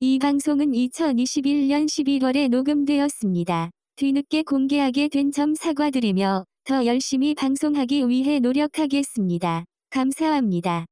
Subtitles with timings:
[0.00, 3.70] 이 방송은 2021년 11월에 녹음되었습니다.
[3.96, 9.64] 뒤늦게 공개하게 된 점 사과드리며 더 열심히 방송하기 위해 노력하겠습니다.
[9.90, 10.86] 감사합니다.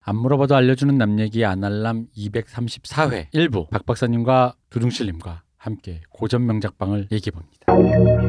[0.00, 7.30] 안 물어봐도 알려주는 남 얘기 아날람 234회 일부 박 박사님과 두둥실님과 함께 고전 명작방을 얘기해
[7.30, 8.27] 봅니다.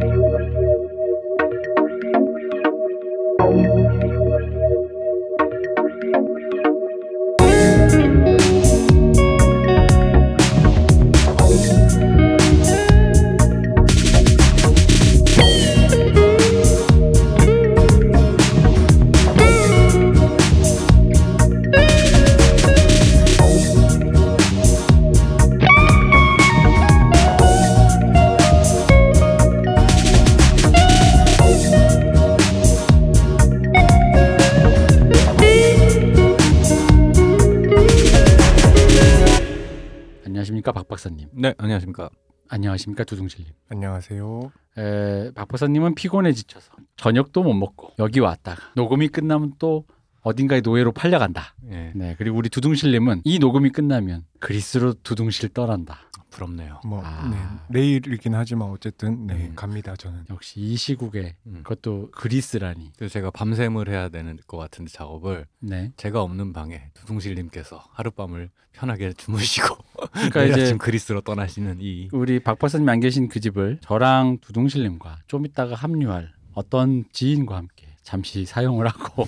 [42.80, 43.52] 안녕하십니까 두둥실님.
[43.70, 44.52] 안녕하세요.
[44.78, 49.86] 에, 박 박사님은 피곤해 지쳐서 저녁도 못 먹고 여기 왔다가 녹음이 끝나면 또
[50.22, 51.56] 어딘가에 노예로 팔려간다.
[51.72, 56.09] 예, 네 그리고 우리 두둥실님은 이 녹음이 끝나면 그리스로 두둥실 떠난다.
[56.30, 56.82] 부럽네요.
[56.86, 57.28] 뭐 아.
[57.30, 57.38] 네,
[57.80, 59.54] 내일이긴 하지만 어쨌든 네, 음.
[59.56, 60.26] 갑니다 저는.
[60.30, 61.62] 역시 이 시국에 음.
[61.64, 62.92] 그것도 그리스라니.
[62.98, 65.92] 그래서 제가 밤샘을 해야 되는 것 같은데 작업을 네.
[65.98, 69.78] 제가 없는 방에 두둥실님께서 하룻밤을 편하게 주무시고
[70.12, 74.38] 그러니까 내일 이제 아침 그리스로 떠나시는 이 우리 박 박사님 안 계신 그 집을 저랑
[74.42, 79.28] 두둥실님과 좀 이따가 합류할 어떤 지인과 함께 잠시 사용을 하고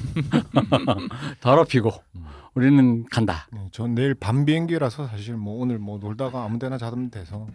[1.42, 2.26] 더럽히고 음.
[2.54, 3.48] 우리는 간다.
[3.52, 7.48] 네, 전 내일 밤 비행기라서 사실 뭐 오늘 뭐 놀다가 아무데나 자면 돼서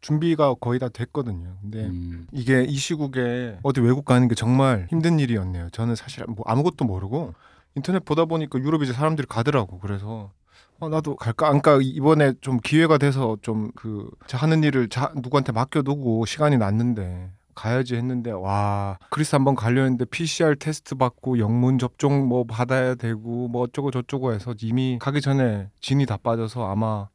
[0.00, 1.56] 준비가 거의 다 됐거든요.
[1.60, 5.68] 근데 음, 이게 이 시국에 어디 외국 가는 게 정말 힘든 일이었네요.
[5.70, 7.34] 저는 사실 뭐 아무것도 모르고
[7.76, 9.78] 인터넷 보다 보니까 유럽 이제 사람들이 가더라고.
[9.78, 10.32] 그래서
[10.80, 11.48] 어, 나도 갈까?
[11.48, 11.78] 안 가.
[11.82, 18.30] 이번에 좀 기회가 돼서 좀 그 하는 일을 자, 누구한테 맡겨두고 시간이 났는데 가야지 했는데
[18.30, 23.90] 와 그리스 한번 가려 했는데 PCR 테스트 받고 영문 접종 뭐 받아야 되고 뭐 어쩌고
[23.90, 27.08] 저쩌고 해서 이미 가기 전에 진이 다 빠져서 아마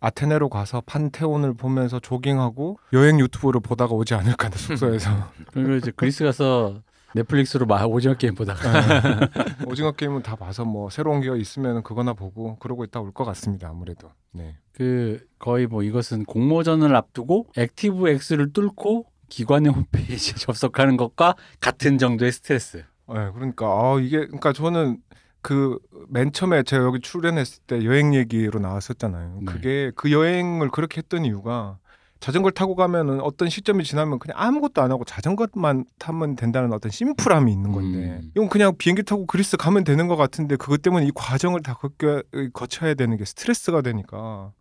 [0.00, 5.10] 아테네로 가서 판테온을 보면서 조깅하고 여행 유튜브를 보다가 오지 않을까 숙소에서.
[5.52, 6.80] 그리고 이제 그리스 가서
[7.16, 9.28] 넷플릭스로 막 오징어 게임 보다가.
[9.66, 13.68] 오징어 게임은 다 봐서 뭐 새로운 게 있으면 그거나 보고 그러고 있다 올 것 같습니다
[13.68, 14.10] 아무래도.
[14.32, 14.56] 네.
[14.72, 22.30] 그 거의 뭐 이것은 공모전을 앞두고 액티브 X를 뚫고 기관의 홈페이지에 접속하는 것과 같은 정도의
[22.32, 22.78] 스트레스.
[23.08, 24.98] 네, 그러니까 아 이게 그러니까 저는
[25.42, 25.78] 그
[26.08, 29.40] 맨 처음에 제가 여기 출연했을 때 여행 얘기로 나왔었잖아요.
[29.40, 29.44] 네.
[29.44, 31.78] 그게 그 여행을 그렇게 했던 이유가
[32.20, 37.52] 자전거를 타고 가면은 어떤 시점이 지나면 그냥 아무것도 안 하고 자전거만 타면 된다는 어떤 심플함이
[37.52, 38.30] 있는 건데 음.
[38.34, 42.22] 이건 그냥 비행기 타고 그리스 가면 되는 것 같은데 그것 때문에 이 과정을 다 거쳐,
[42.52, 44.52] 거쳐야 되는 게 스트레스가 되니까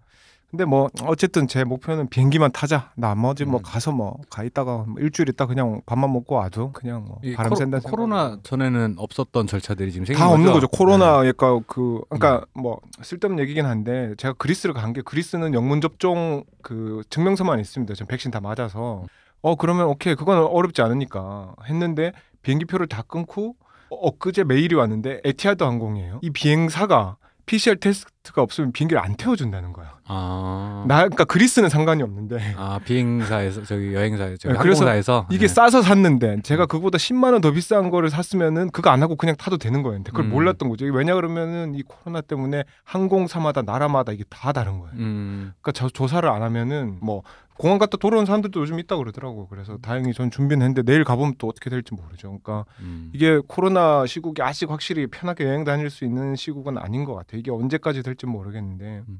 [0.53, 3.63] 근데 뭐 어쨌든 제 목표는 비행기만 타자 나머지 뭐 음.
[3.63, 7.55] 가서 뭐 가 있다가 뭐 일주일 있다 그냥 밥만 먹고 와도 그냥 뭐이 바람 코로,
[7.55, 10.67] 쐰다 코로나 전에는 없었던 절차들이 지금 생긴 다 없는 거죠?
[10.67, 10.67] 거죠.
[10.67, 12.01] 코로나니까 그 음.
[12.19, 17.95] 그러니까 뭐 쓸데없는 얘기긴 한데 제가 그리스를 간 게 그리스는 영문 접종 그 증명서만 있습니다.
[17.95, 19.05] 전 백신 다 맞아서
[19.41, 22.11] 어 그러면 오케이 그건 어렵지 않으니까 했는데
[22.43, 23.55] 비행기표를 다 끊고
[23.89, 26.19] 어, 엊그제 메일이 왔는데 에티하드 항공이에요.
[26.21, 29.92] 이 비행사가 PCR 테스트가 없으면 비행기를 안 태워준다는 거야.
[30.15, 35.53] 아, 나 그러니까 그리스는 상관이 없는데 아 비행사에서 저기 여행사에서 저기 네, 항공사에서 이게 네.
[35.53, 39.57] 싸서 샀는데 제가 그거보다 10만 원 더 비싼 거를 샀으면은 그거 안 하고 그냥 타도
[39.57, 40.29] 되는 거였는데 그걸 음.
[40.29, 40.85] 몰랐던 거죠.
[40.85, 44.93] 왜냐 그러면은 이 코로나 때문에 항공사마다 나라마다 이게 다 다른 거예요.
[44.95, 47.23] 음, 그러니까 저 조사를 안 하면은 뭐
[47.57, 49.47] 공항 갔다 돌아오는 사람들도 요즘 있다 그러더라고.
[49.47, 52.29] 그래서 다행히 전 준비는 했는데 내일 가보면 또 어떻게 될지 모르죠.
[52.43, 53.11] 그러니까 음.
[53.13, 57.39] 이게 코로나 시국이 아직 확실히 편하게 여행 다닐 수 있는 시국은 아닌 것 같아요.
[57.39, 59.19] 이게 언제까지 될지 모르겠는데 음.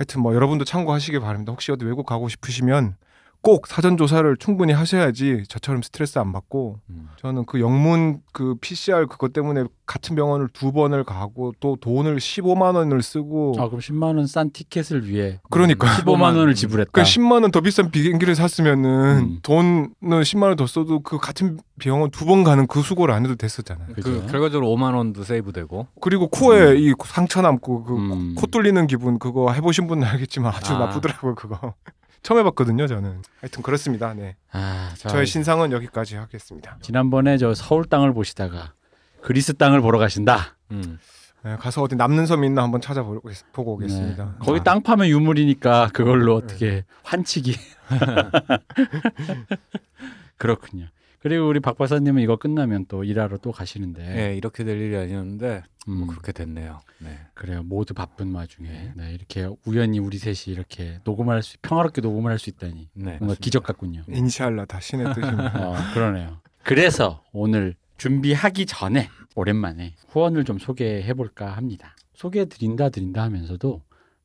[0.00, 1.52] 하여튼 뭐 여러분도 참고하시기 바랍니다.
[1.52, 2.96] 혹시 어디 외국 가고 싶으시면
[3.42, 7.08] 꼭 사전 조사를 충분히 하셔야지 저처럼 스트레스 안 받고 음.
[7.20, 12.74] 저는 그 영문 그 PCR 그것 때문에 같은 병원을 두 번을 가고 또 돈을 15만
[12.76, 16.90] 원을 쓰고 아 그럼 10만 원 싼 티켓을 위해 그러니까 15만 원을 지불했다.
[16.92, 19.38] 그 10만 원 더 비싼 비행기를 샀으면은 음.
[19.42, 23.34] 돈은 10만 원 더 써도 그 같은 병원 두 번 가는 그 수고를 안 해도
[23.36, 23.88] 됐었잖아요.
[24.02, 24.26] 그?
[24.30, 28.34] 결과적으로 5만 원도 세이브되고 그리고 코에 이 상처 남고 그 음.
[28.36, 30.78] 코 뚫리는 기분 그거 해보신 분은 알겠지만 아주 아.
[30.80, 31.74] 나쁘더라고요 그거.
[32.22, 33.22] 처음 해봤거든요 저는.
[33.40, 34.12] 하여튼 그렇습니다.
[34.14, 34.36] 네.
[34.52, 36.76] 아, 자, 저의 신상은 여기까지 하겠습니다.
[36.82, 38.74] 지난번에 저 서울 땅을 보시다가
[39.22, 40.56] 그리스 땅을 보러 가신다.
[40.70, 40.98] 음.
[41.42, 44.24] 네, 가서 어디 남는 섬이 있나 한번 찾아보고 보고 오겠습니다.
[44.24, 44.30] 네.
[44.40, 47.56] 거기 아, 땅 파면 유물이니까 그걸로 어떻게 환치기.
[50.36, 50.86] 그렇군요.
[51.20, 55.62] 그리고 우리 박 박사님은 이거 끝나면 또 일하러 또 가시는데 네, 이렇게 될 일이 아니었는데
[55.88, 56.80] 음, 뭐 그렇게 됐네요.
[56.98, 57.18] 네.
[57.34, 57.62] 그래요.
[57.62, 62.38] 모두 바쁜 와중에 네, 이렇게 우연히 우리 셋이 이렇게 녹음을 할 수, 평화롭게 녹음을 할
[62.38, 63.02] 수 있다니 네.
[63.04, 63.40] 뭔가 맞습니다.
[63.44, 64.02] 기적 같군요.
[64.08, 65.52] 인샬라 다 신의 뜻입니다.
[65.68, 66.40] 어, 그러네요.
[66.62, 71.94] 그래서 오늘 준비하기 전에 오랜만에 후원을 좀 소개해 볼까 합니다.
[72.14, 73.82] 소개해 드린다 드린다 하면서도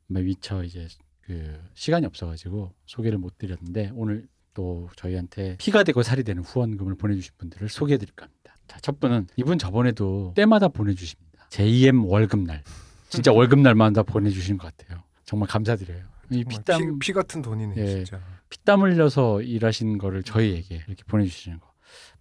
[0.08, 0.88] 뭐 미처 이제
[1.22, 7.34] 그 시간이 없어가지고 소개를 못 드렸는데 오늘 또 저희한테 피가 되고 살이 되는 후원금을 보내주신
[7.38, 8.56] 분들을 소개해 드릴 겁니다.
[8.68, 11.46] 자, 첫 분은 이분 저번에도 때마다 보내주십니다.
[11.50, 12.64] JM 월급날
[13.10, 15.04] 진짜 월급날마다 보내주시는 것 같아요.
[15.26, 16.04] 정말 감사드려요.
[16.32, 17.88] 이 피땀 피, 피 같은 돈이네 예.
[17.88, 18.20] 진짜.
[18.50, 21.72] 피땀 흘려서 일하시는 거를 저희에게 이렇게 보내주시는 거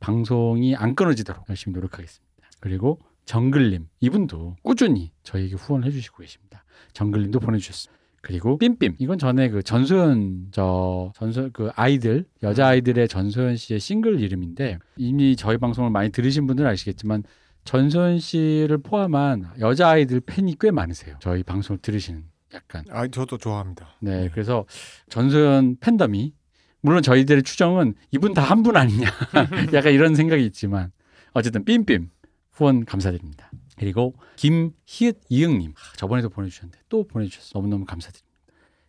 [0.01, 2.35] 방송이 안 끊어지도록 열심히 노력하겠습니다.
[2.61, 6.65] 그리고 정글님 이분도 꾸준히 저희에게 후원을 해주시고 계십니다.
[6.93, 8.04] 정글님도 보내주셨습니다.
[8.25, 14.19] 그리고 삠삠 이건 전에 그 전소연 저 전소 그 아이들 여자 아이들의 전소연 씨의 싱글
[14.21, 17.23] 이름인데 이미 저희 방송을 많이 들으신 분들은 아시겠지만
[17.65, 21.17] 전소연 씨를 포함한 여자 아이들 팬이 꽤 많으세요.
[21.21, 22.25] 저희 방송을 들으시는
[22.55, 23.89] 약간 아 저도 좋아합니다.
[24.01, 24.65] 네, 그래서
[25.11, 26.33] 전소연 팬덤이
[26.81, 29.07] 물론 저희들의 추정은 이분 다 한 분 아니냐
[29.75, 30.93] 약간 이런 생각이 있지만
[31.35, 32.09] 어쨌든 삠삠
[32.53, 33.51] 후원 감사드립니다.
[33.77, 38.35] 그리고 김희읒 이응님 아, 저번에도 보내주셨는데 또 보내주셔서 너무너무 감사드립니다.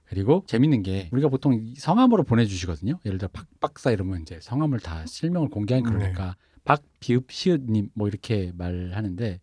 [0.06, 3.00] 그리고 재밌는 게 우리가 보통 이 성함으로 보내주시거든요.
[3.06, 5.98] 예를 들어 박 박사 이러면 이제 성함을 다 실명을 공개하는 네.
[5.98, 9.40] 그러니까 박 비읍 시읒님 뭐 이렇게 말하는데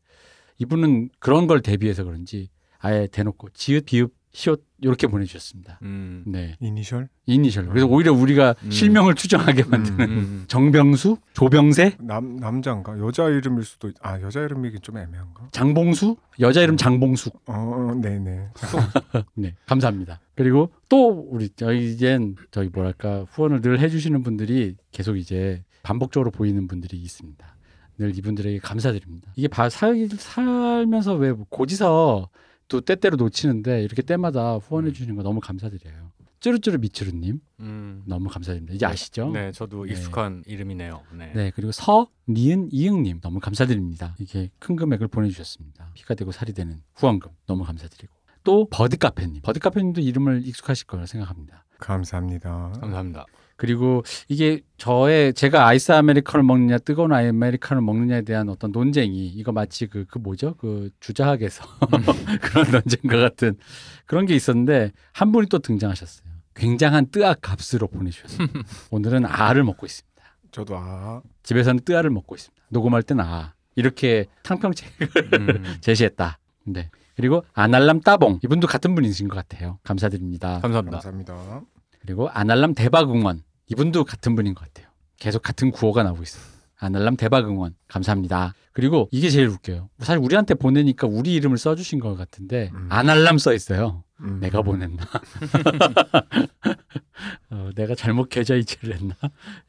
[0.59, 2.49] 이분은 그런 걸 대비해서 그런지
[2.79, 5.79] 아예 대놓고 지읒 비읍 시옷 이렇게 보내주셨습니다.
[5.83, 6.25] 음.
[6.27, 7.69] 네, 이니셜 이니셜로.
[7.69, 8.71] 그래서 오히려 우리가 음.
[8.71, 10.45] 실명을 추정하게 만드는 음.
[10.49, 13.95] 정병수, 조병세, 남 남자인가 여자 이름일 수도 있...
[14.01, 15.49] 아 여자 이름이긴 좀 애매한가?
[15.53, 17.43] 장봉수, 여자 이름 장봉숙.
[17.47, 18.49] 어 네네.
[19.37, 20.21] 네, 감사합니다.
[20.35, 26.67] 그리고 또 우리 저희 이젠 저희 뭐랄까 후원을 늘 해주시는 분들이 계속 이제 반복적으로 보이는
[26.67, 27.57] 분들이 있습니다.
[27.99, 29.31] 늘 이분들에게 감사드립니다.
[29.37, 32.31] 이게 바, 살, 살면서 왜 고지서
[32.73, 36.11] 또 때때로 놓치는데 이렇게 때마다 후원해 주시는 거 너무 감사드려요.
[36.41, 38.03] 쭈루쭈루 미츠루님 음.
[38.07, 38.75] 너무 감사드립니다.
[38.75, 39.31] 이제 아시죠?
[39.31, 39.93] 네, 저도 네.
[39.93, 41.03] 익숙한 이름이네요.
[41.13, 41.33] 네.
[41.35, 44.17] 네, 그리고 서, 니은, 이응님 너무 감사드립니다.
[44.19, 45.91] 이게 큰 금액을 보내주셨습니다.
[45.93, 51.05] 피가 되고 살이 되는 후원금 너무 감사드리고 또 버드 카페님, 버드 카페님도 이름을 익숙하실 거라
[51.05, 51.67] 생각합니다.
[51.79, 52.73] 감사합니다.
[52.81, 53.27] 감사합니다.
[53.63, 59.87] 그리고 이게 저의 제가 아이스 아메리카노를 먹느냐 뜨거운 아메리카노를 먹느냐에 대한 어떤 논쟁이 이거 마치
[59.87, 61.63] 그, 그 뭐죠 그 주자학에서
[62.43, 63.57] 그런 논쟁과 같은
[64.05, 66.27] 그런 게 있었는데 한 분이 또 등장하셨어요.
[66.57, 68.49] 굉장한 뜨악 값으로 보내주셨어요.
[68.91, 70.25] 오늘은 아를 먹고 있습니다.
[70.51, 72.65] 저도 아 집에서는 뜨아를 먹고 있습니다.
[72.71, 75.65] 녹음할 때는 아 이렇게 탕평책을 음.
[75.81, 76.41] 제시했다.
[76.65, 76.91] 네.
[77.15, 79.79] 그리고 아날람 따봉 이분도 같은 분이신 것 같아요.
[79.85, 80.59] 감사드립니다.
[80.59, 80.99] 감사합니다.
[80.99, 81.63] 감사합니다.
[82.01, 84.91] 그리고 아날람 대박 응원 이분도 같은 분인 것 같아요.
[85.19, 86.43] 계속 같은 구호가 나오고 있어요.
[86.79, 88.55] 아날람 대박 응원 감사합니다.
[88.73, 89.89] 그리고 이게 제일 웃겨요.
[90.01, 92.89] 사실 우리한테 보내니까 우리 이름을 써주신 것 같은데 음.
[92.91, 94.03] 아날람 써 있어요.
[94.21, 94.41] 음.
[94.41, 95.05] 내가 보냈나?
[97.51, 99.15] 어, 내가 잘못 계좌 이체를 했나?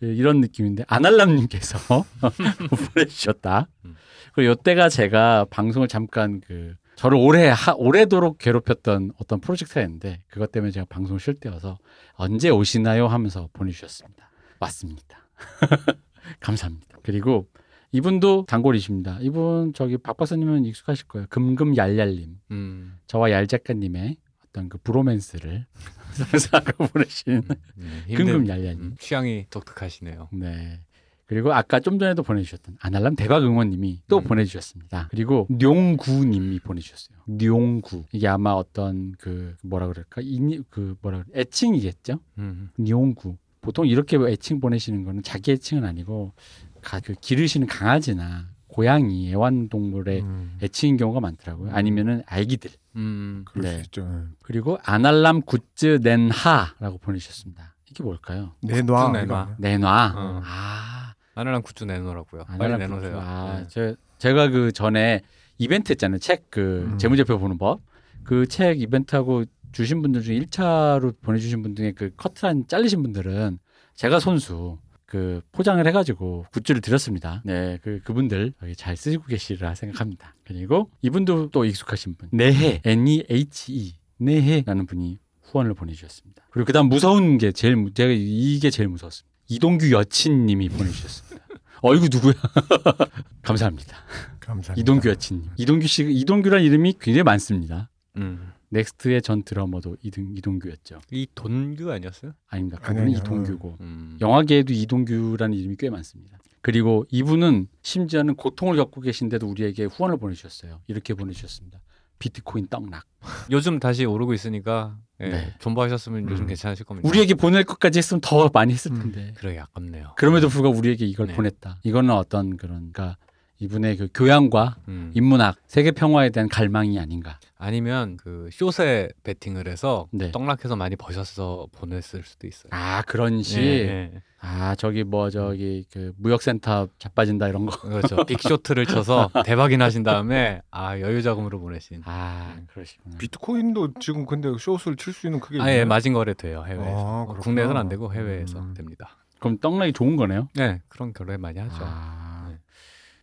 [0.01, 2.03] 예, 이런 느낌인데 아날람님께서
[2.95, 3.67] 보내주셨다.
[3.85, 3.95] 음.
[4.33, 10.51] 그리고 이때가 제가 방송을 잠깐 그 저를 오래 하, 오래도록 괴롭혔던 어떤 프로젝트가 있는데 그것
[10.51, 11.77] 때문에 제가 방송 쉴 때여서
[12.13, 14.29] 언제 오시나요 하면서 보내주셨습니다.
[14.59, 15.27] 왔습니다.
[16.39, 16.97] 감사합니다.
[17.03, 17.47] 그리고
[17.91, 19.19] 이분도 단골이십니다.
[19.21, 21.27] 이분 저기 박 박사님은 익숙하실 거예요.
[21.29, 22.39] 금금얄얄님.
[22.51, 22.97] 음.
[23.07, 24.17] 저와 얄 작가님의
[24.47, 25.65] 어떤 그 브로맨스를
[26.13, 27.41] 상상하고 보내신
[27.75, 28.79] 네, 힘든- 금금얄얄님.
[28.81, 30.29] 음, 취향이 독특하시네요.
[30.31, 30.79] 네.
[31.25, 34.23] 그리고 아까 좀 전에도 보내주셨던 아날람 대박 응원님이 또 음.
[34.23, 35.07] 보내주셨습니다.
[35.09, 37.17] 그리고 뇽구님이 보내주셨어요.
[37.27, 42.19] 뇽구 이게 아마 어떤 그 뭐라 그럴까 이, 그 뭐라 그래 애칭이겠죠?
[42.39, 42.69] 음.
[42.77, 46.33] 뇽구 보통 이렇게 애칭 보내시는 거는 자기 애칭은 아니고
[46.81, 50.57] 가, 그 기르시는 강아지나 고양이 애완동물의 음.
[50.61, 51.71] 애칭인 경우가 많더라고요.
[51.71, 52.71] 아니면은 아기들.
[52.95, 53.45] 음.
[53.45, 53.75] 그럴 네.
[53.77, 54.01] 수 있죠.
[54.01, 54.27] 예.
[54.41, 57.75] 그리고 아날람 굿즈 낸하라고 보내주셨습니다.
[57.89, 58.55] 이게 뭘까요?
[58.61, 59.11] 내놔.
[59.11, 59.55] 내놔.
[59.59, 60.13] 내놔.
[60.15, 60.41] 어.
[60.43, 60.92] 아,
[61.35, 62.45] 아나랑 굿즈 내놓으라고요.
[62.57, 63.19] 빨리 내놓으세요.
[63.19, 63.67] 아, 네.
[63.69, 65.21] 저, 제가 그 전에
[65.57, 66.19] 이벤트 했잖아요.
[66.19, 66.97] 책그 음.
[66.97, 67.81] 재무제표 보는 법.
[68.23, 73.59] 그 책 이벤트하고 주신 분들 중에 1차로 보내주신 분 중에 그 커트란 잘리신 분들은
[73.95, 77.41] 제가 손수 그 포장을 해가지고 굿즈를 드렸습니다.
[77.45, 80.35] 네, 그 그분들 여기 잘 쓰고 계시리라 생각합니다.
[80.45, 86.43] 그리고 이분도 또 익숙하신 분, 네해 N E H E 네해라는 분이 후원을 보내주셨습니다.
[86.51, 89.32] 그리고 그다음 무서운 게 제일 무- 제가 이게 제일 무서웠습니다.
[89.53, 91.45] 이동규 여친님이 보내주셨습니다.
[91.81, 92.33] 어 이거 누구야?
[93.43, 93.97] 감사합니다.
[94.39, 94.81] 감사합니다.
[94.81, 95.49] 이동규 여친님.
[95.57, 97.89] 이동규 씨 이동규란 이름이 굉장히 많습니다.
[98.17, 98.51] 음.
[98.69, 101.01] 넥스트의 전 드러머도 이동, 이동규였죠.
[101.11, 102.33] 이 돈규 아니었어요?
[102.47, 102.77] 아닙니다.
[102.81, 103.17] 아니, 그분은 아니요.
[103.19, 104.17] 이동규고 음.
[104.19, 106.39] 영화계에도 이동규라는 이름이 꽤 많습니다.
[106.61, 110.79] 그리고 이분은 심지어는 고통을 겪고 계신데도 우리에게 후원을 보내주셨어요.
[110.87, 111.79] 이렇게 보내주셨습니다.
[112.23, 113.03] 비트코인 떡락.
[113.51, 115.53] 요즘 다시 오르고 있으니까 예, 네.
[115.59, 116.47] 존버하셨으면 요즘 음.
[116.47, 117.07] 괜찮으실 겁니다.
[117.09, 118.99] 우리에게 보낼 것까지 했으면 더 많이 했을 음.
[118.99, 119.33] 텐데.
[119.35, 120.13] 그러게 아깝네요.
[120.15, 121.33] 그럼에도 불구하고 우리에게 이걸 네.
[121.33, 121.79] 보냈다.
[121.83, 123.17] 이거는 어떤 그런 그러니까
[123.63, 125.11] 이분의 그 교양과 음.
[125.13, 127.39] 인문학, 세계 평화에 대한 갈망이 아닌가.
[127.57, 130.31] 아니면 그 숏에 베팅을 해서 네.
[130.31, 132.69] 떡락해서 많이 버셔서 보냈을 수도 있어요.
[132.71, 133.61] 아 그런 시.
[133.61, 134.11] 예, 예.
[134.41, 137.79] 아 저기 뭐 저기 그 무역센터 자빠진다 이런 거.
[137.79, 138.17] 그렇죠.
[138.27, 142.01] 빅쇼트를 쳐서 대박이 나신 다음에 아 여유 자금으로 보내신.
[142.03, 143.17] 아 그러시구나.
[143.17, 145.85] 비트코인도 지금 근데 숏을 칠수 있는 그게 아예?
[145.85, 146.91] 마진 거래 돼요 해외에서.
[146.97, 147.39] 아, 어, 그렇구나.
[147.43, 148.73] 국내에서는 안 되고 해외에서 음.
[148.73, 149.15] 됩니다.
[149.39, 150.49] 그럼 떡락이 좋은 거네요.
[150.55, 151.77] 네 그런 거래 많이 하죠.
[151.79, 152.22] 아, 네.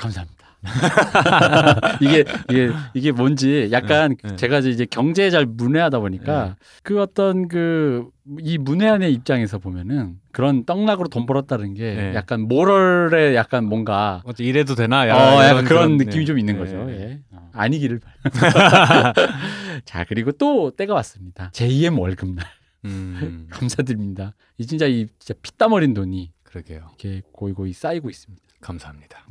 [0.00, 0.40] 감사합니다.
[2.02, 4.36] 이게 이게 이게 뭔지 약간 네, 네.
[4.36, 11.08] 제가 이제 경제에 잘 문외하다 보니까 그 어떤 그 이 문외한의 입장에서 보면은 그런 떡락으로
[11.08, 12.14] 돈 벌었다는 게 네.
[12.14, 15.02] 약간 모럴에 약간 뭔가 어째 이래도 되나?
[15.02, 16.04] 어, 약간 그런 네.
[16.04, 16.60] 느낌이 좀 있는 네.
[16.60, 16.90] 거죠.
[16.90, 17.20] 예.
[17.32, 19.12] 어, 아니기를 바랍니다.
[19.84, 21.50] 자 그리고 또 때가 왔습니다.
[21.52, 22.46] 제2의 월급날
[22.84, 24.34] 음, 감사드립니다.
[24.58, 26.90] 이 진짜 이 진짜 피땀 어린 돈이 그러게요.
[27.00, 28.42] 이렇게 고이고이 쌓이고 있습니다.
[28.60, 29.24] 감사합니다.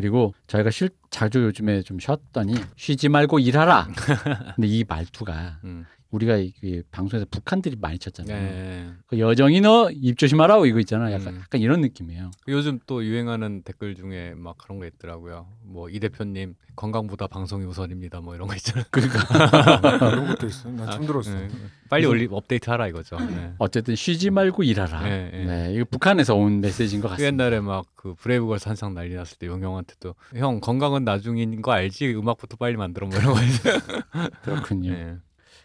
[0.00, 3.88] 그리고 저희가 실, 자주 요즘에 좀 쉬었더니 쉬지 말고 일하라.
[4.56, 5.84] 근데 이 말투가 음.
[6.10, 8.36] 우리가 이, 이 방송에서 북한들이 많이 쳤잖아요.
[8.36, 8.90] 네.
[9.06, 11.12] 그 여정이 너 입 조심하라고 이거 있잖아.
[11.12, 11.40] 약간, 음.
[11.40, 12.30] 약간 이런 느낌이에요.
[12.48, 15.46] 요즘 또 유행하는 댓글 중에 막 그런 거 있더라고요.
[15.62, 18.20] 뭐 이 대표님 건강보다 방송이 우선입니다.
[18.20, 18.84] 뭐 이런 거 있잖아요.
[18.90, 19.18] 그러니까
[20.12, 20.68] 이런 것도 있어.
[20.70, 21.32] 난 처음 들었어.
[21.34, 21.48] 네.
[21.88, 23.18] 빨리 올리 업데이트하라 이거죠.
[23.20, 23.52] 네.
[23.58, 25.02] 어쨌든 쉬지 말고 일하라.
[25.02, 25.74] 네, 네, 네.
[25.74, 27.26] 이거 북한에서 온 메시지인 것그 같습니다.
[27.26, 32.14] 옛날에 막 그 브레이브걸스 한창 난리 났을 때 용형한테도 형 건강은 나중인 거 알지?
[32.14, 33.78] 음악부터 빨리 만들어 뭐 이런 거 있어요.
[34.42, 35.18] 그렇군요.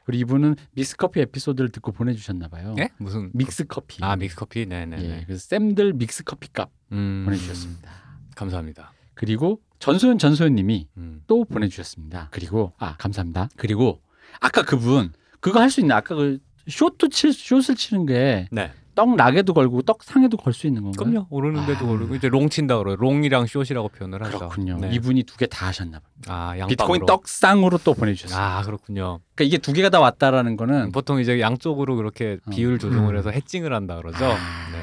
[0.05, 0.11] 네.
[0.11, 2.75] 그리고 이분은 믹스커피 에피소드를 듣고 보내주셨나 봐요.
[2.77, 2.89] 예?
[2.97, 4.03] 무슨 믹스커피.
[4.03, 5.03] 아 믹스커피 네네네.
[5.03, 7.91] 예, 그래서 쌤들 믹스커피 값 음, 보내주셨습니다.
[8.35, 8.93] 감사합니다.
[9.15, 11.23] 그리고 전소연 전소연님이 음.
[11.27, 12.29] 또 보내주셨습니다.
[12.31, 13.49] 그리고 아 감사합니다.
[13.57, 14.01] 그리고
[14.39, 18.71] 아까 그분 그거 할 수 있는 아까 그 short 칠 short을 치는 게 네.
[18.95, 21.03] 떡락에도 걸고 떡상에도 걸 수 있는 건가요?
[21.11, 21.27] 그럼요.
[21.29, 21.89] 오르는데도 아.
[21.91, 22.95] 오르고 이제 long 친다 그래요.
[22.95, 24.37] long이랑 short이라고 표현을 하죠.
[24.39, 24.77] 그렇군요.
[24.79, 24.89] 네.
[24.93, 26.09] 이분이 두 개 다 하셨나 봐요.
[26.27, 26.67] 아 양방으로.
[26.67, 28.41] 비트코인 떡상으로 또 보내주셨어요.
[28.41, 29.19] 아 그렇군요.
[29.35, 32.49] 그러니까 이게 두 개가 다 왔다라는 거는 보통 이제 양쪽으로 그렇게 어.
[32.51, 33.17] 비율 조정을 음.
[33.19, 34.25] 해서 hedging을 한다 그러죠.
[34.25, 34.29] 아,
[34.71, 34.79] 네.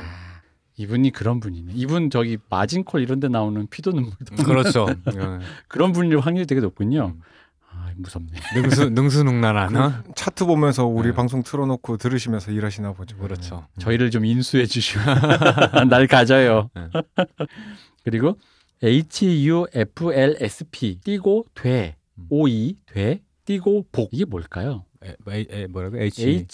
[0.76, 1.73] 이분이 그런 분이네.
[1.75, 4.87] 이분 저기 마진콜 이런 데 나오는 피도 눈물도 음, 그렇죠.
[5.69, 7.12] 그런 분일 확률이 되게 높군요.
[7.16, 7.21] 음.
[7.92, 8.30] 아 무섭네.
[8.61, 9.76] 능수 능수능란한.
[9.76, 9.92] 어?
[10.14, 11.14] 차트 보면서 우리 네.
[11.14, 13.16] 방송 틀어놓고 들으시면서 일하시나 보죠.
[13.18, 13.66] 그렇죠.
[13.78, 15.00] 저희를 좀 인수해 주시고
[15.90, 16.70] 날 가져요.
[16.75, 16.88] 네.
[18.04, 18.37] 그리고
[18.82, 19.70] HUFLSP
[21.04, 22.26] 띄고 돼 음.
[22.30, 24.84] OE 돼 띄고 복 이게 뭘까요?
[25.04, 25.99] 에, 에, 에, 뭐라고?
[25.99, 26.46] H.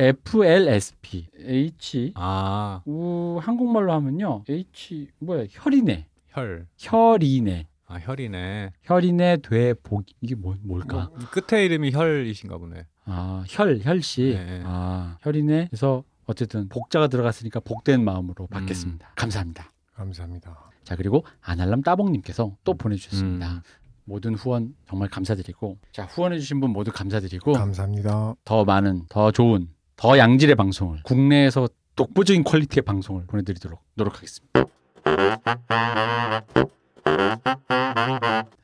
[0.00, 6.66] HUFLSP H 아 우 한국말로 하면요 H 뭐야 혈이네 혈.
[6.78, 8.72] 혈이네 아 혈이네.
[8.84, 11.10] 혈이네 돼복 이게 뭐, 뭘까?
[11.14, 12.86] 뭐, 끝에 이름이 혈이신가 보네.
[13.04, 14.62] 아 혈 혈씨 네.
[14.64, 19.08] 아 혈이네 그래서 어쨌든 복자가 들어갔으니까 복된 마음으로 받겠습니다.
[19.08, 19.12] 음.
[19.14, 19.70] 감사합니다.
[19.94, 20.70] 감사합니다.
[20.84, 23.52] 자 그리고 아날람 따봉님께서 또 보내주셨습니다.
[23.52, 23.60] 음.
[24.04, 28.34] 모든 후원 정말 감사드리고 자 후원해주신 분 모두 감사드리고 감사합니다.
[28.44, 34.64] 더 많은 더 좋은 더 양질의 방송을 국내에서 독보적인 퀄리티의 방송을 보내드리도록 노력하겠습니다.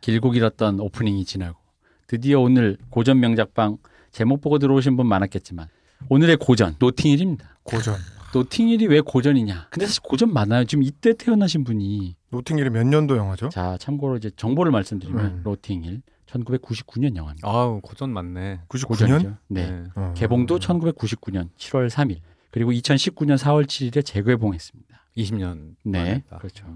[0.00, 1.58] 길고 길었던 오프닝이 지나고
[2.06, 3.78] 드디어 오늘 고전 명작방
[4.10, 5.68] 제목 보고 들어오신 분 많았겠지만
[6.08, 7.58] 오늘의 고전 노팅힐입니다.
[7.62, 7.96] 고전.
[8.34, 9.68] 노팅힐이 왜 고전이냐?
[9.70, 10.64] 근데 사실 고전 많아요.
[10.64, 13.48] 지금 이때 태어나신 분이 노팅힐이 몇 년도 영화죠?
[13.48, 15.40] 자 참고로 이제 정보를 말씀드리면 음.
[15.44, 17.48] 노팅힐 1999년 영화입니다.
[17.48, 18.60] 아우 고전 많네.
[18.68, 18.86] 99년?
[18.88, 19.36] 고전이죠.
[19.48, 19.84] 네.
[19.94, 20.12] 어.
[20.16, 22.18] 개봉도 1999년 7월 3일
[22.50, 24.88] 그리고 2019년 4월 7일에 재개봉했습니다.
[25.16, 25.74] 20년.
[25.84, 26.66] 네, 그렇죠.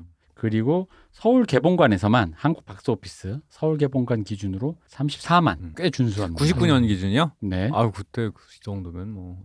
[0.46, 5.72] 그리고 서울 개봉관에서만 한국 박스 오피스 서울 개봉관 기준으로 34만 음.
[5.76, 6.44] 꽤 준수합니다.
[6.44, 7.30] 99년 기준이요?
[7.42, 9.38] 네, 아유 그때 그 정도면 뭐.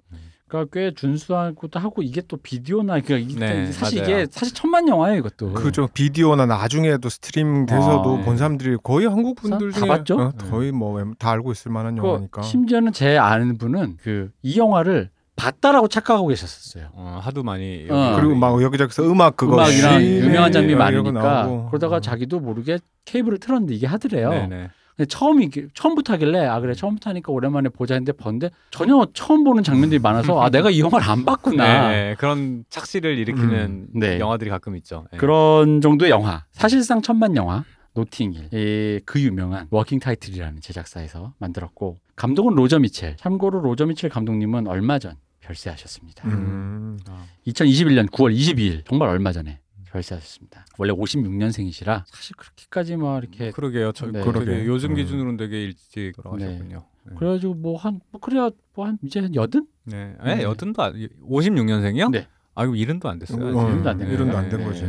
[0.48, 4.12] 그러니까 꽤 준수하고도 하고 이게 또 비디오나 그러니까 이게 네, 사실 맞아요.
[4.22, 5.54] 이게 사실 천만 영화예요 이것도.
[5.54, 5.88] 그죠.
[5.94, 8.26] 비디오나 나중에도 stream 돼서도 아, 네.
[8.26, 10.16] 본 사람들이 거의 한국 분들 다 중에 봤죠?
[10.18, 10.50] 어, 네.
[10.50, 12.42] 거의 뭐 다 알고 있을 만한 그 영화니까.
[12.42, 16.90] 심지어는 제 아는 분은 그 이 영화를 봤다라고 착각하고 계셨었어요.
[16.94, 17.88] 어, 하도 많이.
[17.90, 18.18] 어.
[18.20, 21.68] 그리고 막 여기저기서 음악 그거 음악이랑 scene에 유명한 장면이 거 많으니까.
[21.70, 22.00] 그러다가 어.
[22.02, 24.32] 자기도 모르게 케이블을 틀었는데 이게 하더래요.
[24.32, 24.70] 네네.
[24.98, 29.62] 근데 처음이 처음부터 하길래 아 그래 처음부터 하니까 오랜만에 보자 했는데 봤는데 전혀 처음 보는
[29.62, 31.90] 장면들이 많아서 아 내가 이 영화를 안 봤구나.
[31.90, 34.20] 네, 그런 착시를 일으키는 음, 네.
[34.20, 35.06] 영화들이 가끔 있죠.
[35.12, 35.20] 네.
[35.20, 37.64] 그런 정도의 영화 사실상 천만 영화
[37.94, 44.66] 노팅힐 이, 그 유명한 워킹 타이틀이라는 제작사에서 만들었고 감독은 로저 미첼 참고로 로저 미첼 감독님은
[44.66, 45.14] 얼마 전
[45.48, 46.28] 별세하셨습니다.
[46.28, 47.00] 음.
[47.08, 50.66] 아, 2021년 9월 22일 정말 얼마 전에 별세하셨습니다.
[50.78, 53.94] 원래 56년생이시라 사실 그렇게까지 막 이렇게 그러게요.
[53.94, 54.22] 저 네.
[54.22, 54.66] 그러게.
[54.66, 54.96] 요즘 음.
[54.96, 56.84] 기준으로는 되게 일찍 돌아가셨군요.
[57.06, 57.16] 네.
[57.16, 60.16] 그래가지고 뭐한뭐 그래야 뭐 한 이제 한 여든 네.
[60.24, 60.36] 네.
[60.36, 60.44] 네.
[60.44, 62.12] 여든도 안, 56년생이요?
[62.12, 62.28] 네.
[62.54, 63.50] 아, 이거 일흔도 안 됐어요.
[63.50, 64.66] 일흔도 안된 일흔도 네.
[64.66, 64.82] 거지.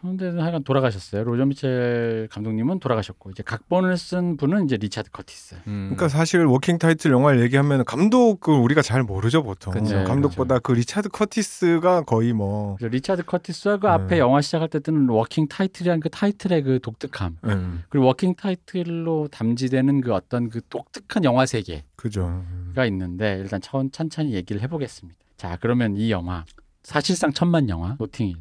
[0.00, 1.24] 그런데 하여간 돌아가셨어요.
[1.24, 5.56] 로저 미첼 감독님은 돌아가셨고 이제 각본을 쓴 분은 이제 리차드 커티스.
[5.66, 5.90] 음.
[5.90, 9.72] 그러니까 사실 워킹 타이틀 영화를 얘기하면 감독을 우리가 잘 모르죠 보통.
[9.72, 10.04] 그쵸.
[10.04, 13.92] 감독보다 그 리차드 커티스가 거의 뭐 그래서 리차드 커티스와 그 네.
[13.92, 19.28] 앞에 영화 시작할 때 뜨는 워킹 타이틀이라는 그 타이틀의 그 독특함 음, 그리고 워킹 타이틀로
[19.28, 22.44] 담지되는 그 어떤 그 독특한 영화 세계가 그죠.
[22.86, 25.18] 있는데 일단 천, 천천히 얘기를 해보겠습니다.
[25.36, 26.44] 자 그러면 이 영화
[26.84, 28.36] 사실상 천만 영화 노팅힐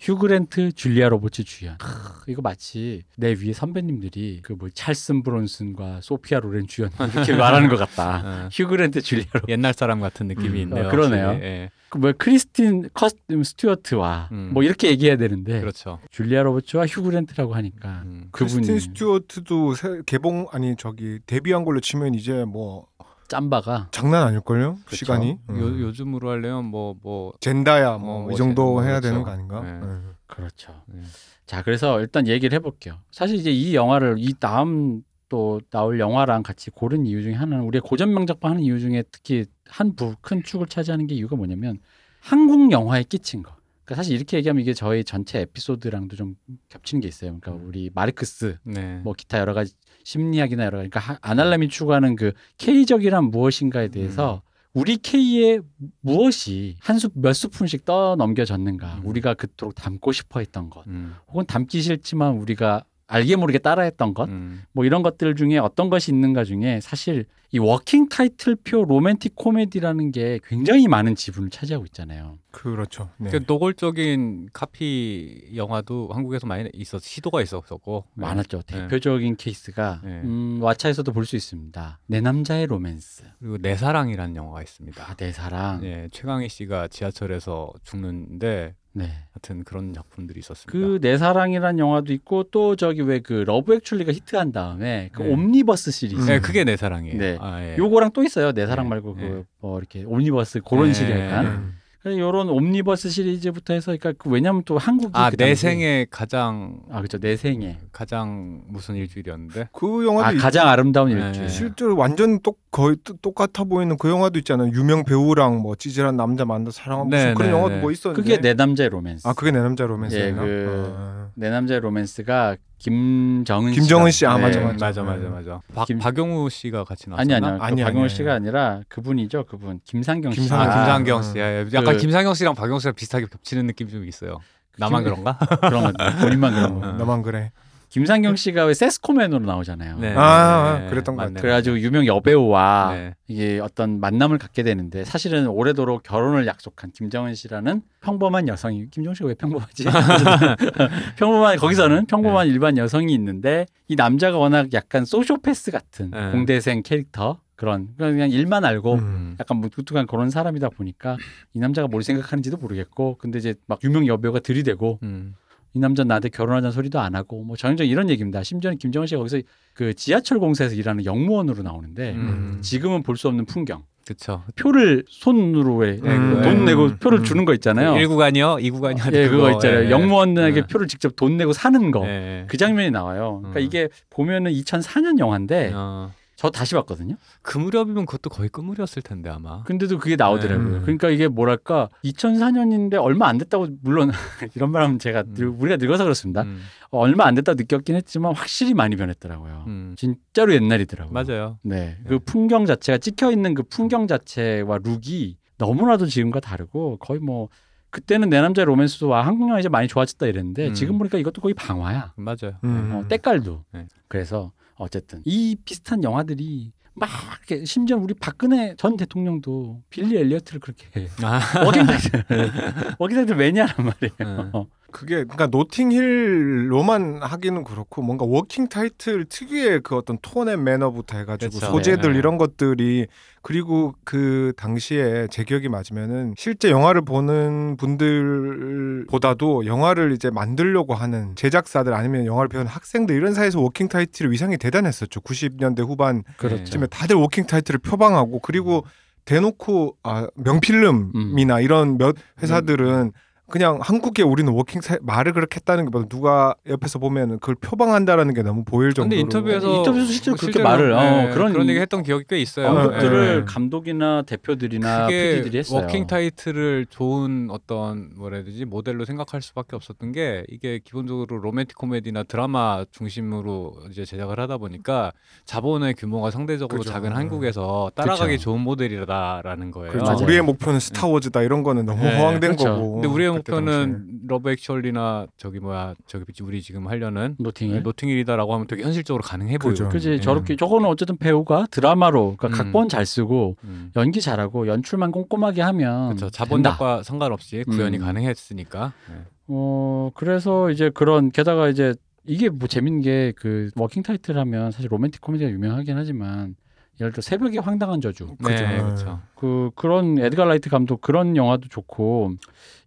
[0.00, 1.86] 휴그랜트 줄리아 로버츠 주연 크,
[2.30, 7.76] 이거 마치 내 위에 선배님들이 그 뭐 찰스 브론슨과 소피아 로렌 주연 이렇게 말하는 것
[7.76, 8.22] 같다.
[8.46, 10.56] 어, 휴그랜트 줄리아 로버츠 옛날 사람 같은 느낌이 음.
[10.56, 10.86] 있네요.
[10.86, 11.30] 어, 그러네요.
[11.42, 11.70] 예.
[11.90, 14.50] 그뭐 크리스틴 커스튬 스튜어트와 음.
[14.52, 15.98] 뭐 이렇게 얘기해야 되는데 그렇죠.
[16.10, 18.28] 줄리아 로버츠와 휴그랜트라고 하니까 음.
[18.32, 22.86] 그분이 크리스틴 스튜어트도 새- 개봉 아니 저기 데뷔한 걸로 치면 이제 뭐
[23.30, 24.78] 짬바가 장난 아닐걸요?
[24.84, 24.96] 그쵸.
[24.96, 25.30] 시간이.
[25.30, 25.80] 요, 음.
[25.80, 29.08] 요즘으로 하려면 뭐뭐 젠다야 어, 뭐뭐이 정도 젠- 해야 그렇죠.
[29.08, 29.60] 되는 거 아닌가?
[29.62, 29.68] 네.
[29.70, 30.14] 음.
[30.26, 30.82] 그렇죠.
[30.86, 31.00] 네.
[31.46, 32.98] 자 그래서 일단 얘기를 해볼게요.
[33.12, 37.86] 사실 이제 이 영화를 이 다음 또 나올 영화랑 같이 고른 이유 중에 하나는 우리가
[37.88, 41.78] 고전 명작판 하는 이유 중에 특히 한큰 축을 차지하는 게 이유가 뭐냐면
[42.20, 43.52] 한국 영화에 끼친 거.
[43.84, 46.34] 그러니까 사실 이렇게 얘기하면 이게 저희 전체 에피소드랑도 좀
[46.68, 47.38] 겹치는 게 있어요.
[47.40, 49.00] 그러니까 우리 마르크스 네.
[49.04, 49.72] 뭐 기타 여러 가지
[50.04, 54.42] 심리학이나 여러 가지 그러니까 하- 아날람이 추구하는 그 K적이란 무엇인가에 대해서
[54.72, 55.60] 우리 K의
[56.00, 59.06] 무엇이 한수몇 스푼씩 떠 넘겨졌는가 음.
[59.06, 61.14] 우리가 그토록 닮고 싶어 했던 것 음.
[61.28, 64.62] 혹은 닮기 싫지만 우리가 알게 모르게 따라했던 것 음.
[64.72, 70.38] 뭐 이런 것들 중에 어떤 것이 있는가 중에 사실 이 워킹 타이틀표 로맨틱 코미디라는 게
[70.46, 72.38] 굉장히 많은 지분을 차지하고 있잖아요.
[72.52, 73.10] 그렇죠.
[73.18, 73.30] 네.
[73.30, 78.22] 그 노골적인 카피 영화도 한국에서 많이 있었 시도가 있었었고 네.
[78.26, 78.62] 많았죠.
[78.62, 78.78] 네.
[78.82, 80.20] 대표적인 케이스가 네.
[80.22, 81.98] 음, 왓챠에서도 볼 수 있습니다.
[82.06, 83.24] 내 남자의 로맨스.
[83.40, 85.02] 그리고 내 사랑이라는 영화가 있습니다.
[85.10, 85.84] 아, 내 사랑.
[85.84, 89.04] 예, 최강희 씨가 지하철에서 죽는데 네.
[89.32, 90.72] 하여튼 그런 작품들이 있었습니다.
[90.72, 95.32] 그 내 사랑이란 영화도 있고 또 저기 왜 그 러브 액츄얼리가 히트한 다음에 그 네.
[95.32, 96.20] 옴니버스 시리즈.
[96.26, 97.16] 네, 그게 내 사랑이에요.
[97.18, 97.38] 네.
[97.40, 97.76] 아, 예.
[97.78, 98.52] 요거랑 또 있어요.
[98.52, 98.90] 내 사랑 네.
[98.90, 99.42] 말고 네.
[99.60, 100.92] 그뭐 이렇게 옴니버스 그런 네.
[100.94, 101.46] 식의 약간.
[101.46, 101.74] 음.
[102.06, 106.96] 요런 옴니버스 시리즈부터 해서 그러니까 그 왜냐면 또 한국이 아, 그내 당시에- 생에 가장 아
[106.96, 107.18] 그렇죠.
[107.18, 107.76] 내 생에.
[107.92, 109.68] 가장 무슨 일주일이었는데?
[109.72, 111.26] 그 영화도 아 있- 가장 아름다운 네.
[111.26, 111.50] 일주일.
[111.50, 114.70] 실제로 완전 똑 거의 똑- 똑같아 보이는 그 영화도 있잖아요.
[114.72, 117.80] 유명 배우랑 뭐 찌질한 남자 만나 사랑하고 무슨 네, 그런 네, 영화도 네.
[117.80, 118.22] 뭐 있었는데.
[118.22, 119.26] 그게 내 남자의 로맨스.
[119.26, 120.26] 아 그게 내 남자 로맨스예요.
[120.28, 121.28] 예, 그- 아.
[121.34, 124.42] 내 남자의 로맨스가 김정은 김정은 씨가- 씨, 아, 네.
[124.42, 125.28] 맞아, 맞아 맞아 네.
[125.28, 125.60] 맞아.
[125.74, 127.20] 박, 김- 박용우 씨가 같이 나왔나?
[127.22, 127.58] 아니 아니요.
[127.58, 128.46] 그 아니, 박용우 아니, 씨가 아니.
[128.46, 129.46] 아니라 그분이죠.
[129.46, 130.40] 그분 김상경 씨.
[130.40, 130.74] 아, 김상경.
[130.74, 131.38] 김상경 아, 씨.
[131.38, 134.38] 예, 약간 그- 김상경 씨랑 박용우 씨랑 비슷하게 겹치는 느낌이 좀 있어요.
[134.78, 135.36] 나만 김- 그런가?
[135.60, 136.88] 그런 거 본인만 그런 거.
[136.88, 136.92] 어.
[136.92, 137.50] 나만 그래.
[137.90, 139.98] 김상경 씨가 왜 세스코맨으로 나오잖아요.
[139.98, 140.14] 네.
[140.14, 141.22] 아, 아, 네, 그랬던 것.
[141.22, 141.40] 같아요.
[141.40, 143.14] 그래가지고 유명 여배우와 네.
[143.26, 149.28] 이게 어떤 만남을 갖게 되는데 사실은 오래도록 결혼을 약속한 김정은 씨라는 평범한 여성이 김정은 씨가
[149.28, 149.84] 왜 평범하지?
[151.18, 152.52] 평범한 거기서는 평범한 네.
[152.52, 156.30] 일반 여성이 있는데 이 남자가 워낙 약간 소쇼패스 같은 네.
[156.30, 159.36] 공대생 캐릭터 그런 그냥 일만 알고 음.
[159.40, 161.16] 약간 무뚝뚝한 그런 사람이다 보니까
[161.54, 165.34] 이 남자가 뭘 생각하는지도 모르겠고 근데 이제 막 유명 여배우가 들이대고 음.
[165.74, 168.42] 이 남자 나한테 결혼하자는 소리도 안 하고 뭐 전형적 이런 얘기입니다.
[168.42, 169.40] 심지어는 김정은 씨가 거기서
[169.74, 172.58] 그 지하철 공사에서 일하는 영무원으로 나오는데 음.
[172.60, 173.82] 지금은 볼 수 없는 풍경.
[174.06, 174.42] 그쵸.
[174.56, 176.40] 표를 손으로 왜 음.
[176.42, 176.96] 돈 내고 음.
[176.98, 177.24] 표를 음.
[177.24, 177.92] 주는 거 있잖아요.
[177.94, 178.60] 1구간이요?
[178.60, 179.12] 2구간이요?
[179.14, 179.90] 예, 그거 있잖아요.
[179.90, 180.66] 영무원에게 네.
[180.66, 182.04] 표를 직접 돈 내고 사는 거.
[182.06, 182.44] 예.
[182.48, 183.38] 그 장면이 나와요.
[183.42, 183.64] 그러니까 음.
[183.64, 186.10] 이게 보면은 2004년 영화인데 어.
[186.40, 187.16] 저 다시 봤거든요.
[187.42, 189.62] 그 무렵이면 그것도 거의 끝물이었을 텐데 아마.
[189.64, 190.72] 근데도 그게 나오더라고요.
[190.78, 190.80] 네.
[190.80, 194.10] 그러니까 이게 뭐랄까 2004년인데 얼마 안 됐다고 물론
[194.56, 195.60] 이런 말하면 제가 늙- 음.
[195.60, 196.40] 우리가 늙어서 그렇습니다.
[196.44, 196.62] 음.
[196.92, 199.64] 어, 얼마 안 됐다고 느꼈긴 했지만 확실히 많이 변했더라고요.
[199.66, 199.94] 음.
[199.98, 201.12] 진짜로 옛날이더라고요.
[201.12, 201.58] 맞아요.
[201.62, 207.50] 네, 그 풍경 자체가 찍혀 있는 그 풍경 자체와 룩이 너무나도 지금과 다르고 거의 뭐
[207.90, 210.72] 그때는 내 남자의 로맨스도 와 한국 영화 이제 많이 좋아졌다 이랬는데 음.
[210.74, 212.14] 지금 보니까 이것도 거의 방화야.
[212.16, 212.54] 맞아요.
[212.64, 212.92] 음.
[212.94, 213.64] 어, 때깔도.
[213.74, 213.86] 네.
[214.08, 217.08] 그래서 어쨌든 이 비슷한 영화들이 막
[217.46, 221.40] 이렇게 심지어 우리 박근혜 전 대통령도 빌리 엘리어트를 그렇게 아.
[221.64, 222.24] 워킹 타이틀
[222.98, 224.50] 워킹 타이틀 매니아란 말이에요.
[224.52, 224.64] 네.
[224.90, 224.92] 어.
[224.92, 231.54] 그게 그러니까 노팅힐로만 하기는 그렇고 뭔가 워킹 타이틀 특유의 그 어떤 tone and manner부터 해가지고
[231.54, 231.66] 그쵸.
[231.66, 232.18] 소재들 네.
[232.18, 233.06] 이런 것들이
[233.42, 241.94] 그리고 그 당시에 제 기억이 맞으면은 실제 영화를 보는 분들보다도 영화를 이제 만들려고 하는 제작사들
[241.94, 245.20] 아니면 영화를 배우는 학생들 이런 사이에서 워킹 타이틀의 위상이 대단했었죠.
[245.20, 246.86] 90년대 후반 그렇죠.
[246.86, 248.84] 다들 워킹 타이틀을 표방하고 그리고
[249.24, 253.12] 대놓고 아, 명필름이나 이런 몇 회사들은
[253.50, 258.42] 그냥 한국에 우리는 워킹 사, 말을 그렇게 했다는 게 누가 옆에서 보면은 그걸 표방한다는 게
[258.42, 259.08] 너무 보일 정도로.
[259.08, 262.38] 근데 인터뷰에서 인터뷰에서 실제로 그렇게 실제로, 말을, 어, 네, 그런- 그런 얘기 했던 기억이 꽤
[262.40, 262.68] 있어요.
[262.68, 263.44] 언급들을 네.
[263.44, 265.80] 감독이나 대표들이나 PD들이 했어요.
[265.80, 271.76] 워킹 타이틀을 좋은 어떤 뭐라 해야 되지 모델로 생각할 수밖에 없었던 게 이게 기본적으로 로맨틱
[271.76, 275.12] 코미디나 드라마 중심으로 이제 제작을 하다 보니까
[275.46, 276.92] 자본의 규모가 상대적으로 그죠.
[276.92, 278.42] 작은 한국에서 따라가기 그쵸.
[278.50, 279.92] 좋은 모델이다라는 거예요.
[279.92, 280.22] 그렇죠.
[280.24, 282.64] 우리의 목표는 스타워즈다 이런 거는 너무 네, 허황된 그렇죠.
[282.74, 282.92] 거고.
[282.94, 283.39] 근데 우리의.
[283.48, 287.82] 목표는 러브 액츄얼리나 저기 뭐야 저기 우리 지금 하려는 노팅힐.
[287.82, 289.70] 노팅힐이다라고 하면 되게 현실적으로 가능해 보이고.
[289.70, 289.88] 그죠.
[289.88, 290.20] 그지 음.
[290.20, 292.64] 저렇게 저거는 어쨌든 배우가 드라마로 그러니까 음.
[292.64, 293.90] 각본 잘 쓰고 음.
[293.96, 296.10] 연기 잘하고 연출만 꼼꼼하게 하면.
[296.16, 296.30] 된다.
[296.30, 298.02] 자본력과 상관없이 구현이 음.
[298.02, 298.92] 가능했으니까.
[299.08, 299.14] 네.
[299.48, 301.94] 어 그래서 이제 그런 게다가 이제
[302.26, 306.54] 이게 뭐 재밌는 게 그 워킹 타이틀 하면 사실 로맨틱 코미디가 유명하긴 하지만
[307.00, 308.48] 예를 들어 새벽의 황당한 저주 그죠.
[308.50, 309.20] 네, 그렇죠.
[309.40, 312.32] 그 그런 에드가 라이트 감독 그런 영화도 좋고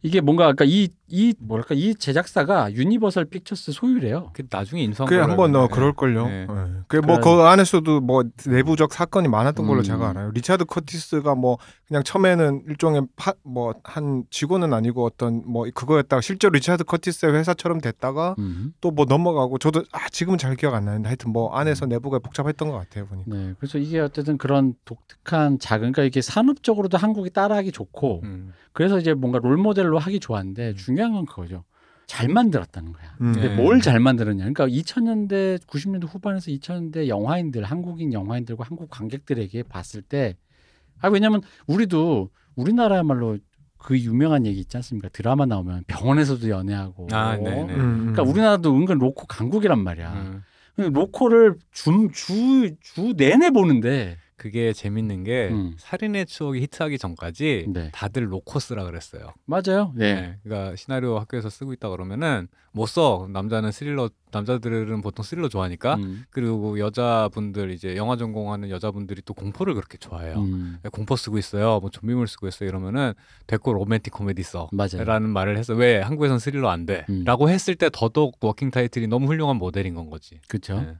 [0.03, 4.31] 이게 뭔가 아까 이 이 뭐랄까 이 제작사가 유니버설 픽처스 소유래요.
[4.33, 5.71] 그 나중에 인수한 그게 한번 있는데.
[5.71, 6.25] 그럴 걸요.
[6.25, 6.47] 네.
[6.87, 9.83] 그게 뭐 그 안에서도 뭐 내부적 사건이 많았던 걸로 음.
[9.83, 10.31] 제가 알아요.
[10.31, 13.03] 리차드 커티스가 뭐 그냥 처음에는 일종의
[13.43, 18.73] 뭐 한 직원은 아니고 어떤 뭐 그거였다가 실제 로 리차드 커티스의 회사처럼 됐다가 음.
[18.81, 22.75] 또뭐 넘어가고 저도 아 지금은 잘 기억 안 나는데 하여튼 뭐 안에서 내부가 복잡했던 것
[22.75, 23.29] 같아요 보니까.
[23.35, 28.53] 네, 그래서 이게 어쨌든 그런 독특한 작은 그러니까 이게 산 업적으로도 한국이 따라하기 좋고 음.
[28.71, 31.63] 그래서 이제 뭔가 롤 모델로 하기 좋았는데 중요한 건 그거죠.
[32.05, 33.15] 잘 만들었다는 거야.
[33.21, 33.33] 음.
[33.33, 33.55] 근데 네.
[33.55, 34.39] 뭘잘 만들었냐?
[34.39, 40.35] 그러니까 2000년대, 90년대 후반에서 2000년대 영화인들, 한국인 영화인들과 한국 관객들에게 봤을 때,
[40.99, 43.37] 아 왜냐면 우리도 우리나라야말로
[43.77, 45.09] 그 유명한 얘기 있지 않습니까?
[45.09, 47.07] 드라마 나오면 병원에서도 연애하고.
[47.11, 47.73] 아, 네네.
[47.73, 50.13] 음, 그러니까 우리나라도 은근 로코 강국이란 말이야.
[50.13, 50.43] 음.
[50.93, 55.73] 로코를 줌주주 내내 보는데 그게 재밌는 게 음.
[55.77, 57.91] 살인의 추억이 히트하기 전까지 네.
[57.93, 59.31] 다들 로코 쓰라 그랬어요.
[59.45, 59.93] 맞아요.
[59.95, 60.13] 네.
[60.15, 60.37] 네.
[60.43, 63.29] 그러니까 시나리오 학교에서 쓰고 있다 그러면은 못 써.
[63.31, 65.95] 남자는 스릴러 남자들은 보통 스릴러 좋아하니까.
[65.95, 66.25] 음.
[66.29, 70.39] 그리고 여자분들 이제 영화 전공하는 여자분들이 또 공포를 그렇게 좋아해요.
[70.39, 70.77] 음.
[70.83, 71.79] 야, 공포 쓰고 있어요.
[71.79, 72.67] 뭐 좀비물 쓰고 있어요.
[72.67, 73.13] 이러면은
[73.47, 74.67] 됐고 로맨틱 코미디 써.
[74.73, 75.05] 맞아요.
[75.05, 77.05] 라는 말을 해서 왜 한국에선 스릴러 안 돼?
[77.09, 77.23] 음.
[77.23, 80.41] 라고 했을 때 더더욱 워킹 타이틀이 너무 훌륭한 모델인 건 거지.
[80.49, 80.81] 그렇죠.
[80.81, 80.97] 네.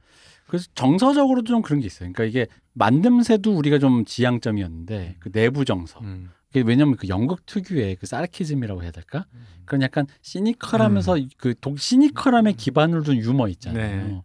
[0.54, 2.12] 그래서 정서적으로도 좀 그런 게 있어요.
[2.12, 2.46] 그러니까 이게
[2.78, 5.98] 만듦새도 우리가 좀 지향점이었는데 그 내부 정서.
[6.00, 6.30] 음.
[6.46, 9.26] 그게 왜냐면 그 영국 특유의 그 sarcasm이라고 해야 될까?
[9.64, 14.06] 그런 약간 시니컬하면서 그독 시니컬함에 기반을 둔 유머 있잖아요.
[14.06, 14.22] 네.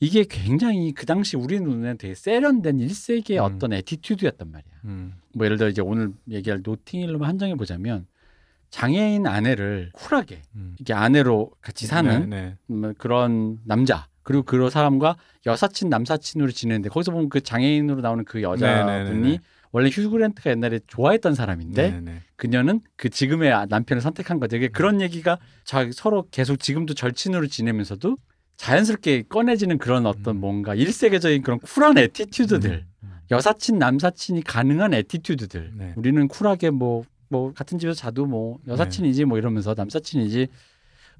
[0.00, 3.44] 이게 굉장히 그 당시 우리 눈에 되게 세련된 1세기의 음.
[3.44, 4.72] 어떤 attitude였단 말이야.
[4.86, 5.14] 음.
[5.32, 8.08] 뭐 예를 들어 이제 오늘 얘기할 노팅힐로만 한정해 보자면
[8.70, 10.74] 장애인 아내를 쿨하게 음.
[10.80, 12.56] 이게 아내로 같이 사는 네, 네.
[12.70, 18.42] 음, 그런 남자 그리고 그 사람과 여사친 남사친으로 지내는데 거기서 보면 그 장애인으로 나오는 그
[18.42, 19.40] 여자분이 네네네네.
[19.72, 22.20] 원래 휴 그랜트가 옛날에 좋아했던 사람인데 네, 네.
[22.36, 24.58] 그녀는 그 지금의 아- 남편을 선택한 거죠.
[24.58, 28.18] 이게 그런 얘기가 자, 서로 계속 지금도 절친으로 지내면서도
[28.58, 30.40] 자연스럽게 꺼내지는 그런 어떤 음.
[30.40, 33.10] 뭔가 일세계적인 그런 쿨한 attitude들 음.
[33.30, 35.94] 여사친 남사친이 가능한 attitude들 네.
[35.96, 40.48] 우리는 쿨하게 뭐뭐 같은 집에서 자도 뭐 여사친이지 뭐 이러면서 남사친이지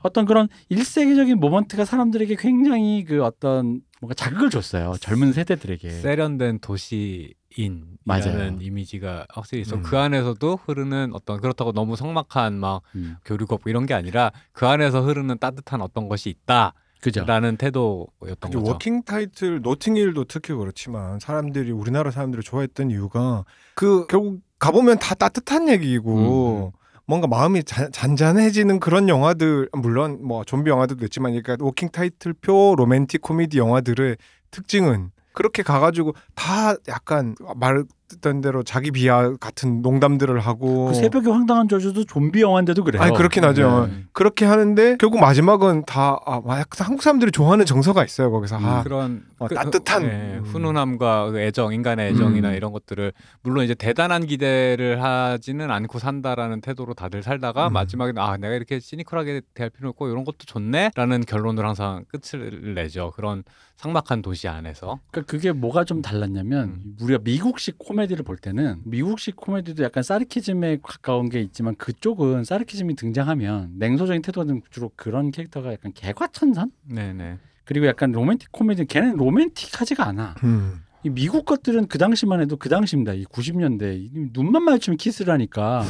[0.00, 6.58] 어떤 그런 일세계적인 moment가 사람들에게 굉장히 그 어떤 뭔가 자극을 줬어요 젊은 세대들에게 세련된 맞아요.
[6.60, 9.76] 도시 인이라는 이미지가 확실히 있어.
[9.76, 9.82] 음.
[9.82, 14.66] 그 안에서도 흐르는 어떤 그렇다고 너무 삭막한 막 음, 교류가 없고 이런 게 아니라 그
[14.66, 17.24] 안에서 흐르는 따뜻한 어떤 것이 있다라는 그죠
[17.58, 18.70] 태도였던 이제 거죠.
[18.70, 25.68] 워킹 타이틀 노팅힐도 특히 그렇지만 사람들이 우리나라 사람들이 좋아했던 이유가 그 결국 가보면 다 따뜻한
[25.68, 26.72] 얘기고
[27.08, 33.22] 뭔가 마음이 잔, 잔잔해지는 그런 영화들 물론 뭐 좀비 영화들도 있지만 그러니까 워킹 타이틀표 로맨틱
[33.22, 34.18] 코미디 영화들의
[34.50, 41.68] 특징은 그렇게 가가지고 다 약간 말했던 대로 자기 비하 같은 농담들을 하고 그 새벽의 황당한
[41.68, 43.86] 저주도 좀비 영화인데도 그래요 아니 그렇긴 하죠.
[43.88, 44.02] 네.
[44.12, 46.42] 그렇게 하는데 결국 마지막은 다 아,
[46.80, 50.42] 한국 사람들이 좋아하는 정서가 있어요 거기서 아, 그런 어, 그- 따뜻한 예, 음.
[50.44, 52.54] 훈훈함과 그 애정, 인간의 애정이나 음.
[52.54, 57.74] 이런 것들을 물론 이제 대단한 기대를 하지는 않고 산다라는 태도로 다들 살다가 음.
[57.74, 63.12] 마지막에 아 내가 이렇게 시니컬하게 대할 필요 없고 이런 것도 좋네라는 결론을 항상 끝을 내죠.
[63.14, 63.44] 그런
[63.78, 64.98] 삭막한 도시 안에서.
[65.10, 66.96] 그러니까 그게 뭐가 좀 달랐냐면 음.
[67.00, 73.74] 우리가 미국식 코미디를 볼 때는 미국식 코미디도 약간 사르키즘에 가까운 게 있지만 그쪽은 사르키즘이 등장하면
[73.78, 77.38] 냉소적인 태도는 주로 그런 캐릭터가 약간 개과천선 네네.
[77.64, 80.34] 그리고 약간 로맨틱 코미디 걔는 로맨틱하지가 않아.
[80.42, 80.82] 음.
[81.04, 83.12] 이 미국 것들은 그 당시만 해도 그 당시입니다.
[83.12, 85.84] 이 90년대 눈만 마주치면 키스를 하니까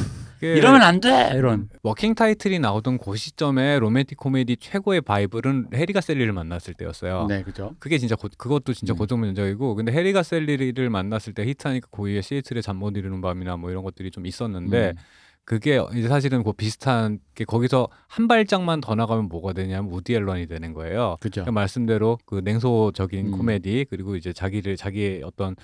[0.47, 1.31] 이러면 안 돼.
[1.35, 1.69] 이런.
[1.83, 7.27] 워킹 타이틀이 나오던 그 시점에 로맨틱 코미디 최고의 바이블은 해리가 셀리를 만났을 때였어요.
[7.27, 7.75] 네, 그죠.
[7.79, 8.97] 그게 진짜 고, 그것도 진짜 음.
[8.97, 13.57] 고전 명작이고 근데 해리가 셀리를 만났을 때 히트하니까 그 후에 시애틀의 잠 못 이루는 밤이나
[13.57, 15.01] 뭐 이런 것들이 좀 있었는데 음.
[15.43, 20.45] 그게 이제 사실은 그 비슷한 게 거기서 한 발짝만 더 나가면 뭐가 되냐면 우디 앨런이
[20.47, 21.17] 되는 거예요.
[21.19, 21.43] 그죠.
[21.43, 23.31] 그 말씀대로 그 냉소적인 음.
[23.31, 25.55] 코미디 그리고 이제 자기를 자기의 어떤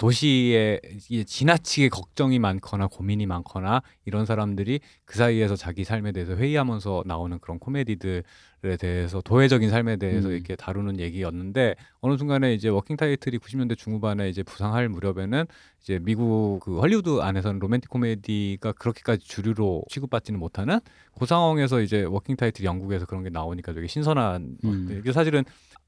[0.00, 0.80] 도시에
[1.26, 7.58] 지나치게 걱정이 많거나 고민이 많거나 이런 사람들이 그 사이에서 자기 삶에 대해서 회의하면서 나오는 그런
[7.58, 8.24] 코미디들
[8.62, 10.34] 에 대해서 도회적인 삶에 대해서 음.
[10.34, 15.46] 이렇게 다루는 얘기였는데 어느 순간에 이제 워킹 타이틀이 90년대 중후반에 이제 부상할 무렵에는
[15.80, 20.78] 이제 미국 그 헐리우드 안에서는 로맨틱 코미디가 그렇게까지 주류로 취급받지는 못하는
[21.18, 24.88] 그 상황에서 이제 워킹 타이틀 영국에서 그런 게 나오니까 되게 신선한 음.
[25.00, 25.42] 이게 사실은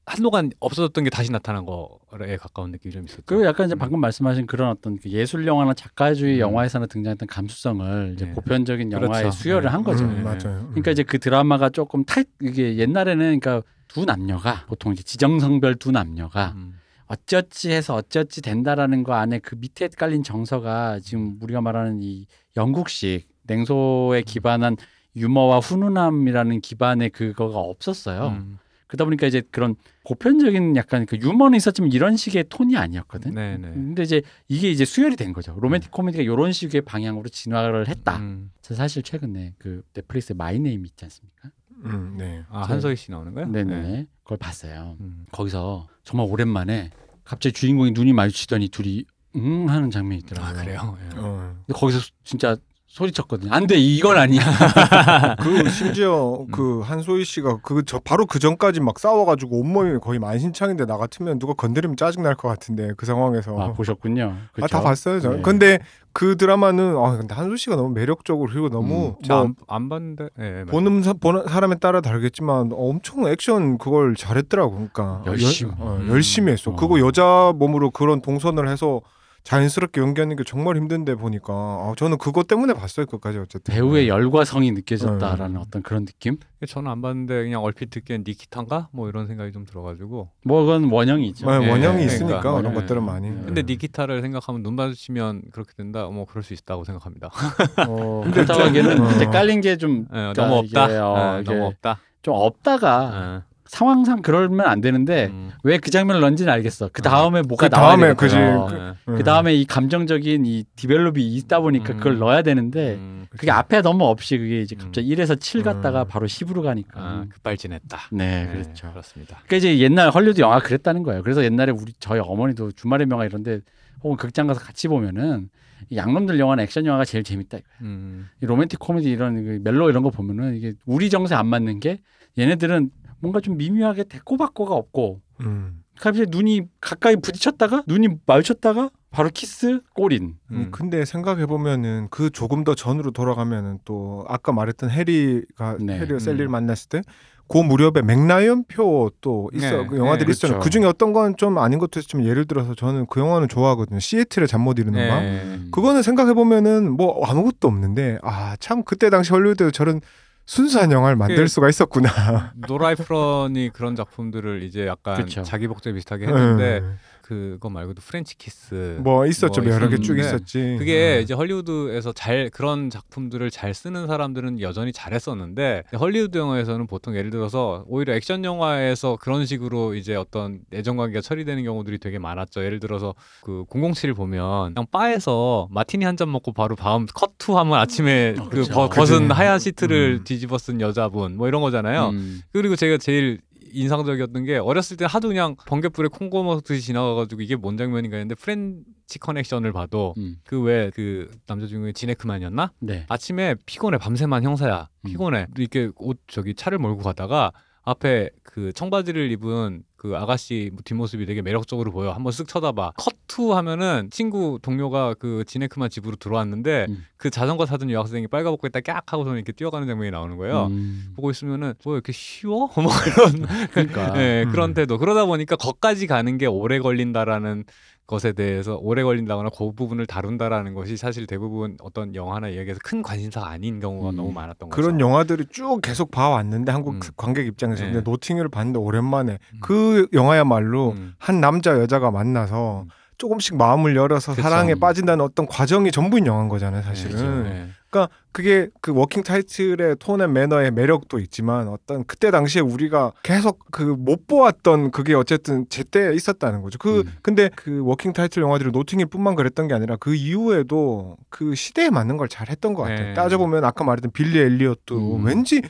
[0.05, 3.23] 한동안 없어졌던 게 다시 나타난 거에 가까운 느낌이 좀 있었죠.
[3.25, 3.79] 그리고 약간 이제 음.
[3.79, 6.39] 방금 말씀하신 그런 어떤 그 예술 영화나 작가주의 음.
[6.39, 8.33] 영화에서는 등장했던 감수성을 이제 네.
[8.33, 9.31] 보편적인 영화에 그렇죠.
[9.31, 9.69] 수혈을 네.
[9.69, 10.03] 한 거죠.
[10.03, 10.21] 음, 네.
[10.21, 10.67] 맞아요.
[10.69, 15.91] 그러니까 이제 그 드라마가 조금 탈 이게 옛날에는 그러니까 두 남녀가 보통 이제 지정성별 두
[15.91, 16.79] 남녀가 음.
[17.07, 22.25] 어찌어찌 해서 어찌어찌 된다라는 거 안에 그 밑에 깔린 정서가 지금 우리가 말하는 이
[22.57, 24.23] 영국식 냉소에 음.
[24.25, 24.77] 기반한
[25.15, 28.29] 유머와 훈훈함이라는 기반의 그거가 없었어요.
[28.29, 28.57] 음.
[28.87, 33.33] 그러다 보니까 이제 그런 보편적인 약간 그 유머는 있었지만 이런 식의 톤이 아니었거든.
[33.33, 33.71] 네네.
[33.71, 35.57] 근데 이제 이게 이제 수혈이 된 거죠.
[35.59, 38.17] 로맨틱 코미디가 이런 식의 방향으로 진화를 했다.
[38.17, 38.51] 음.
[38.61, 41.49] 저 사실 최근에 그 넷플릭스에 마이 네임 있지 않습니까?
[41.85, 42.43] 음, 네.
[42.49, 43.45] 아 저- 한서희 씨 나오는 거요?
[43.47, 44.07] 네네.
[44.23, 44.97] 그걸 봤어요.
[45.01, 45.25] 음.
[45.31, 46.89] 거기서 정말 오랜만에
[47.23, 50.49] 갑자기 주인공이 눈이 마주치더니 둘이 응 하는 장면이 있더라고요.
[50.59, 50.97] 아 그래요?
[51.01, 51.17] 예.
[51.19, 51.55] 어.
[51.65, 52.55] 근데 거기서 진짜
[52.93, 53.51] 소리쳤거든요.
[53.51, 54.39] 안 돼, 이건 아니야.
[55.41, 60.85] 그 심지어 그 한소희 씨가 그 저 바로 그 전까지 막 싸워가지고 온몸이 거의 만신창인데
[60.85, 64.35] 나 같으면 누가 건드리면 짜증 날 것 같은데 그 상황에서 아 보셨군요.
[64.37, 64.67] 아, 그쵸?
[64.67, 65.29] 다 봤어요 저.
[65.29, 65.35] 네.
[65.35, 65.79] 는 근데
[66.13, 70.29] 그 드라마는 아 근데 한소 씨가 너무 매력적으로 그리고 너무 저뭐 안, 안 봤는데.
[70.39, 74.71] 예, 예, 보는, 사, 보는 사람에 따라 다르겠지만 엄청 액션 그걸 잘했더라고.
[74.93, 75.71] 그러니까 열심히.
[75.79, 76.07] 열, 어, 음.
[76.09, 76.71] 열심히 했어.
[76.71, 76.75] 어.
[76.75, 79.01] 그거 여자 몸으로 그런 동선을 해서
[79.43, 83.05] 자연스럽게 연기하는 게 정말 힘든데 보니까 아, 저는 그것 때문에 봤어요.
[83.05, 85.59] 끝까지 어쨌든 배우의 열과 성이 느껴졌다라는 네.
[85.59, 86.37] 어떤 그런 느낌?
[86.65, 90.29] 저는 안 봤는데 그냥 얼핏 듣기엔 니키탄가 뭐 이런 생각이 좀 들어가지고.
[90.45, 91.45] 뭐 그건 원형이죠.
[91.45, 92.61] 네, 예, 원형이 예, 있으니까 그러니까.
[92.61, 92.75] 그런 예.
[92.75, 93.29] 것들은 많이.
[93.29, 93.65] 근데 음.
[93.65, 96.05] 니키타를 생각하면 눈 마주치면 그렇게 된다.
[96.07, 97.29] 뭐 그럴 수 있다고 생각합니다.
[97.87, 99.31] 어, 근데 그렇다고 하기에는 어.
[99.31, 100.85] 깔린 게좀 예, 그러니까 너무 없다.
[100.85, 101.99] 이게, 어, 예, 이게 너무 없다.
[102.21, 103.52] 좀 없다가 예.
[103.73, 105.49] 상황상 그러면 안 되는데 음.
[105.63, 106.91] 왜그 장면을 넣는지는 알겠어.
[106.93, 107.09] 그 어.
[107.09, 108.13] 다음에 뭐가 그 나와야 다음에.
[108.13, 108.37] 그지.
[108.37, 108.69] 어.
[108.71, 109.11] 예.
[109.11, 111.97] 그 다음에 이 감정적인 이 디벨롭이 있다 보니까 음.
[111.97, 113.25] 그걸 넣어야 되는데 음.
[113.31, 115.63] 그게 앞에 너무 없이 그게 이제 갑자기 1에서 7 음.
[115.63, 117.01] 갔다가 바로 10으로 가니까.
[117.01, 117.97] 아, 급발진했다.
[118.11, 118.91] 네, 네, 그렇죠.
[118.91, 119.37] 그렇습니다.
[119.47, 121.23] 그러니까 이제 옛날 헐리우드 영화 그랬다는 거예요.
[121.23, 123.61] 그래서 옛날에 우리 저희 어머니도 주말의 명화 이런데
[124.03, 125.49] 혹은 극장 가서 같이 보면은
[125.89, 127.57] 이 양놈들 영화나 액션 영화가 제일 재밌다.
[127.81, 128.29] 음.
[128.39, 132.01] 이 로맨틱 코미디 이런 그 멜로 이런 거 보면은 이게 우리 정서에 안 맞는 게
[132.37, 132.91] 얘네들은
[133.23, 135.79] 뭔가 좀 미묘하게 대꼬박꼬가 없고 음.
[135.97, 140.35] 갑자기 눈이 가까이 부딪혔다가 눈이 마주쳤다가 바로 키스 골인.
[140.51, 145.99] 음, 근데 생각해 보면은 그 조금 더 전으로 돌아가면은 또 아까 말했던 해리가 네.
[145.99, 146.19] 해리와 음.
[146.19, 149.87] 셀리를 만났을 때그 무렵에 멕 라이언표 또 있어 네.
[149.87, 150.59] 그 영화들이 네, 있었잖아요.
[150.59, 150.63] 그렇죠.
[150.63, 153.99] 그 중에 어떤 건 좀 아닌 것도 있지만 예를 들어서 저는 그 영화는 좋아하거든요.
[153.99, 155.19] 시애틀의 잠 못 이루는 밤.
[155.23, 155.41] 네.
[155.43, 155.69] 음.
[155.71, 160.01] 그거는 생각해 보면은 뭐 아무것도 없는데 아 참 그때 당시 헐리우드에 저런
[160.45, 162.51] 순수한 영화를 만들 그- 수가 있었구나.
[162.55, 165.43] 노라 에프런이 그런 작품들을 이제 약간 그쵸.
[165.43, 166.97] 자기 복제 비슷하게 했는데 음.
[167.23, 169.61] 그거 말고도 프렌치 키스 뭐 있었죠.
[169.61, 170.75] 뭐 여러 개 쭉 있었지.
[170.77, 171.21] 그게 음.
[171.23, 177.85] 이제 헐리우드에서 잘 그런 작품들을 잘 쓰는 사람들은 여전히 잘했었는데 헐리우드 영화에서는 보통 예를 들어서
[177.87, 182.63] 오히려 액션 영화에서 그런 식으로 이제 어떤 애정 관계가 처리되는 경우들이 되게 많았죠.
[182.65, 187.39] 예를 들어서 그 007을 보면 그냥 바에서 마티니 한 잔 먹고 바로 다음 cut to
[187.39, 188.63] 하면 아침에 어, 그.
[188.67, 189.33] 거- 벗은 그치.
[189.33, 190.23] 하얀 시트를 음.
[190.25, 192.09] 뒤집어 쓴 여자분 뭐 이런 거잖아요.
[192.09, 192.41] 음.
[192.51, 193.39] 그리고 제가 제일
[193.73, 198.35] 인상적이었던 게 어렸을 때 하도 그냥 번개불에 콩 구워 먹듯이 지나가가지고 이게 뭔 장면인가 했는데
[198.35, 200.37] 프렌치 커넥션을 봐도 음.
[200.45, 202.71] 그왜그 남자 주인공이 진 해크먼이었나?
[202.79, 203.05] 네.
[203.09, 205.07] 아침에 피곤해 밤새만 형사야 음.
[205.07, 207.51] 피곤해 이렇게 옷 저기 차를 몰고 가다가
[207.83, 214.09] 앞에 그 청바지를 입은 그 아가씨 뒷모습이 되게 매력적으로 보여 한번 쓱 쳐다봐 컷투 하면은
[214.11, 217.05] 친구 동료가 그 지네크만 집으로 들어왔는데 음.
[217.15, 221.13] 그 자전거 타던 여학생이 빨가벗고 있다 깍 하고서 이렇게 뛰어가는 장면이 나오는 거예요 음.
[221.15, 224.11] 보고 있으면은 뭐 이렇게 쉬워 뭐 이런 그러니까.
[224.13, 224.51] 네, 음.
[224.51, 224.97] 그런 태도.
[224.97, 227.63] 그러다 보니까 거기까지 가는 게 오래 걸린다라는
[228.05, 233.49] 것에 대해서 오래 걸린다거나 그 부분을 다룬다라는 것이 사실 대부분 어떤 영화나 이야기에서 큰 관심사가
[233.49, 234.15] 아닌 경우가 음.
[234.15, 234.81] 너무 많았던 거죠.
[234.81, 236.99] 그런 영화들을 쭉 계속 봐왔는데 한국 음.
[237.15, 237.91] 관객 입장에서 네.
[237.93, 239.59] 근데 노팅힐을 봤는데 오랜만에 음.
[239.61, 241.13] 그 영화야말로 음.
[241.17, 242.89] 한 남자 여자가 만나서 음.
[243.17, 244.41] 조금씩 마음을 열어서 그쵸.
[244.41, 247.43] 사랑에 빠진다는 어떤 과정이 전부인 영화인 거잖아요 네, 사실은 그렇죠.
[247.43, 247.69] 네.
[247.93, 253.59] 그러니까 그게 그 워킹 타이틀의 tone and manner의 매력도 있지만 어떤 그때 당시에 우리가 계속
[253.71, 256.79] 그 못 보았던 그게 어쨌든 제때 있었다는 거죠.
[256.79, 257.13] 그 음.
[257.21, 262.27] 근데 그 워킹 타이틀 영화들이 노팅힐뿐만 그랬던 게 아니라 그 이후에도 그 시대에 맞는 걸
[262.27, 263.07] 잘했던 것 같아요.
[263.09, 263.13] 네.
[263.13, 265.25] 따져 보면 아까 말했던 빌리 엘리엇도 음.
[265.25, 265.61] 왠지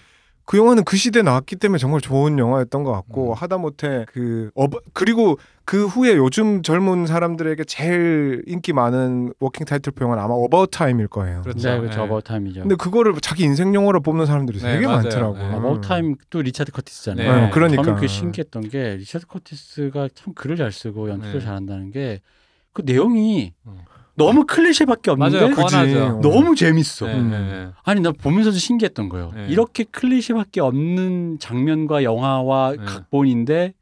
[0.45, 3.33] 그 영화는 그 시대에 나왔기 때문에 정말 좋은 영화였던 것 같고 음.
[3.33, 10.21] 하다못해 그 어바, 그리고 그 후에 요즘 젊은 사람들에게 제일 인기 많은 워킹 타이틀표 영화는
[10.21, 11.41] 아마 어바웃 타임일 거예요.
[11.43, 11.69] 그렇죠.
[11.69, 12.01] 네, 그렇죠.
[12.01, 12.03] 예.
[12.03, 12.61] 어바웃 타임이죠.
[12.61, 15.01] 근데 그거를 자기 인생 영화로 뽑는 사람들이 네, 되게 맞아요.
[15.03, 15.49] 많더라고요.
[15.49, 15.55] 네.
[15.55, 17.41] 어바웃 타임도 리차드 커티스잖아요.
[17.45, 17.83] 네, 그러니까.
[17.83, 21.45] 저는 그 신기했던 게 리차드 커티스가 참 글을 잘 쓰고 연출을 네.
[21.45, 22.19] 잘한다는 게
[22.73, 23.77] 그 내용이 음.
[24.15, 25.55] 너무 클리셰밖에 없는데 맞아요.
[25.55, 25.75] 그치.
[25.75, 26.19] 뻔하죠.
[26.21, 27.07] 너무 재밌어.
[27.07, 27.31] 네, 음.
[27.31, 27.69] 네, 네.
[27.83, 29.31] 아니 나 보면서도 신기했던 거예요.
[29.35, 29.47] 네.
[29.49, 32.85] 이렇게 클리셰밖에 없는 장면과 영화와 네.
[32.85, 33.73] 각본인데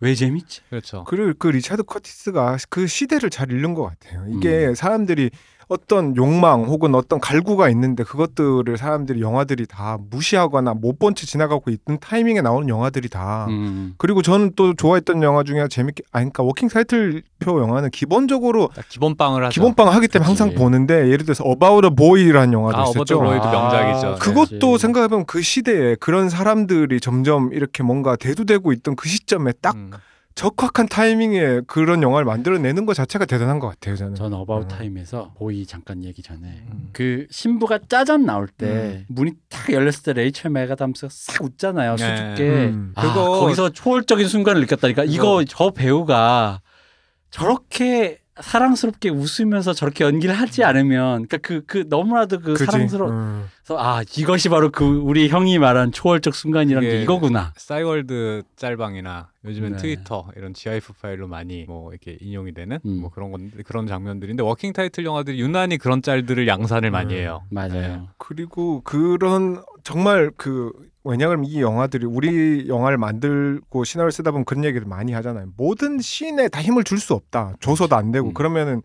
[0.00, 0.60] 왜 재밌지?
[0.68, 1.04] 그렇죠.
[1.04, 4.24] 그리고 그 리차드 커티스가 그 시대를 잘 읽는 것 같아요.
[4.28, 4.74] 이게 음.
[4.74, 5.30] 사람들이
[5.68, 11.70] 어떤 욕망 혹은 어떤 갈구가 있는데 그것들을 사람들이 영화들이 다 무시하거나 못 본 채 지나가고
[11.70, 13.94] 있는 타이밍에 나오는 영화들이 다 음.
[13.98, 19.44] 그리고 저는 또 좋아했던 영화 중에 재밌게 아 그러니까 워킹 타이틀표 영화는 기본적으로 딱 기본빵을
[19.44, 19.54] 하죠.
[19.54, 20.42] 기본빵 하기 때문에 그치.
[20.42, 23.22] 항상 보는데 예를 들어서 About a Boy라는 영화도 아, 어바웃 있었죠.
[23.22, 24.08] 보이 아, 명작이죠.
[24.10, 24.14] 네.
[24.18, 24.82] 그것도 그치.
[24.82, 29.90] 생각해 보면 그 시대에 그런 사람들이 점점 이렇게 뭔가 대두되고 있던 그 시점에 딱 음.
[30.38, 34.14] 적확한 타이밍에 그런 영화를 만들어내는 것 자체가 대단한 것 같아요 저는.
[34.14, 34.68] 전 어바웃 음.
[34.68, 36.90] 타임에서 보이 잠깐 얘기 전에 음.
[36.92, 42.16] 그 신부가 짜잔 나올 때 문이 탁 열렸을 때 레이첼 맥아담스가 싹 웃잖아요 네.
[42.16, 42.92] 수줍게 음.
[42.94, 46.60] 아, 그거- 거기서 초월적인 순간을 느꼈다니까 이거 저 배우가
[47.32, 52.64] 저렇게 사랑스럽게 웃으면서 저렇게 연기를 하지 않으면 그러니까 그, 그 너무나도 그 그지?
[52.64, 53.48] 사랑스러워 음.
[53.70, 59.78] 아 이것이 바로 그 우리 형이 말한 초월적 순간이란 게 이거구나 싸이월드 짤방이나 요즘엔 네.
[59.78, 63.00] 트위터 이런 GIF 파일로 많이 뭐 이렇게 인용이 되는 음.
[63.00, 67.18] 뭐 그런 건 그런 장면들인데 워킹 타이틀 영화들이 유난히 그런 짤들을 양산을 많이 음.
[67.18, 67.44] 해요.
[67.50, 70.70] 맞아요 그리고 그런 정말 그
[71.02, 75.46] 왜냐하면 이 영화들이 우리 영화를 만들고 시나리오 쓰다 보면 그런 얘기를 많이 하잖아요.
[75.56, 77.54] 모든 씬에 다 힘을 줄 수 없다.
[77.60, 78.34] 줘서도 안 되고 음.
[78.34, 78.82] 그러면은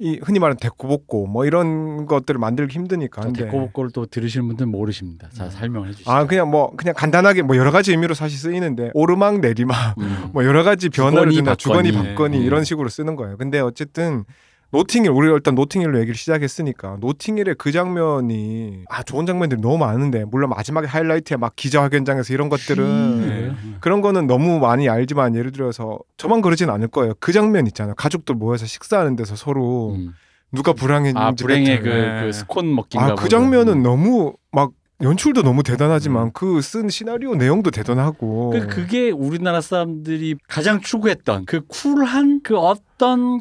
[0.00, 3.22] 이 흔히 말하는 でこぼこ 뭐 이런 것들을 만들기 힘드니까.
[3.22, 5.50] 근데 데코복고를 또 들으시는 분들은 모르십니다 자 음.
[5.50, 9.98] 설명해 주시죠 아 그냥 뭐 그냥 간단하게 뭐 여러 가지 의미로 사실 쓰이는데 오르막 내리막
[10.00, 10.30] 음.
[10.32, 11.92] 뭐 여러 가지 변화를 주거니 받거니.
[11.92, 12.44] 받거니 네.
[12.44, 13.36] 이런 식으로 쓰는 거예요.
[13.36, 14.24] 근데 어쨌든
[14.72, 20.50] 노팅힐 우리가 일단 노팅힐로 얘기를 시작했으니까 노팅힐의 그 장면이 아 좋은 장면들이 너무 많은데 물론
[20.50, 23.52] 마지막에 하이라이트에 막 기자회견장에서 이런 것들은 네.
[23.80, 27.14] 그런 거는 너무 많이 알지만 예를 들어서 저만 그러진 않을 거예요.
[27.18, 27.94] 그 장면 있잖아요.
[27.96, 30.14] 가족들 모여서 식사하는 데서 서로 음.
[30.52, 32.22] 누가 불행했는지 아 불행의 그, 네.
[32.22, 33.28] 그 스콘 먹기인가 아그.
[33.28, 33.82] 장면은 음.
[33.82, 36.30] 너무 막 연출도 너무 대단하지만 음.
[36.32, 42.89] 그쓴 시나리오 내용도 대단하고 그 그게 우리나라 사람들이 가장 추구했던 그 쿨한 그 어떤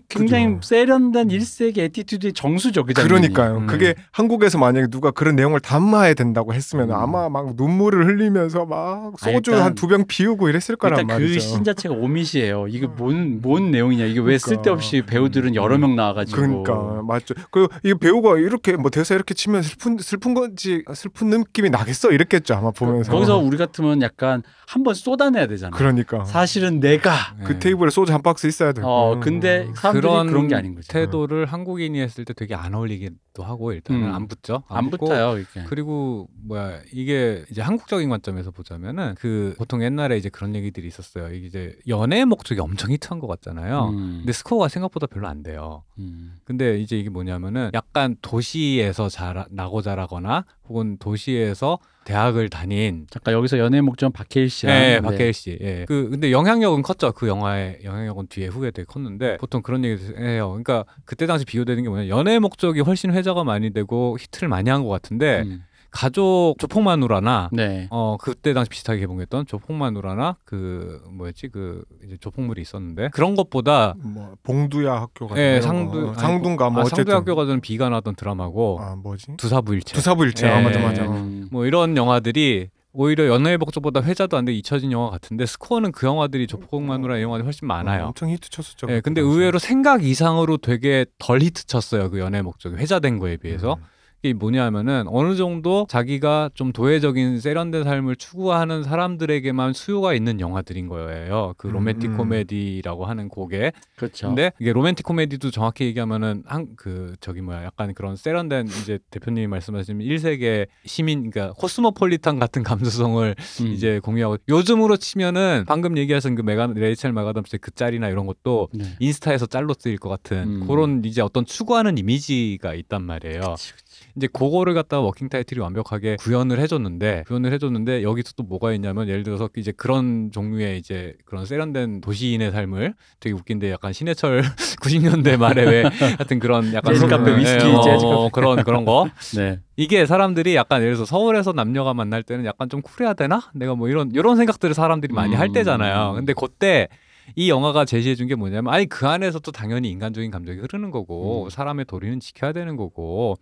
[0.10, 0.60] 굉장히 그죠.
[0.62, 2.94] 세련된 일세계 attitude의 정수죠 그.
[2.94, 3.58] 그러니까요.
[3.58, 3.68] 음.
[3.68, 6.96] 그게 한국에서 만약에 누가 그런 내용을 담아야 된다고 했으면 음.
[6.96, 11.34] 아마 막 눈물을 흘리면서 막 소주 일단- 한두 병 비우고 이랬을 거란 일단 말이죠.
[11.34, 12.68] 그 신 자체가 오미시예요.
[12.70, 14.06] 이게 뭔, 뭔 내용이냐.
[14.06, 14.48] 이게 왜 그러니까.
[14.48, 16.36] 쓸데없이 배우들은 여러 명 나와가지고.
[16.40, 17.34] 그러니까 맞죠.
[17.52, 22.72] 그이 배우가 이렇게 뭐 대사 이렇게 치면 슬픈 슬픈 건지 슬픈 느낌이 나겠어 이랬겠죠 아마
[22.72, 23.12] 보면서.
[23.12, 25.76] 거기서 우리 같으면 약간 한번 쏟아내야 되잖아.
[25.76, 27.12] 그러니까 사실은 내가.
[27.44, 27.60] 그 네.
[27.60, 28.88] 테이블에 소주 한 박스 있어야 되고.
[28.88, 30.88] 어 근데 사람들이 그런 그런 게 아닌 거지.
[30.88, 34.14] 태도를 한국인이 했을 때 되게 안 어울리기도 하고 일단은 음.
[34.14, 34.64] 안 붙죠.
[34.68, 35.64] 안 붙고 붙어요 이게.
[35.68, 41.34] 그리고 뭐야 이게 이제 한국적인 관점에서 보자면은 그 보통 옛날에 이제 그런 얘기들이 있었어요.
[41.34, 43.90] 이게 이제 연애의 목적이 엄청 히트한 것 같잖아요.
[43.90, 44.18] 음.
[44.20, 45.84] 근데 스코어가 생각보다 별로 안 돼요.
[45.98, 46.36] 음.
[46.44, 53.58] 근데 이제 이게 뭐냐면은 약간 도시에서 자라 나고 자라거나 혹은 도시에서 대학을 다닌 잠깐 여기서
[53.60, 55.02] 연애 목적 박해일 씨랑 예, 네.
[55.02, 55.58] 박해일 씨.
[55.62, 55.86] 예.
[55.88, 57.12] 그 근데 영향력은 컸죠.
[57.12, 60.50] 그 영화의 영향력은 뒤에 후에 되게 컸는데 보통 그런 얘기 해요.
[60.50, 62.08] 그러니까 그때 당시 비교되는 게 뭐냐?
[62.08, 65.64] 연애의 목적이 훨씬 회자가 많이 되고 히트를 많이 한 것 같은데 음.
[65.92, 67.88] 가족 조폭마누라나 네.
[67.92, 74.36] 어 그때 당시 비슷하게 개봉했던 조폭마누라나 그 뭐였지 그 이제 조폭물이 있었는데 그런 것보다 뭐
[74.44, 76.10] 봉두야 학교가 예, 상두 거.
[76.12, 80.48] 아니, 상두인가 뭐 아, 어쨌든 상두 학교 가자는 비가 나던 드라마고 아 뭐지 두사부일체 두사부일체
[80.48, 80.52] 예.
[80.52, 81.48] 아 맞아 맞아 음.
[81.52, 86.48] 뭐 이런 영화들이 오히려 연애의 목적보다 회자도 안 돼 잊혀진 영화 같은데 스코어는 그 영화들이
[86.48, 88.08] 조폭마누라 이 영화들이 훨씬 많아요.
[88.08, 89.40] 엄청 히트 쳤었죠 예, 근데 그때 당시에.
[89.40, 92.10] 의외로 생각 이상으로 되게 덜 히트 쳤어요.
[92.10, 93.74] 그 연애 목적이 회자된 거에 비해서.
[93.80, 93.84] 음.
[94.24, 101.54] 이게 뭐냐면은 어느 정도 자기가 좀 도회적인 세련된 삶을 추구하는 사람들에게만 수요가 있는 영화들인 거예요.
[101.58, 102.18] 그 음, 로맨틱 음.
[102.18, 103.72] 코미디라고 하는 게.
[103.96, 104.28] 그렇죠.
[104.28, 109.48] 근데 이게 로맨틱 코미디도 정확히 얘기하면은 한 그 저기 뭐야 약간 그런 세련된 이제 대표님이
[109.48, 113.68] 말씀하신 1세계 시민 그러니까 코스모폴리탄 같은 감수성을 음.
[113.68, 118.86] 이제 공유하고 요즘으로 치면은 방금 얘기하신 그 메가 레이첼 맥아담스의 그 짤이나 이런 것도 네.
[119.00, 120.68] 인스타에서 짤로 쓰일 것 같은 음.
[120.68, 123.42] 그런 이제 어떤 추구하는 이미지가 있단 말이에요.
[123.42, 123.89] 그치, 그치.
[124.16, 129.24] 이제 그거를 갖다가 워킹 타이틀이 완벽하게 구현을 해줬는데 구현을 해줬는데 여기서 또 뭐가 있냐면 예를
[129.24, 134.44] 들어서 이제 그런 종류의 이제 그런 세련된 도시인의 삶을 되게 웃긴데 약간 신해철
[134.82, 139.10] 90년대 말에 왜 하여튼 그런 약간 카페, 예, 위스키, 어, 재즈 어, 그런 그런 거
[139.36, 139.60] 네.
[139.76, 143.42] 이게 사람들이 약간 예를 들어서 서울에서 남녀가 만날 때는 약간 좀 쿨해야 되나?
[143.54, 145.54] 내가 뭐 이런 이런 생각들을 사람들이 많이 할 음.
[145.54, 146.14] 때잖아요.
[146.16, 146.90] 근데 그때
[147.36, 151.46] 이 영화가 제시해 준 게 뭐냐면 아니 그 안에서 또 당연히 인간적인 감정이 흐르는 거고
[151.46, 151.50] 음.
[151.50, 153.36] 사람의 도리는 지켜야 되는 거고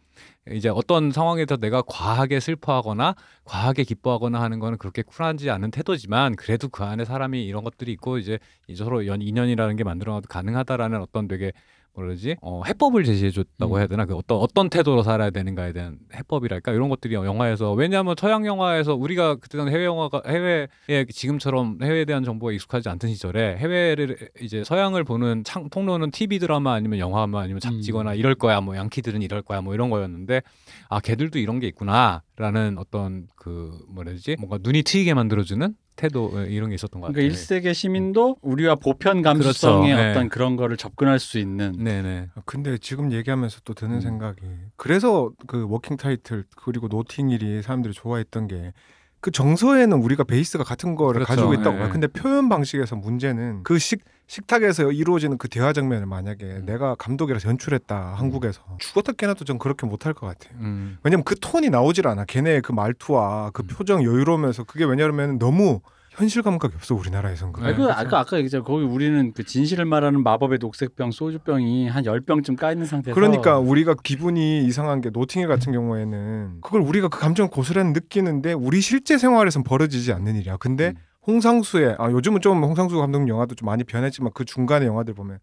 [0.52, 6.70] 이제 어떤 상황에서 내가 과하게 슬퍼하거나 과하게 기뻐하거나 하는 거는 그렇게 쿨하지 않은 태도지만 그래도
[6.70, 8.40] 그 안에 사람이 이런 것들이 있고 이제
[8.76, 11.52] 서로 연 인연이라는 게 만들어놔도 가능하다라는 어떤 되게
[11.98, 12.36] 뭐라지?
[12.42, 13.80] 어, 해법을 제시해 줬다고 음.
[13.80, 14.06] 해야 되나?
[14.06, 16.72] 그 어떤 어떤 태도로 살아야 되는가에 대한 해법이랄까?
[16.72, 20.68] 이런 것들이 영화에서 왜냐하면 서양 영화에서 우리가 그때는 해외 영화가 해외에
[21.10, 26.74] 지금처럼 해외에 대한 정보가 익숙하지 않던 시절에 해외를 이제 서양을 보는 창, 통로는 TV 드라마
[26.74, 30.42] 아니면 영화만 아니면 잡지거나 이럴 거야 뭐 양키들은 이럴 거야 뭐 이런 거였는데
[30.90, 34.36] 아 걔들도 이런 게 있구나라는 어떤 그 뭐라지?
[34.38, 37.60] 뭔가 눈이 트이게 만들어주는 태도 예, 이런 게 있었던 것 그러니까 같아요.
[37.62, 40.10] 1세계 시민도 우리와 보편 감수성의 그렇죠.
[40.12, 40.30] 어떤 네.
[40.30, 42.30] 그런 거를 접근할 수 있는 네네.
[42.36, 44.02] 아, 근데 지금 얘기하면서 또 드는 음.
[44.02, 44.42] 생각이
[44.78, 48.72] 그래서 그 워킹 타이틀 그리고 노팅힐이 사람들이 좋아했던 게
[49.20, 51.42] 그 정서에는 우리가 베이스가 같은 거를 그렇죠.
[51.48, 51.86] 가지고 있다고 예.
[51.86, 51.90] 예.
[51.90, 56.66] 근데 표현 방식에서 문제는 그식 식탁에서 이루어지는 그 대화 장면을 만약에 음.
[56.66, 60.58] 내가 감독이라서 연출했다 한국에서 죽었다 깨나도 전 그렇게 못할 것 같아요.
[60.60, 60.98] 음.
[61.04, 62.26] 왜냐면 그 톤이 나오질 않아.
[62.26, 63.68] 걔네의 그 말투와 그 음.
[63.68, 65.80] 표정 여유로우면서 그게 왜냐면 너무
[66.18, 67.68] 현실 감각이 없어 우리나라에선 그거.
[67.68, 68.64] 아니, 그 네, 아까 아까 얘기했잖아.
[68.64, 73.94] 거기 우리는 그 진실을 말하는 마법의 녹색병 소주병이 한 10병쯤 까 있는 상태에서 그러니까 우리가
[74.04, 79.64] 기분이 이상한 게 노팅힐 같은 경우에는 그걸 우리가 그 감정을 고스란히 느끼는데 우리 실제 생활에선
[79.64, 80.58] 벌어지지 않는 일이야.
[80.58, 81.07] 근데 음.
[81.28, 85.40] 홍상수의 아 요즘은 좀 홍상수 감독 영화도 좀 많이 변했지만 그 중간의 영화들 보면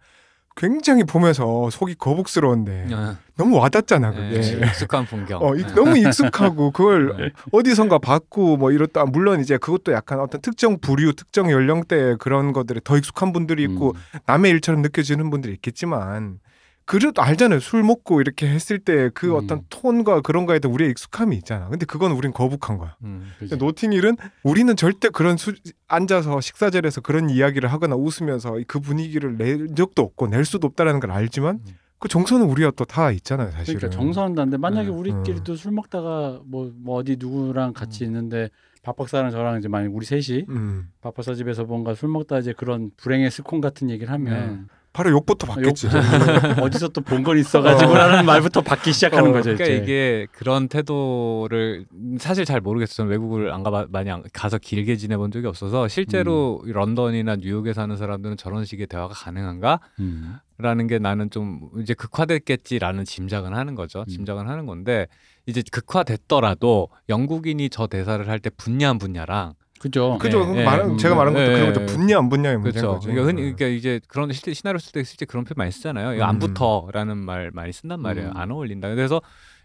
[0.57, 4.66] 굉장히 보면서 속이 거북스러운데 아, 너무 와닿잖아 예, 그게.
[4.66, 5.43] 익숙한 풍경.
[5.43, 9.05] 어, 이- 너무 익숙하고 그걸 어디선가 봤고 뭐 이렇다.
[9.05, 13.95] 물론 이제 그것도 약간 어떤 특정 부류, 특정 연령대 그런 것들에 더 익숙한 분들이 있고
[13.97, 14.18] 음.
[14.26, 16.39] 남의 일처럼 느껴지는 분들이 있겠지만
[16.87, 17.61] 그래도 알잖아요.
[17.61, 19.37] 술 먹고 이렇게 했을 때그 음.
[19.37, 21.68] 어떤 톤과 그런 거에 대한 우리의 익숙함이 있잖아.
[21.68, 22.97] 근데 그건 우린 거북한 거야.
[23.05, 23.30] 음.
[23.59, 25.55] 노팅힐은 우리는 절대 그런 수,
[25.89, 31.01] 앉아서 식사 자리에서 그런 이야기를 하거나 웃으면서 그 분위기를 낼 적도 없고 낼 수도 없다라는
[31.01, 31.74] 걸 알지만 음.
[31.99, 33.78] 그 정서는 우리가 또 다 있잖아요, 사실은.
[33.78, 34.95] 그러니까 정서는 다른데 만약에 네.
[34.95, 38.09] 우리끼리도 술 먹다가 뭐, 뭐 어디 누구랑 같이 음.
[38.09, 38.51] 있는데
[38.82, 40.91] 박 박사랑 저랑 이제 만약 우리 셋이 음.
[41.01, 45.47] 박 박사 집에서 뭔가 술 먹다 이제 그런 불행의 스콘 같은 얘기를 하면 바로 욕부터
[45.49, 45.88] 받겠지.
[45.88, 45.92] 욕-
[46.62, 49.53] 어디서 또 본 건 있어가지고라는 말부터 받기 시작하는 어, 거죠.
[49.55, 49.82] 그러니까 이제.
[49.82, 51.84] 이게 그런 태도를
[52.18, 52.95] 사실 잘 모르겠어요.
[52.97, 56.72] 저는 외국을 안 가봐 많이 안- 가서 길게 지내본 적이 없어서 실제로 음.
[56.72, 59.80] 런던이나 뉴욕에 사는 사람들은 저런 식의 대화가 가능한가?
[59.99, 60.36] 음.
[60.59, 64.01] 라는 게 나는 좀 이제 극화됐겠지라는 짐작은 하는 거죠.
[64.01, 64.07] 음.
[64.07, 65.09] 짐작은 하는 건데
[65.47, 69.55] 이제 극화됐더라도 영국인이 저 대사를 할 때 분야 안 분야랑
[69.85, 70.16] 그죠.
[70.18, 70.51] 그죠.
[70.55, 70.64] 예, 예.
[70.64, 71.82] 말 제가 말한 것도 예, 그런 거죠.
[71.82, 71.87] 예.
[71.87, 72.95] 분야 안 분야의 문제인 그렇죠.
[72.95, 73.09] 거지.
[73.09, 76.14] 그러니까, 흔히, 그러니까 이제 그런 실제 시나리오 쓸 때 실제 그런 표현 많이 쓰잖아요.
[76.14, 76.39] 이거 안 음.
[76.39, 78.30] 붙어라는 말 많이 쓴단 말이에요.
[78.30, 78.37] 음.
[78.37, 78.89] 안 어울린다.
[78.89, 79.20] 그래서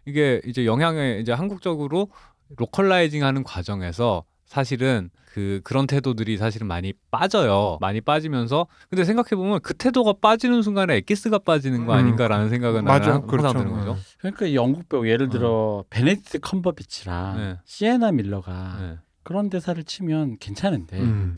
[0.06, 2.10] 이게 이제 영향을 이제 한국적으로
[2.58, 7.78] localizing하는 과정에서 사실은 그 그런 태도들이 사실은 많이 빠져요.
[7.80, 11.98] 많이 빠지면서 근데 생각해 보면 그 태도가 빠지는 순간에 엑기스가 빠지는 거 음.
[11.98, 13.00] 아닌가라는 생각은 맞아.
[13.00, 13.60] 나는 항상 그렇죠.
[13.60, 13.98] 드는 거죠.
[14.18, 17.58] 그러니까 이 영국 배우 예를 들어 베네딕트 컴버비치랑 네.
[17.64, 18.98] 시에나 밀러가 네.
[19.24, 21.38] 그런 대사를 치면 괜찮은데 음.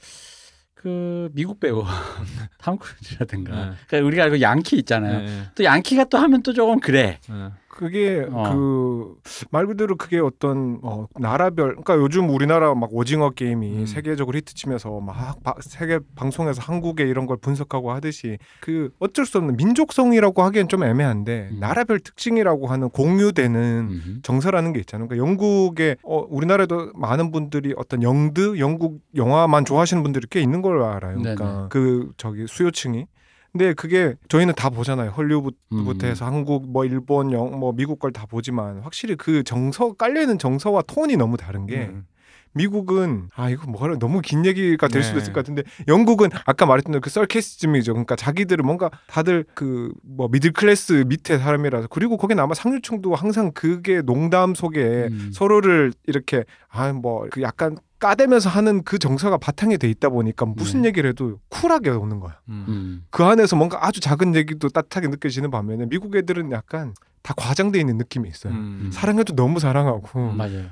[0.73, 1.83] 그 미국 배우
[2.57, 3.75] 탐 크루즈라든가 네.
[3.87, 5.21] 그러니까 우리가 알고 양키 있잖아요.
[5.21, 5.43] 네.
[5.53, 7.19] 또 양키가 또 하면 또 조금 그래.
[7.29, 7.49] 네.
[7.81, 9.15] 그게 어.
[9.49, 13.85] 그말 그대로 그게 어떤 어, 나라별 그러니까 요즘 우리나라 막 오징어 게임이 음.
[13.87, 19.57] 세계적으로 히트치면서 막 바- 세계 방송에서 한국의 이런 걸 분석하고 하듯이 그 어쩔 수 없는
[19.57, 21.59] 민족성이라고 하기엔 좀 애매한데 음.
[21.59, 23.59] 나라별 특징이라고 하는 공유되는
[23.89, 24.19] 음.
[24.21, 25.07] 정서라는 게 있잖아요.
[25.07, 30.83] 그러니까 영국에 어, 우리나라에도 많은 분들이 어떤 영드 영국 영화만 좋아하시는 분들이 꽤 있는 걸
[30.83, 31.17] 알아요.
[31.17, 31.65] 그러니까 네네.
[31.69, 33.07] 그 저기 수요층이.
[33.51, 35.09] 근데 그게 저희는 다 보잖아요.
[35.11, 36.11] 헐리우드부터 음.
[36.11, 40.37] 해서 한국 뭐 일본 영 뭐 미국 걸 다 보지만 확실히 그 정서 깔려 있는
[40.39, 42.05] 정서와 톤이 너무 다른 게 음.
[42.53, 45.21] 미국은 아 이거 뭐라 너무 긴 얘기가 될 수도 네.
[45.23, 47.93] 있을 것 같은데 영국은 아까 말했던 그 썰캐시즘이죠.
[47.93, 53.51] 그러니까 자기들은 뭔가 다들 그 뭐 미들 클래스 밑에 사람이라서 그리고 거기는 아마 상류층도 항상
[53.53, 55.31] 그게 농담 속에 음.
[55.33, 60.81] 서로를 이렇게 아 뭐 그 약간 까대면서 하는 그 정서가 바탕에 돼 있다 보니까 무슨
[60.81, 60.89] 네.
[60.89, 62.39] 얘기를 해도 쿨하게 오는 거야.
[62.49, 62.65] 음.
[62.67, 63.03] 음.
[63.11, 67.97] 그 안에서 뭔가 아주 작은 얘기도 따뜻하게 느껴지는 반면에 미국 애들은 약간 다 과장돼 있는
[67.97, 68.53] 느낌이 있어요.
[68.53, 68.89] 음.
[68.91, 70.35] 사랑해도 너무 사랑하고 음.
[70.35, 70.63] 맞아요.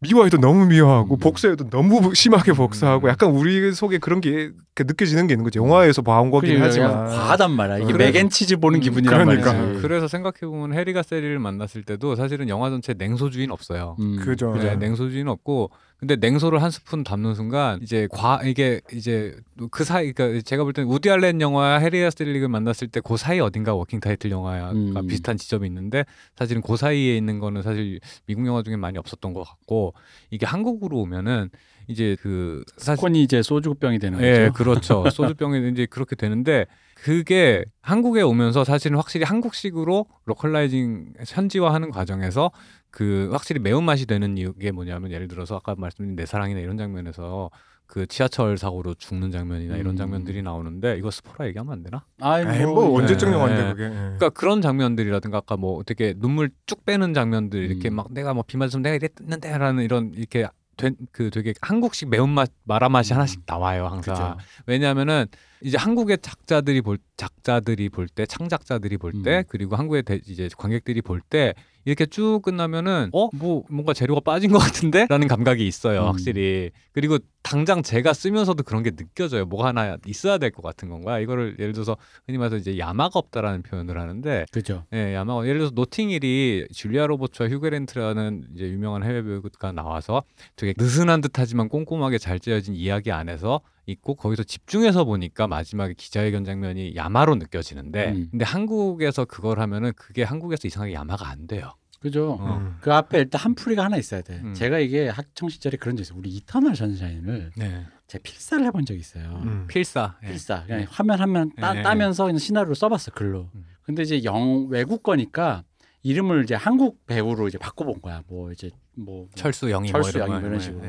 [0.00, 1.18] 미워해도 너무 미워하고 음.
[1.18, 3.10] 복수해도 너무 심하게 복수하고 음.
[3.10, 5.60] 약간 우리 속에 그런 게 이렇게 느껴지는 게 있는 거죠.
[5.60, 7.78] 영화에서 봐온 거긴 하지만 과하단 말이야.
[7.78, 8.12] 이게 그래.
[8.12, 9.52] 맥앤치즈 보는 음, 기분이란 그러니까.
[9.52, 9.82] 말이지.
[9.82, 13.96] 그래서 생각해 보면 해리가 샐리를 만났을 때도 사실은 영화 전체 냉소주의는 없어요.
[13.98, 14.54] 음, 그죠.
[14.54, 19.34] 네, 냉소주의는 없고 근데 냉소를 한 스푼 담는 순간 이제 과 이게 이제
[19.72, 23.40] 그 사이 그러니까 제가 볼 때는 우디 알렌 영화 해리가 샐리를 만났을 때 그 사이
[23.40, 25.06] 어딘가 워킹 타이틀 영화가 음.
[25.08, 26.04] 비슷한 지점이 있는데
[26.36, 29.94] 사실은 그 사이에 있는 거는 사실 미국 영화 중에 많이 없었던 것 같고
[30.30, 31.50] 이게 한국으로 오면은
[31.88, 34.52] 이제 그 사실 스콘이 이제 소주병이 되는 예, 거죠.
[34.52, 35.04] 그렇죠.
[35.10, 42.50] 소주병이 이제 그렇게 되는데 그게 한국에 오면서 사실은 확실히 한국식으로 localizing 현지화하는 과정에서
[42.90, 47.50] 그 확실히 매운맛이 되는 이게 뭐냐면 예를 들어서 아까 말씀드린 내 사랑이나 이런 장면에서
[47.86, 49.96] 그 지하철 사고로 죽는 장면이나 이런 음.
[49.96, 52.04] 장면들이 나오는데 이거 스포라 얘기하면 안 되나?
[52.20, 52.96] 아이, 에이, 뭐 네.
[52.96, 53.70] 언제적 영화인데 네.
[53.70, 53.84] 그게.
[53.84, 53.88] 예.
[53.88, 57.94] 그러니까 그런 장면들이라든가 아까 뭐 어떻게 눈물 쭉 빼는 장면들 이렇게 음.
[57.96, 60.46] 막 내가 뭐 비 맞으면 내가 이랬는데라는 이런 이렇게
[60.78, 63.16] 된 그 되게 한국식 매운맛 마라맛이 음.
[63.16, 64.36] 하나씩 나와요 항상 그죠.
[64.66, 65.26] 왜냐하면은
[65.62, 69.44] 이제 한국의 작자들이 볼 작자들이 볼 때 창작자들이 볼때 음.
[69.48, 71.54] 그리고 한국의 대, 이제 관객들이 볼 때
[71.84, 76.06] 이렇게 쭉 끝나면은 어 뭐 뭔가 재료가 빠진 것 같은데라는 감각이 있어요 음.
[76.06, 81.18] 확실히 그리고 당장 제가 쓰면서도 그런 게 느껴져요 뭐가 하나 있어야 될 것 같은 건가
[81.18, 81.96] 이거를 예를 들어서
[82.26, 84.84] 흔히 말해서 이제 야마가 없다라는 표현을 하는데 그죠.
[84.92, 90.22] 예, 아마 예를 들어서 노팅힐이 줄리아 로버츠와 휴게렌트라는 이제 유명한 해외 배우가 나와서
[90.56, 96.94] 되게 느슨한 듯하지만 꼼꼼하게 잘 짜여진 이야기 안에서 있고 거기서 집중해서 보니까 마지막에 기자회견 장면이
[96.94, 98.28] 야마로 느껴지는데 음.
[98.30, 101.72] 근데 한국에서 그걸 하면은 그게 한국에서 이상하게 야마가 안 돼요.
[102.00, 102.38] 그죠.
[102.40, 102.58] 어.
[102.58, 102.76] 음.
[102.80, 104.40] 그 앞에 일단 한풀이가 하나 있어야 돼.
[104.44, 104.54] 음.
[104.54, 106.18] 제가 이게 학창 시절에 그런 적 있어요.
[106.18, 107.86] 우리 이터널 선샤인을 네.
[108.06, 109.40] 제가 필사를 해본 적이 있어요.
[109.42, 109.66] 음.
[109.66, 110.16] 필사.
[110.22, 110.28] 예.
[110.28, 110.64] 필사.
[110.66, 111.82] 그냥 화면 화면 따, 예, 예.
[111.82, 113.50] 따면서 그냥 시나리오를 써봤어 글로.
[113.54, 113.64] 음.
[113.82, 115.64] 근데 이제 영 외국 거니까
[116.02, 118.22] 이름을 이제 한국 배우로 이제 바꿔본 거야.
[118.28, 120.46] 뭐 이제 뭐 철수 영희 철수 뭐 이런, 영희 거.
[120.46, 120.84] 이런 예, 식으로.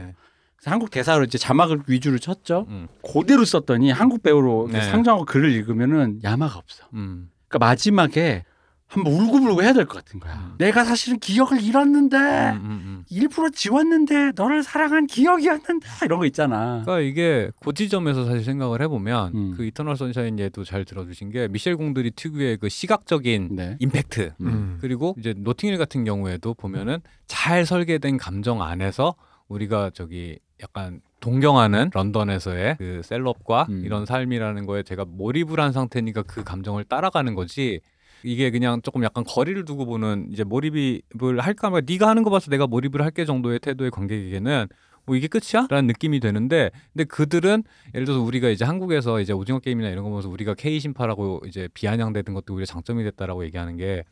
[0.65, 2.65] 한국 대사로 이제 자막을 위주로 쳤죠.
[2.69, 2.87] 음.
[3.01, 4.81] 그대로 썼더니 한국 배우로 네.
[4.81, 6.85] 상정하고 글을 읽으면은 야마가 없어.
[6.93, 7.29] 음.
[7.47, 8.43] 그러니까 마지막에
[8.87, 10.33] 한번 울고불고 해야 될 것 같은 거야.
[10.33, 10.55] 음.
[10.57, 13.03] 내가 사실은 기억을 잃었는데 음, 음, 음.
[13.11, 16.81] 일부러 지웠는데 너를 사랑한 기억이었는데 이런 거 있잖아.
[16.83, 19.53] 그러니까 이게 그 지점에서 사실 생각을 해보면 음.
[19.55, 23.77] 그 이터널 선샤인 예도 잘 들어주신 게 미셸 공드리 특유의 그 시각적인 네.
[23.79, 24.79] 임팩트 음.
[24.81, 29.13] 그리고 이제 노팅힐 같은 경우에도 보면은 잘 설계된 감정 안에서
[29.49, 33.83] 우리가 저기 약간 동경하는 런던에서의 그 셀럽과 음.
[33.85, 37.81] 이런 삶이라는 거에 제가 몰입을 한 상태니까 그 감정을 따라가는 거지
[38.23, 42.49] 이게 그냥 조금 약간 거리를 두고 보는 이제 몰입을 할까 봐 네가 하는 거 봐서
[42.51, 44.67] 내가 몰입을 할게 정도의 태도의 관객에게는
[45.05, 45.65] 뭐 이게 끝이야?
[45.69, 47.63] 라는 느낌이 되는데 근데 그들은
[47.95, 51.67] 예를 들어서 우리가 이제 한국에서 이제 오징어 게임이나 이런 거 보면서 우리가 K 심파라고 이제
[51.73, 54.03] 비아냥대는 것도 우리가 장점이 됐다라고 얘기하는 게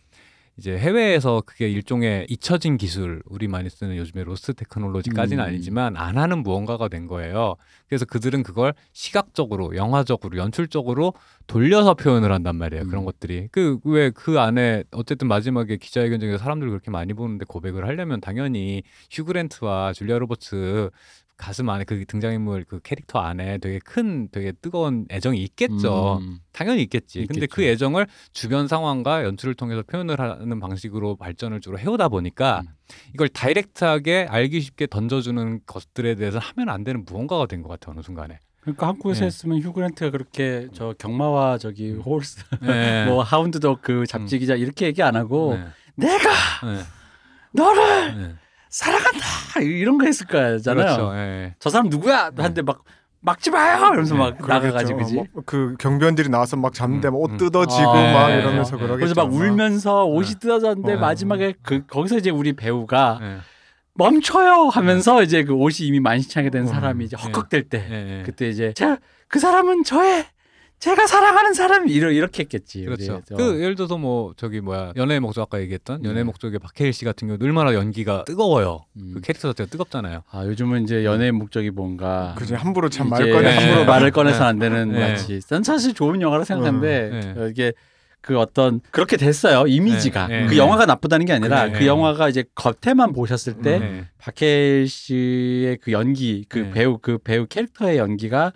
[0.57, 5.47] 이제 해외에서 그게 일종의 잊혀진 기술 우리 많이 쓰는 요즘에 lost technology까지는 음.
[5.47, 7.55] 아니지만 안 하는 무언가가 된 거예요.
[7.87, 11.13] 그래서 그들은 그걸 시각적으로 영화적으로 연출적으로
[11.45, 12.85] 돌려서 표현을 한단 말이에요.
[12.85, 12.89] 음.
[12.89, 17.85] 그런 것들이 그 왜 그 안에 어쨌든 마지막에 기자회견 중에 사람들 그렇게 많이 보는데 고백을
[17.87, 18.81] 하려면 당연히
[19.11, 20.89] 휴그랜트와 줄리아 로버츠
[21.37, 26.17] 가슴 안에 그 등장인물 그 캐릭터 안에 되게 큰 되게 뜨거운 애정이 있겠죠.
[26.17, 26.39] 음.
[26.51, 27.19] 당연히 있겠지.
[27.27, 27.55] 근데 있겠죠.
[27.55, 32.73] 그 애정을 주변 상황과 연출을 통해서 표현을 하는 방식으로 발전을 주로 해오다 보니까 음.
[33.13, 38.01] 이걸 다이렉트하게 알기 쉽게 던져주는 것들에 대해서 하면 안 되는 무언가가 된 것 같아 어느
[38.01, 38.39] 순간에.
[38.61, 39.25] 그러니까 한국에서 네.
[39.27, 43.05] 했으면 휴그랜트가 그렇게 저 경마와 저기 홀스 네.
[43.07, 45.67] 뭐 하운드독 그 잡지 기자 이렇게 얘기 안 하고 네.
[46.07, 46.29] 내가
[46.65, 46.81] 네.
[47.53, 48.35] 너를 네.
[48.69, 50.85] 사랑한다 이런 거 했을 거잖아요.
[50.85, 51.11] 그렇죠.
[51.15, 51.55] 예.
[51.59, 52.31] 저 사람 누구야?
[52.37, 52.83] 한데 막
[53.19, 53.77] 막지 마요.
[53.77, 55.15] 이러면서 네, 막 나가가지고 그지.
[55.15, 57.37] 뭐, 그 경비원들이 나와서 막 잡는데 음, 막옷 음.
[57.37, 58.87] 뜯어지고 아, 막 네, 이러면서 네, 네.
[58.87, 59.13] 그러겠죠.
[59.13, 60.97] 그래서 막 울면서 옷이 뜯어졌는데 어.
[60.97, 63.37] 마지막에 그 거기서 이제 우리 배우가 예.
[63.95, 66.67] 멈춰요 하면서 이제 그 옷이 이미 만신창이 된 음.
[66.67, 68.23] 사람이 이제 헉헉댈 때 예, 예.
[68.23, 68.97] 그때 이제 자,
[69.27, 70.25] 그 사람은 저의
[70.79, 72.85] 제가 사랑하는 사람 이러 이렇게 했겠지.
[72.85, 73.21] 그렇죠.
[73.31, 73.37] 우리.
[73.37, 76.09] 그 예를 들어서 뭐 저기 뭐야 연애의 목적 아까 얘기했던 네.
[76.09, 78.85] 연애의 목적의 박해일 씨 같은 경우 얼마나 연기가 뜨거워요.
[78.97, 79.11] 음.
[79.15, 80.21] 그 캐릭터 자체가 뜨겁잖아요.
[80.29, 83.85] 아 요즘은 이제 연애의 목적이 뭔가 그지 함부로 참 말 꺼내 함부로 네.
[83.85, 84.99] 말을 꺼내서 안 되는 네.
[85.11, 85.39] 마치.
[85.49, 87.33] 난 사실 좋은 영화라 생각하는데 음.
[87.35, 87.41] 네.
[87.41, 87.73] 어, 이게
[88.21, 90.41] 그 어떤 그렇게 됐어요 이미지가 네.
[90.41, 90.47] 네.
[90.47, 91.79] 그 영화가 나쁘다는 게 아니라 네.
[91.79, 94.03] 그 영화가 이제 겉에만 보셨을 때 네.
[94.19, 96.71] 박해일 씨의 그 연기 그 네.
[96.71, 98.51] 배우 그 배우 캐릭터의 연기가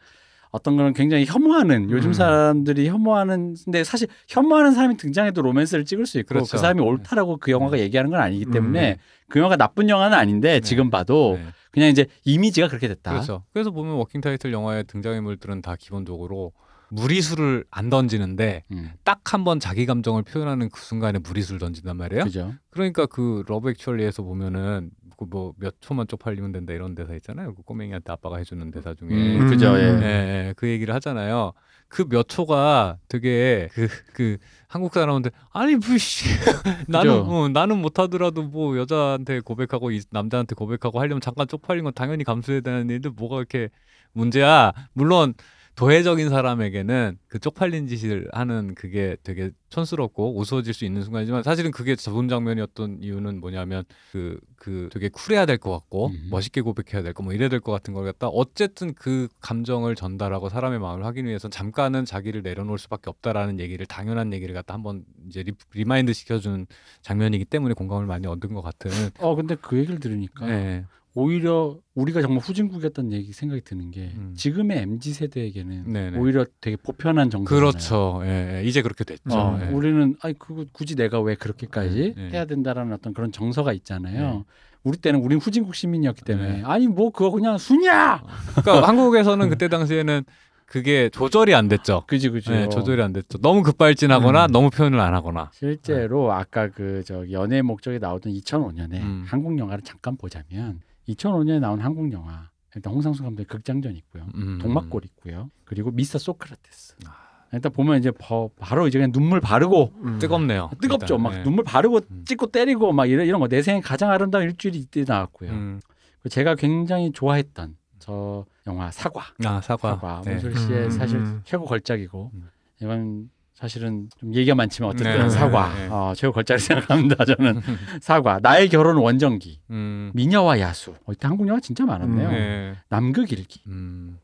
[0.52, 2.14] 어떤 거는 굉장히 혐오하는 요즘 음.
[2.14, 6.58] 사람들이 혐오하는 근데 사실 혐오하는 사람이 등장해도 로맨스를 찍을 수 있고 그 그렇죠.
[6.58, 8.96] 사람이 옳다라고 그 영화가 얘기하는 건 아니기 때문에 음.
[9.30, 11.48] 그 영화가 나쁜 영화는 아닌데 지금 봐도 네.
[11.72, 13.12] 그냥 이제 이미지가 그렇게 됐다.
[13.12, 13.44] 그렇죠.
[13.54, 16.52] 그래서 보면 워킹 타이틀 영화의 등장인물들은 다 기본적으로
[16.90, 18.92] 무리수를 안 던지는데 음.
[19.06, 22.26] 딱한 번 자기 감정을 표현하는 그 순간에 무리수를 던진단 말이에요.
[22.26, 22.54] 그죠.
[22.70, 24.92] 그러니까 그 러브 액츄얼리에서 보면은
[25.30, 27.54] 그뭐몇 초만 쪽팔리면 된다 이런 대사 있잖아요.
[27.54, 29.84] 그 꼬맹이한테 아빠가 해주는 대사 중에 음, 그죠, 예.
[29.84, 31.54] 예, 예, 그 얘기를 하잖아요.
[31.92, 36.26] 그 몇 초가 되게 그, 그 한국 사람한테 아니 뭐씨
[36.88, 42.24] 나는 어, 나는 못하더라도 뭐 여자한테 고백하고 이 남자한테 고백하고 하려면 잠깐 쪽팔린 건 당연히
[42.24, 43.70] 감수해야 되는 일인데 뭐가 이렇게
[44.14, 44.72] 문제야.
[44.94, 45.34] 물론
[45.82, 51.96] 도회적인 사람에게는 그 쪽팔린 짓을 하는 그게 되게 촌스럽고 우스워질 수 있는 순간이지만 사실은 그게
[51.96, 56.28] 좋은 장면이었던 이유는 뭐냐면 그, 그 되게 쿨해야 될 것 같고 음.
[56.30, 60.50] 멋있게 고백해야 될 거 뭐 이래야 될 것 같은 걸 갖다 어쨌든 그 감정을 전달하고
[60.50, 65.42] 사람의 마음을 하기 위해서 잠깐은 자기를 내려놓을 수밖에 없다라는 얘기를 당연한 얘기를 갖다 한번 이제
[65.42, 66.68] 리, remind 시켜주는
[67.02, 70.86] 장면이기 때문에 공감을 많이 얻은 것 같은 어 근데 그 얘기를 들으니까 네.
[71.14, 74.34] 오히려 우리가 정말 후진국이었던 얘기 생각이 드는 게 음.
[74.38, 76.18] 지금의 mz 세대에게는 네네.
[76.18, 77.54] 오히려 되게 보편한 정서.
[77.54, 78.22] 그렇죠.
[78.24, 78.64] 예, 예.
[78.64, 79.38] 이제 그렇게 됐죠.
[79.38, 79.68] 어, 예.
[79.68, 82.30] 우리는 아이 그거 굳이 내가 왜 그렇게까지 네, 네.
[82.32, 84.34] 해야 된다라는 어떤 그런 정서가 있잖아요.
[84.34, 84.44] 네.
[84.84, 86.64] 우리 때는 우린 후진국 시민이었기 때문에 네.
[86.64, 88.24] 아니 뭐 그거 그냥 순이야.
[88.56, 90.24] 그러니까 한국에서는 그때 당시에는
[90.66, 92.04] 그게 조절이 안 됐죠.
[92.08, 92.54] 그지 그지.
[92.54, 93.38] 예, 조절이 안 됐죠.
[93.40, 94.52] 너무 급발진하거나 음.
[94.52, 95.50] 너무 표현을 안 하거나.
[95.54, 99.26] 실제로 아까 그저 연애의 목적이 나오던 2005년에 음.
[99.28, 100.80] 한국 영화를 잠깐 보자면
[101.16, 104.26] 2005년에 나온 한국 영화 일단 홍상수 감독의 극장전 있고요.
[104.36, 104.60] 음.
[104.62, 105.50] 동막골 있고요.
[105.66, 106.96] 그리고 미스터 소크라테스.
[107.06, 107.12] 아.
[107.54, 110.20] 일단 보면 이제 버- 바로 이제 그냥 눈물 바르고 음.
[110.20, 110.70] 뜨겁네요.
[110.82, 111.16] 뜨겁죠.
[111.16, 111.22] 일단.
[111.22, 111.44] 막 예.
[111.44, 112.24] 눈물 바르고 음.
[112.26, 115.50] 찍고 때리고 막 이런 이런 거 내 생애 가장 아름다운 일주일이 이때 나왔고요.
[115.52, 115.82] 음.
[116.30, 119.22] 제가 굉장히 좋아했던 저 영화 사과.
[119.44, 119.96] 아 사과.
[119.96, 120.22] 사과.
[120.24, 120.32] 네.
[120.32, 121.42] 문소리 씨의 음, 사실 음.
[121.44, 122.50] 최고 걸작이고 음.
[122.82, 125.88] 이건 사실은 좀 얘기가 많지만 어쨌든 네, 사과 네, 네.
[125.92, 127.26] 어, 최고 걸작이라 생각합니다.
[127.26, 127.62] 저는
[128.02, 128.40] 사과.
[128.42, 129.60] 나의 결혼 원정기.
[129.70, 130.12] 음.
[130.16, 130.96] 미녀와 야수.
[131.06, 132.28] 어, 이때 한국 영화 진짜 많았네요.
[132.30, 132.76] 음, 네.
[132.90, 133.62] 남극일기.
[133.68, 134.18] 음.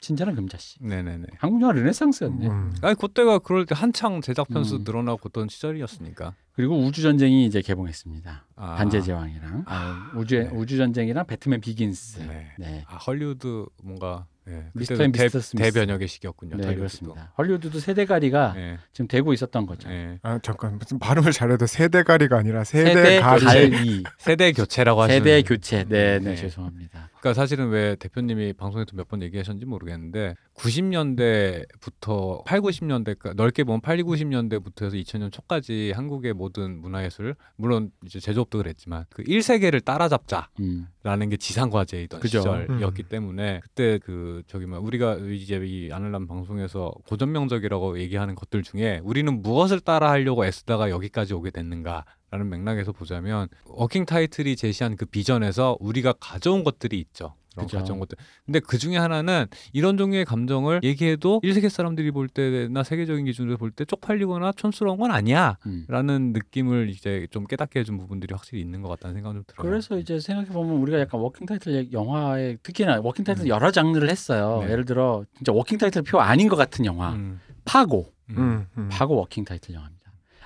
[0.00, 0.78] 친절한 금자씨.
[0.84, 1.26] 네네네.
[1.38, 2.46] 한국 영화 르네상스였네.
[2.48, 2.74] 음.
[2.82, 4.84] 아니 그때가 그럴 때 한창 제작 편수 음.
[4.84, 6.34] 늘어나고 그던 시절이었으니까.
[6.52, 8.44] 그리고 우주 전쟁이 이제 개봉했습니다.
[8.56, 8.74] 아.
[8.74, 10.50] 반지의 제왕이랑 아, 우주 네.
[10.52, 12.18] 우주 전쟁이랑 배트맨 비긴스.
[12.20, 12.48] 네.
[12.58, 12.84] 네.
[12.86, 15.56] 아 헐리우드 뭔가 예, 미스터 미스터 스미스.
[15.56, 16.56] 대변혁의 시기였군요.
[16.56, 16.74] 네.
[16.74, 17.32] 그렇습니다.
[17.38, 18.78] 헐리우드도 세대갈이가 예.
[18.92, 19.90] 지금 되고 있었던 거죠.
[19.90, 20.18] 예.
[20.22, 23.44] 아 잠깐 무슨 발음을 잘해도 세대가리가 아니라 세대 세대가리.
[23.44, 24.02] 가리.
[24.18, 25.20] 세대 교체라고 하시는.
[25.20, 25.84] 세대 교체.
[25.84, 26.36] 네, 네, 네.
[26.36, 27.08] 죄송합니다.
[27.24, 33.98] 그러니까 사실은 왜 대표님이 방송에서 몇 번 얘기하셨는지 모르겠는데 90년대부터 8, 90년대 넓게 보면 8,
[33.98, 40.86] 90년대부터 해서 2000년 초까지 한국의 모든 문화예술 물론 이제 제조업도 그랬지만 그 1세계를 따라잡자 음.
[41.02, 42.38] 라는 게 지상 과제이던 그죠.
[42.38, 43.08] 시절이었기 음.
[43.08, 49.00] 때문에 그때 그 저기 뭐 우리가 이제 이 아날람 방송에서 고전 명작이라고 얘기하는 것들 중에
[49.02, 52.04] 우리는 무엇을 따라 하려고 애쓰다가 여기까지 오게 됐는가
[52.34, 57.34] 라는 맥락에서 보자면 워킹 타이틀이 제시한 그 비전에서 우리가 가져온 것들이 있죠.
[57.52, 57.78] 그런 그죠.
[57.78, 58.18] 가져온 것들.
[58.44, 63.70] 근데 그 중에 하나는 이런 종류의 감정을 얘기해도 1세계 사람들이 볼 때나 세계적인 기준으로 볼
[63.70, 65.58] 때 쪽팔리거나 촌스러운 건 아니야.
[65.66, 65.84] 음.
[65.86, 69.70] 라는 느낌을 이제 좀 깨닫게 해준 부분들이 확실히 있는 것 같다는 생각이 좀 들어요.
[69.70, 74.62] 그래서 이제 생각해 보면 우리가 약간 워킹 타이틀 영화에 특히나 워킹 타이틀 여러 장르를 했어요.
[74.64, 74.72] 네.
[74.72, 77.12] 예를 들어 진짜 워킹 타이틀 표 아닌 것 같은 영화.
[77.12, 78.12] 음, 파고.
[78.30, 78.36] 음.
[78.38, 78.88] 음, 음.
[78.90, 79.93] 파고 워킹 타이틀 영화입니다.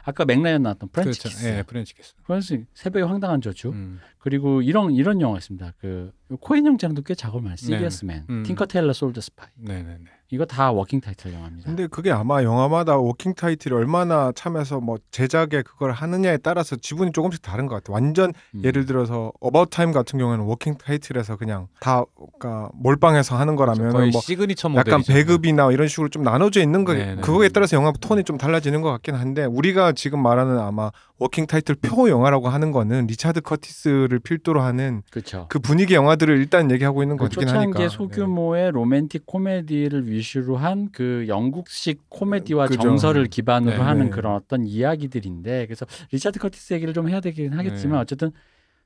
[0.09, 1.29] 아까 맥라이언 나왔던 프렌치 그렇죠.
[1.29, 1.47] 키스.
[1.47, 2.15] 예, 프렌치 키스.
[2.25, 3.69] 프렌치 새벽의 황당한 저주.
[3.69, 4.01] 음.
[4.19, 5.75] 그리고 이런 이런 영화 있습니다.
[5.79, 7.67] 그 코엔 형제랑도 꽤 작업을 많이 네.
[7.67, 8.43] 시리어스맨, 음.
[8.43, 9.51] 팅커 테일러 솔저 스파이.
[9.57, 10.05] 네네네.
[10.31, 11.67] 이거 다 워킹 타이틀 영화입니다.
[11.67, 17.41] 근데 그게 아마 영화마다 워킹 타이틀이 얼마나 참여해서 뭐 제작에 그걸 하느냐에 따라서 지분이 조금씩
[17.41, 17.95] 다른 것 같아요.
[17.95, 18.63] 완전 음.
[18.63, 22.05] 예를 들어서 어바웃 타임 같은 경우에는 워킹 타이틀에서 그냥 다
[22.39, 24.93] 그러니까 몰빵해서 하는 거라면 뭐 시그니처 모델.
[24.93, 27.21] 약간 배급이나 이런 식으로 좀 나눠져 있는 거 네, 네.
[27.23, 31.75] 그거에 따라서 영화 톤이 좀 달라지는 것 같긴 한데 우리가 지금 말하는 아마 워킹 타이틀
[31.75, 35.47] 표 영화라고 하는 거는 리차드 커티스를 필두로 하는 그렇죠.
[35.49, 40.89] 그 분위기 영화들을 일단 얘기하고 있는 그 거긴 하니까 초창기의 소규모의 로맨틱 코미디를 위주로 한
[40.93, 42.81] 그 영국식 코미디와 그죠.
[42.83, 44.11] 정서를 기반으로 네, 하는 네.
[44.11, 48.03] 그런 어떤 이야기들인데 그래서 리차드 커티스 얘기를 좀 해야 되긴 하겠지만 네.
[48.03, 48.33] 어쨌든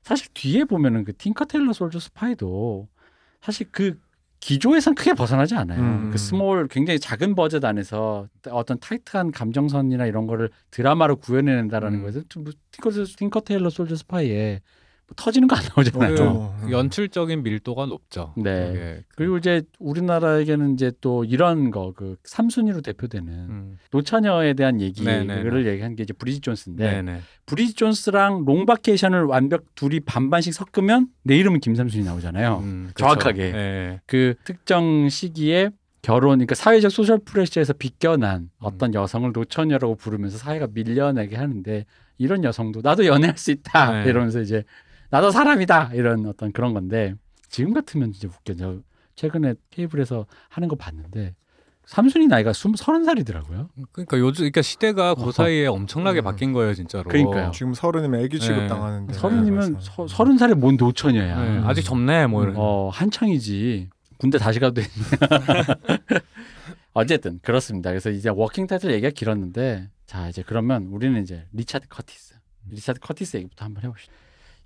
[0.01, 2.87] 사실 뒤에 보면은 그 틴커 테일러 솔저 스파이도
[3.41, 3.99] 사실 그
[4.43, 5.79] 기조에선 크게 벗어나지 않아요.
[5.79, 6.09] 음.
[6.11, 12.01] 그 small 굉장히 작은 버젯 안에서 어떤 타이트한 감정선이나 이런 거를 드라마로 구현해낸다라는 음.
[12.01, 14.59] 거에서 뭐 틴커, 틴커 테일러 솔저 스파이에 뭐
[15.15, 16.15] 터지는 거 안 나오잖아요.
[16.29, 16.57] 어.
[16.61, 18.33] 그 연출적인 밀도가 높죠.
[18.37, 18.43] 네.
[18.73, 23.77] 되게 그- 그리고 이제 우리나라에게는 이제 또 이런 거 그 삼순이로 대표되는 음.
[23.91, 25.65] 노처녀에 대한 얘기를 네네네.
[25.69, 27.19] 얘기한 게 이제 브리짓 존스인데 네네.
[27.45, 32.59] 브리짓 존스랑 롱바케이션을 완벽 둘이 반반씩 섞으면 내 이름은 김삼순이 나오잖아요.
[32.63, 32.99] 음, 그쵸.
[33.05, 33.51] 정확하게.
[33.51, 34.01] 네.
[34.07, 35.69] 그 특정 시기에
[36.01, 38.49] 결혼, 그러니까 사회적 social pressure에서 비껴난 음.
[38.59, 41.85] 어떤 여성을 노처녀라고 부르면서 사회가 밀어내게 하는데
[42.17, 44.09] 이런 여성도 나도 연애할 수 있다 네.
[44.09, 44.63] 이러면서 이제
[45.13, 47.13] 나도 사람이다 이런 어떤 그런 건데
[47.47, 48.55] 지금 같으면 진짜 웃겨.
[48.55, 48.79] 저
[49.13, 51.35] 최근에 케이블에서 하는 거 봤는데
[51.85, 53.69] 삼순이 나이가 스무 서른 살이더라고요.
[53.91, 55.31] 그러니까 요즘 그러니까 시대가 그.
[55.31, 56.23] 사이에 엄청나게 음.
[56.23, 57.03] 바뀐 거예요, 진짜로.
[57.09, 57.51] 그러니까요.
[57.51, 58.67] 지금 서른이면 애기 취급 네.
[58.67, 61.41] 당하는데 서른이면 서- 서른 살에 뭔 노처녀야.
[61.43, 62.55] 네, 아직 젊네 뭐 이런.
[62.57, 63.89] 어 한창이지.
[64.17, 64.87] 군대 다시 가도 되네.
[66.93, 67.91] 어쨌든 그렇습니다.
[67.91, 72.33] 그래서 이제 워킹 타이틀 얘기가 길었는데 자 이제 그러면 우리는 이제 리차드 커티스,
[72.71, 74.11] 리차드 커티스 얘기부터 한번 해봅시다.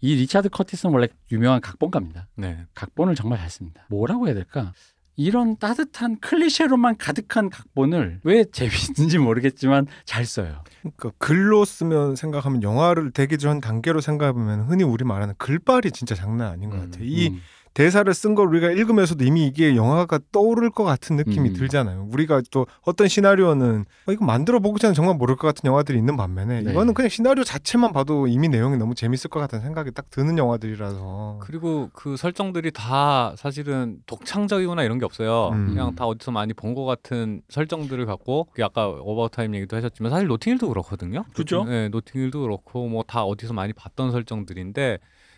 [0.02, 2.28] 이 리차드 커티스는 원래 유명한 각본가입니다.
[2.36, 2.66] 네.
[2.76, 3.86] 각본을 정말 잘 씁니다.
[3.89, 4.74] 뭐라고 해야 될까?
[5.20, 10.64] 이런 따뜻한 클리셰로만 가득한 각본을 왜 재밌는지 모르겠지만 잘 써요.
[10.82, 16.52] 그러니까 글로 쓰면 생각하면 영화를 되기 전 단계로 생각해보면 흔히 우리 말하는 글빨이 진짜 장난
[16.52, 17.04] 아닌 것 음, 같아요.
[17.04, 17.41] 이 음,
[17.78, 21.54] 대사를 쓴 걸 우리가 읽으면서도 이미 이게 영화가 떠오를 것 같은 느낌이 음.
[21.54, 22.08] 들잖아요.
[22.12, 26.18] 우리가 또 어떤 시나리오는 어, 이거 만들어 보기 전에 정말 모를 것 같은 영화들이 있는
[26.18, 26.72] 반면에 네.
[26.72, 31.38] 이거는 그냥 시나리오 자체만 봐도 이미 내용이 너무 재밌을 것 같은 생각이 딱 드는 영화들이라서
[31.44, 35.50] 그리고 그 설정들이 다 사실은 독창적이거나 이런 게 없어요.
[35.52, 35.68] 음.
[35.68, 40.28] 그냥 다 어디서 많이 본 것 같은 설정들을 갖고 그 아까 오버타임 얘기도 하셨지만 사실
[40.28, 41.24] 노팅힐도 그렇거든요.
[41.36, 41.64] 그죠?
[41.64, 44.98] 네, 노팅힐도 그렇고 뭐 다 어디서 많이 봤던 설정들인데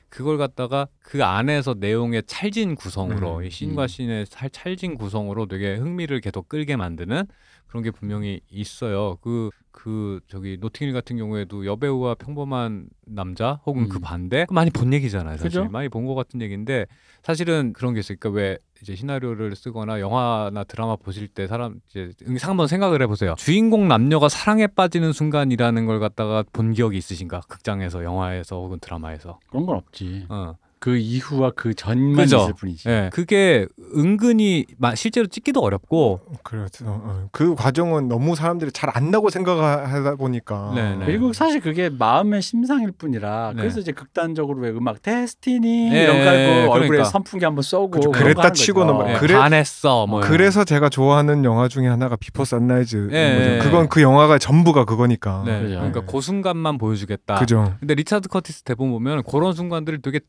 [0.10, 3.88] 그걸 갖다가 그 안에서 내용의 찰진 구성으로 음, 이 씬과 음.
[3.88, 7.26] 씬의 찰, 찰진 구성으로 되게 흥미를 계속 끌게 만드는
[7.68, 9.18] 그런 게 분명히 있어요.
[9.22, 13.90] 그, 그, 저기, 노팅힐 같은 경우에도 여배우와 평범한 남자 혹은 음.
[13.90, 15.38] 그 반대 많이 본 얘기잖아요.
[15.38, 15.70] 사실 그죠?
[15.72, 16.88] 많이 본 것 같은 얘기인데
[17.22, 18.18] 사실은 그런 게 있어요.
[18.20, 22.12] 그러니까 왜 이제 시나리오를 쓰거나 영화나 드라마 보실 때 사람 이제
[22.42, 23.36] 한번 생각을 해보세요.
[23.38, 27.42] 주인공 남녀가 사랑에 빠지는 순간이라는 걸 갖다가 본 기억이 있으신가?
[27.48, 29.40] 극장에서, 영화에서 혹은 드라마에서.
[29.50, 30.26] 그런 건 없지.
[30.30, 30.56] 어.
[30.80, 32.38] 그 이후와 그 전만 그죠?
[32.38, 32.88] 있을 뿐이지.
[32.90, 36.86] 예, 그게 은근히 마- 실제로 찍기도 어렵고 그렇죠.
[36.88, 41.06] 어, 그 과정은 너무 사람들이 잘 안다고 생각하다 보니까 네, 네.
[41.06, 43.62] 그리고 사실 그게 마음의 심상일 뿐이라 네.
[43.62, 47.04] 그래서 이제 극단적으로 왜 음악 데스티니 네, 이런 거 깔고 얼굴에 그러니까.
[47.10, 48.12] 선풍기 한번 쏘고 그죠.
[48.12, 49.00] 그런 거 그랬다 하는 치고는 거죠.
[49.06, 50.08] 뭐 예, 그래- 반했어.
[50.08, 53.10] 뭐 이런 그래서 제가 좋아하는 영화 중에 하나가 비포 선라이즈.
[53.12, 53.60] 예, 예.
[53.62, 55.44] 그건 그 영화가 전부가 그거니까.
[55.46, 55.76] 네, 그죠.
[55.76, 57.36] 그러니까 그 순간만 보여주겠다.
[57.36, 57.76] 그죠.
[57.80, 60.20] 근데 리차드 커티스 대본 보면 그런 순간들을 되게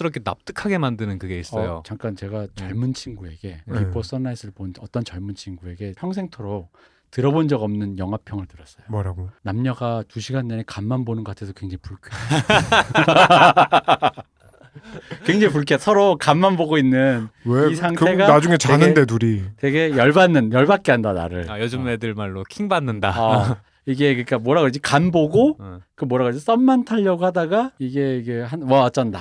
[0.00, 1.76] 자연스럽게 납득하게 만드는 그게 있어요.
[1.76, 3.78] 어, 잠깐 제가 젊은 친구에게 네.
[3.78, 6.72] 비포 선라이즈를 본 어떤 젊은 친구에게 평생토록
[7.10, 8.84] 들어본 적 없는 영화평을 들었어요.
[8.88, 9.28] 뭐라고?
[9.42, 12.16] 남녀가 두 시간 내내 간만 보는 것 같아서 굉장히 불쾌해.
[15.24, 15.78] 굉장히 불쾌해.
[15.78, 21.50] 서로 간만 보고 있는 왜 이 상태가 나중에 자는데 둘이 되게 열받는 열받게 한다 나를.
[21.50, 23.10] 아, 요즘 애들 말로 킹 받는다.
[23.22, 25.80] 어, 이게 그러니까 뭐라 그러지 간 보고 어.
[25.96, 29.20] 그 뭐라 그러지 썸만 타려고 하다가 이게 이게 한와 어쩐다.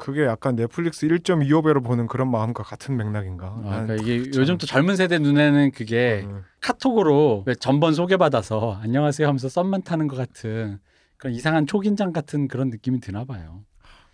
[0.00, 3.48] 그게 약간 넷플릭스 1.25배로 보는 그런 마음과 같은 맥락인가?
[3.48, 7.92] 아, 난 그러니까 이게 참- 요즘 또 젊은 세대 눈에는 그게 어, 카톡으로 왜 전번
[7.92, 10.78] 소개받아서 안녕하세요 하면서 썸만 타는 것 같은
[11.18, 13.60] 그런 이상한 초긴장 같은 그런 느낌이 드나 봐요.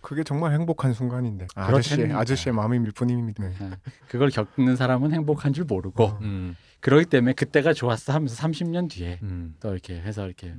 [0.01, 2.19] 그게 정말 행복한 순간인데 아저씨 그렇답니다.
[2.19, 3.43] 아저씨의 마음일 뿐입니다.
[3.47, 3.53] 네.
[4.09, 6.19] 그걸 겪는 사람은 행복한 줄 모르고 어.
[6.21, 9.55] 음, 그러기 때문에 그때가 좋았어 하면서 30년 뒤에 음.
[9.59, 10.53] 또 이렇게 해서 이렇게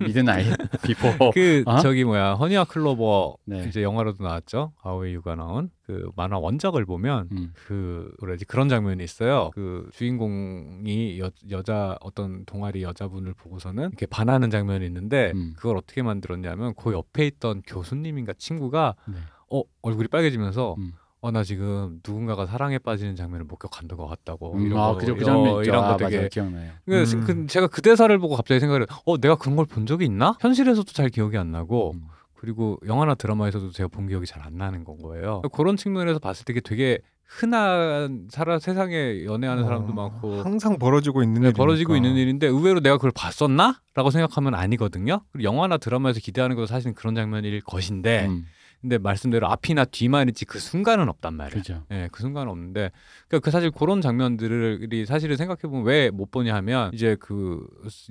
[0.00, 0.46] 미드나잇
[0.84, 1.78] 비포 그 어?
[1.80, 3.64] 저기 뭐야 허니와 클로버 네.
[3.68, 4.72] 이제 영화로도 나왔죠.
[4.82, 7.52] 아오이 유우가 나온 그 만화 원작을 보면 음.
[7.54, 9.50] 그 뭐라지 그런 장면이 있어요.
[9.52, 15.54] 그 주인공이 여, 여자 어떤 동아리 여자분을 보고서는 이렇게 반하는 장면이 있는데 음.
[15.56, 19.16] 그걸 어떻게 만들었냐면 그 옆에 있던 교수님인가 친구가 네.
[19.50, 20.92] 어 얼굴이 빨개지면서 음.
[21.24, 25.14] 어 나 지금 누군가가 사랑에 빠지는 장면을 목격한 것 같다고 음, 이런 아 거, 그죠
[25.16, 25.62] 그 어, 장면 있죠.
[25.70, 26.28] 이런 아, 거 되게 맞아요.
[26.28, 26.70] 기억나요.
[26.84, 27.24] 그, 음.
[27.24, 28.86] 그 제가 그 대사를 보고 갑자기 생각을 해.
[29.06, 30.36] 어 내가 그런 걸 본 적이 있나?
[30.40, 32.02] 현실에서도 잘 기억이 안 나고 음.
[32.34, 35.40] 그리고 영화나 드라마에서도 제가 본 기억이 잘 안 나는 건 거예요.
[35.52, 41.22] 그런 측면에서 봤을 때 이게 되게 흔한 사람 세상에 연애하는 사람도 어, 많고 항상 벌어지고
[41.22, 41.52] 있는 네.
[41.52, 43.80] 벌어지고 있는 일인데 의외로 내가 그걸 봤었나?
[43.94, 45.22] 라고 생각하면 아니거든요.
[45.32, 48.44] 그리고 영화나 드라마에서 기대하는 것도 사실은 그런 장면일 것인데 음,
[48.84, 51.58] 근데 말씀대로 앞이나 뒤만 있지 그 순간은 없단 말이에요.
[51.62, 51.84] 그죠.
[51.90, 52.90] 예, 그 순간은 없는데,
[53.26, 57.66] 그러니까 그 사실 그런 장면들이 사실은 생각해 보면 왜 못 보냐 하면 이제 그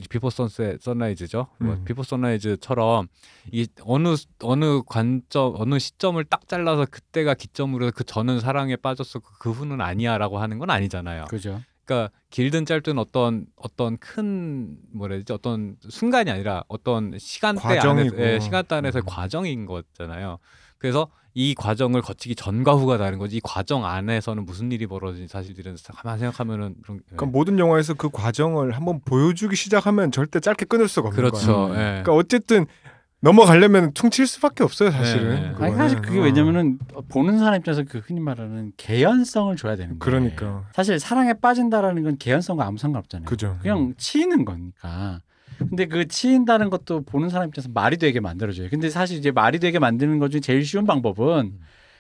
[0.10, 1.48] 비포 선셋 선라이즈죠.
[1.60, 1.86] 뭐 음.
[1.86, 3.08] 비포 선라이즈처럼
[3.52, 9.38] 이 어느 어느 관점 어느 시점을 딱 잘라서 그때가 기점으로 그 저는 사랑에 빠졌어 그,
[9.38, 11.26] 그 후는 아니야라고 하는 건 아니잖아요.
[11.30, 11.62] 그죠.
[11.86, 17.80] 그러니까 길든 짧든 어떤 어떤 큰 뭐라 해야 되지 어떤 순간이 아니라 어떤 시간대.
[17.80, 19.06] 안에서 예, 시간대 안에서의 음.
[19.06, 20.40] 과정인 거잖아요.
[20.78, 25.76] 그래서 이 과정을 거치기 전과 후가 다른 거지 이 과정 안에서는 무슨 일이 벌어진지 사실들은
[25.94, 27.16] 가만 생각하면은 그런 예.
[27.16, 31.54] 그러니까 모든 영화에서 그 과정을 한번 보여주기 시작하면 절대 짧게 끊을 수가 없는 그렇죠.
[31.54, 31.66] 거예요.
[31.68, 31.72] 음.
[31.74, 31.84] 예.
[32.04, 32.66] 그러니까 어쨌든
[33.24, 35.30] 넘어가려면 퉁칠 수밖에 없어요, 사실은.
[35.30, 35.48] 네, 네.
[35.54, 35.64] 그거는.
[35.66, 36.24] 아니 사실 그게 어.
[36.24, 40.00] 왜냐면은 보는 사람 입장에서 그 흔히 말하는 개연성을 줘야 되는 거예요.
[40.00, 43.26] 그러니까 사실 사랑에 빠진다라는 건 개연성과 아무 상관없잖아요.
[43.26, 43.58] 그죠.
[43.62, 45.22] 그냥 치이는 거니까.
[45.58, 48.68] 근데 그 치인다는 것도 보는 사람 입장에서 말이 되게 만들어줘요.
[48.70, 51.54] 근데 사실 이제 말이 되게 만드는 것 중에 제일 쉬운 방법은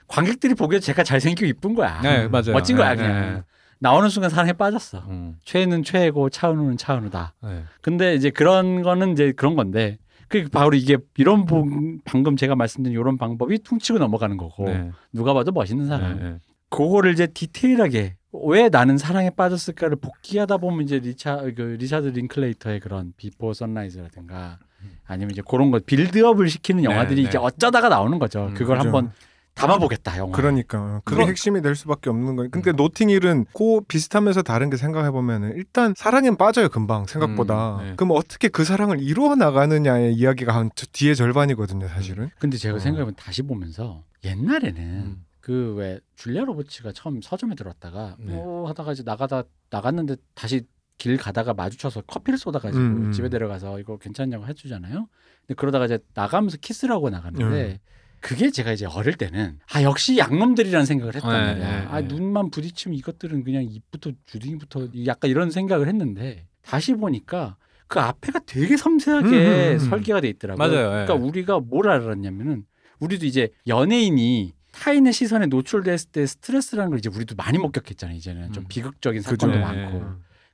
[0.08, 2.02] 관객들이 보기에 제가 잘생기고 이쁜 거야.
[2.02, 2.52] 네, 맞아요.
[2.52, 3.34] 멋진 거야 네, 그냥.
[3.36, 3.42] 네.
[3.80, 5.00] 나오는 순간 사랑에 빠졌어.
[5.08, 5.36] 음.
[5.46, 7.34] 최는 최고 차은우는 차은우다.
[7.44, 7.64] 네.
[7.82, 9.98] 근데 이제 그런 거는 이제 그런 건데
[10.34, 14.90] 그 바로 이게 이런 부- 방금 제가 말씀드린 이런 방법이 퉁치고 넘어가는 거고 네.
[15.12, 16.18] 누가 봐도 멋있는 사람.
[16.18, 16.36] 네, 네.
[16.70, 18.16] 그거를 이제 디테일하게
[18.46, 24.58] 왜 나는 사랑에 빠졌을까를 복기하다 보면 이제 리차 그 리차드 링클레이터의 그런 비포 선라이즈라든가
[25.06, 27.28] 아니면 이제 그런 거 build-up을 시키는 네, 영화들이 네.
[27.30, 28.48] 이제 어쩌다가 나오는 거죠.
[28.48, 28.88] 음, 그걸 그죠.
[28.90, 29.12] 한번
[29.56, 30.36] 담아보겠다 영화.
[30.36, 32.50] 그러니까 그게 그거- 핵심이 될 수밖에 없는 거예요.
[32.52, 37.78] 근데 노팅힐은 그 비슷하면서 다른 게 생각해 보면은 일단 사랑엔 빠져요 금방 생각보다.
[37.78, 37.94] 음, 네.
[37.96, 42.30] 그럼 어떻게 그 사랑을 이루어 나가느냐의 이야기가 한 저- 뒤에 절반이거든요, 사실은.
[42.40, 42.80] 근데 제가 어.
[42.80, 45.26] 생각해보면 다시 보면서 옛날에는 음.
[45.42, 48.34] 그왜 줄리아 로버츠가 처음 서점에 들어왔다가 네.
[48.34, 50.66] 뭐 하다가 이제 나가다 나갔는데 다시
[50.98, 53.12] 길 가다가 마주쳐서 커피를 쏟아가지고 음, 음.
[53.12, 55.08] 집에 데려가서 이거 괜찮냐고 해주잖아요.
[55.42, 57.78] 근데 그러다가 이제 나가면서 키스를 하고 나갔는데 음.
[58.24, 61.82] 그게 제가 이제 어릴 때는 아 역시 양놈들이라는 생각을 했단 네, 말이야.
[61.82, 62.08] 네, 아 네.
[62.08, 67.58] 눈만 부딪히면 이것들은 그냥 입부터 주둥이부터 약간 이런 생각을 했는데 다시 보니까
[67.88, 69.80] 그 앞에가 되게 섬세하게 음, 음, 음.
[69.80, 70.58] 설계가 돼 있더라고요.
[70.58, 71.20] 맞아요, 그러니까 예.
[71.20, 72.64] 우리가 뭘 알았냐면은
[73.02, 78.16] 우리도 이제 연예인이 타인의 시선에 노출됐을 때 스트레스라는 걸 이제 우리도 많이 목격했잖아요.
[78.16, 78.68] 이제는 좀 음.
[78.70, 79.36] 비극적인 그죠.
[79.36, 79.98] 사건도 네, 많고.
[80.00, 80.06] 네.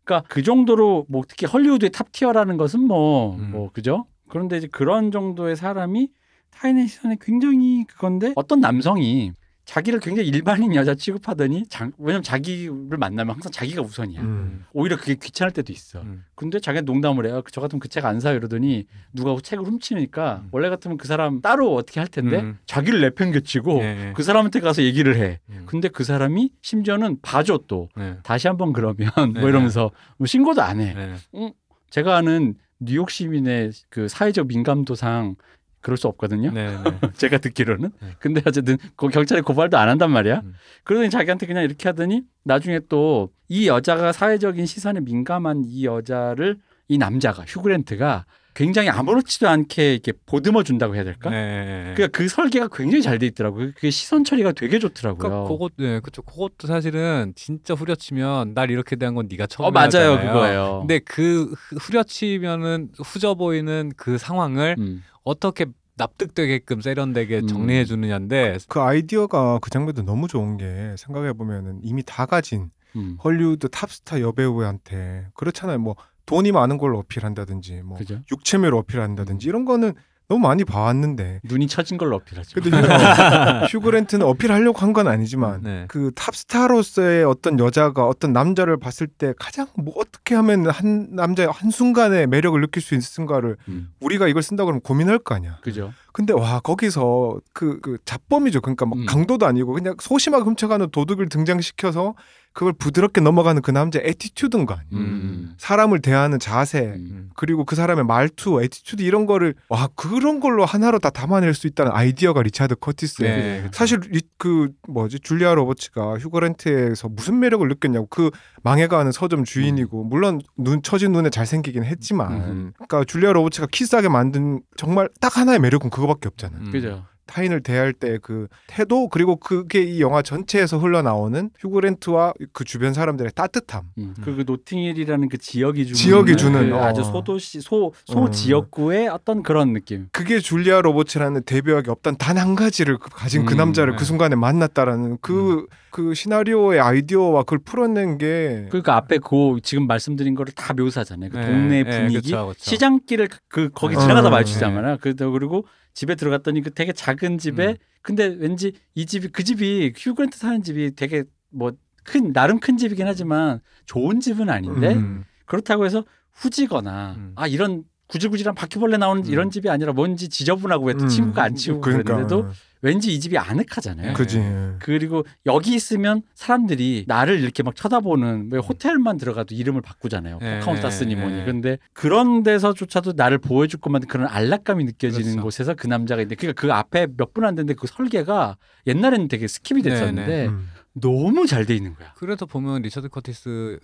[0.03, 3.69] 그러니까 그 정도로 뭐 특히 헐리우드의 top tier라는 것은 뭐뭐 음.
[3.73, 4.07] 그죠?
[4.27, 6.09] 그런데 이제 그런 정도의 사람이
[6.51, 9.31] 타인의 시선에 굉장히 그건데 어떤 남성이
[9.65, 14.19] 자기를 굉장히 일반인 여자 취급하더니 자, 왜냐면 자기를 만나면 항상 자기가 우선이야.
[14.19, 14.65] 음.
[14.73, 16.01] 오히려 그게 귀찮을 때도 있어.
[16.01, 16.25] 음.
[16.33, 17.43] 근데 자기가 농담을 해요.
[17.51, 20.49] 저 같으면 그 책 안 사요 이러더니 누가 그 책을 훔치니까 음.
[20.51, 22.57] 원래 같으면 그 사람 따로 어떻게 할 텐데 음.
[22.65, 25.39] 자기를 내팽개치고 네, 그 사람한테 가서 얘기를 해.
[25.49, 25.63] 음.
[25.67, 28.17] 근데 그 사람이 심지어는 봐줘 또 네.
[28.23, 29.39] 다시 한번 그러면 네.
[29.39, 30.95] 뭐 이러면서 뭐 신고도 안 해.
[31.31, 31.53] 네.
[31.91, 35.35] 제가 아는 뉴욕 시민의 그 사회적 민감도상
[35.81, 36.51] 그럴 수 없거든요.
[36.51, 36.69] 네.
[36.69, 36.99] 네.
[37.15, 37.91] 제가 듣기로는.
[38.01, 38.09] 네.
[38.19, 40.41] 근데 어쨌든 그 경찰에 고발도 안 한단 말이야.
[40.43, 40.53] 음.
[40.83, 46.97] 그러더니 자기한테 그냥 이렇게 하더니 나중에 또 이 여자가 사회적인 시선에 민감한 이 여자를 이
[46.99, 51.29] 남자가 휴그랜트가 굉장히 아무렇지도 않게 이렇게 보듬어 준다고 해야 될까?
[51.29, 51.93] 네.
[51.95, 53.71] 그러니까 그 설계가 굉장히 잘 돼 있더라고요.
[53.75, 55.17] 그게 시선 처리가 되게 좋더라고요.
[55.19, 56.21] 그러니까 그것 네, 그쵸.
[56.21, 60.79] 그것도 사실은 진짜 후려치면 날 이렇게 대한 건 네가 처음 어 맞아요, 그거예요.
[60.81, 65.03] 근데 그 후- 후려치면은 후져 보이는 그 상황을 음.
[65.23, 65.65] 어떻게
[65.97, 67.47] 납득되게끔 세련되게 음.
[67.47, 73.17] 정리해 주느냐인데 그 아이디어가 그 장면도 너무 좋은 게 생각해 보면은 이미 다 가진 음.
[73.23, 75.77] 헐리우드 탑스타 여배우한테 그렇잖아요.
[75.79, 75.95] 뭐
[76.29, 78.19] 돈이 많은 걸 어필한다든지 뭐 그죠?
[78.31, 79.93] 육체미를 어필한다든지 이런 거는
[80.27, 82.61] 너무 많이 봐왔는데 눈이 처진 걸로 어필하죠.
[82.61, 82.85] 근데 휴,
[83.79, 85.85] 휴그랜트는 어필하려고 한 건 아니지만 네.
[85.87, 91.71] 그 탑스타로서의 어떤 여자가 어떤 남자를 봤을 때 가장 뭐 어떻게 하면 한 남자의 한
[91.71, 93.89] 순간에 매력을 느낄 수 있을까를 음.
[94.01, 95.57] 우리가 이걸 쓴다 그러면 고민할 거 아니야.
[95.61, 95.93] 그죠?
[96.13, 98.61] 근데 와 거기서 그, 그 잡범이죠.
[98.61, 99.05] 그러니까 막 음.
[99.07, 102.13] 강도도 아니고 그냥 소심하게 훔쳐가는 도둑을 등장시켜서
[102.59, 104.91] 그걸 부드럽게 넘어가는 그 남자의 attitude인 거 아니에요.
[104.91, 105.53] 음.
[105.57, 107.29] 사람을 대하는 자세 음.
[107.33, 111.93] 그리고 그 사람의 말투, attitude 이런 거를 와 그런 걸로 하나로 다 담아낼 수 있다는
[111.93, 113.67] 아이디어가 리차드 커티스의 네.
[113.71, 118.29] 사실 리, 그 뭐지 줄리아 로버츠가 휴 그랜트에서 무슨 매력을 느꼈냐고 그
[118.63, 122.73] 망해가는 서점 주인이고 물론 눈 처진 눈에 잘생기긴 했지만 음.
[122.75, 126.59] 그러니까 줄리아 로버츠가 키스하게 만든 정말 딱 하나의 매력은 그거밖에 없잖아요.
[126.59, 126.71] 음.
[126.73, 127.05] 그죠?
[127.29, 132.93] 타인을 대할 때 그 태도 그리고 그게 이 영화 전체에서 흘러나오는 휴 그랜트와 그 주변
[132.93, 133.83] 사람들의 따뜻함.
[133.99, 134.15] 음.
[134.23, 136.83] 그리고 노팅힐이라는 그 지역이 주는 지역이 그 주는, 어.
[136.83, 138.29] 아주 소도시 소소 어.
[138.31, 140.07] 지역구의 어떤 그런 느낌.
[140.11, 143.97] 그게 줄리아 로버츠라는 데뷔하기 없던 단 한 가지를 그- 가진 그 음, 남자를 네.
[143.99, 150.35] 그 순간에 만났다라는 그 그 시나리오의 아이디어와 그걸 풀어낸 게 그러니까 앞에 그 지금 말씀드린
[150.35, 151.29] 거를 다 묘사잖아요.
[151.31, 152.59] 그 네, 동네 네, 분위기, 그쵸, 그쵸.
[152.63, 154.35] 시장길을 그- 그 거기 어, 지나가다 네.
[154.35, 154.97] 마주치잖아요.
[155.01, 157.75] 그리고 그리고 집에 들어갔더니 그 되게 작은 집에 음.
[158.01, 161.71] 근데 왠지 이 집이 그 집이 휴그랜트 사는 집이 되게 뭐
[162.03, 165.25] 큰 나름 큰 집이긴 하지만 좋은 집은 아닌데 음.
[165.45, 167.33] 그렇다고 해서 후지거나 음.
[167.35, 169.29] 아 이런 구질구질한 바퀴벌레 나오는 음.
[169.31, 171.07] 이런 집이 아니라 뭔지 지저분하고 왜또 음.
[171.07, 172.03] 친구가 안 치우고 그러니까.
[172.15, 172.49] 그랬는데도
[172.81, 174.07] 왠지 이 집이 아늑하잖아요.
[174.07, 174.13] 네.
[174.13, 174.41] 그지.
[174.79, 180.39] 그리고 여기 있으면 사람들이 나를 이렇게 막 쳐다보는 왜 호텔만 들어가도 이름을 바꾸잖아요.
[180.39, 181.35] 네, 포카운타스니 네, 뭐니.
[181.39, 181.45] 네.
[181.45, 185.41] 근데 그런 데서조차도 나를 보여줄 것만 그런 안락감이 느껴지는 그렇죠.
[185.43, 188.55] 곳에서 그 남자가 있는데 그러니까 그 앞에 몇 분 안 됐는데 그 설계가
[188.87, 190.68] 옛날에는 되게 skip이 네, 됐었는데 음.
[190.93, 192.13] 너무 잘 돼 있는 거야.
[192.15, 193.79] 그래서 보면 리처드 커티스의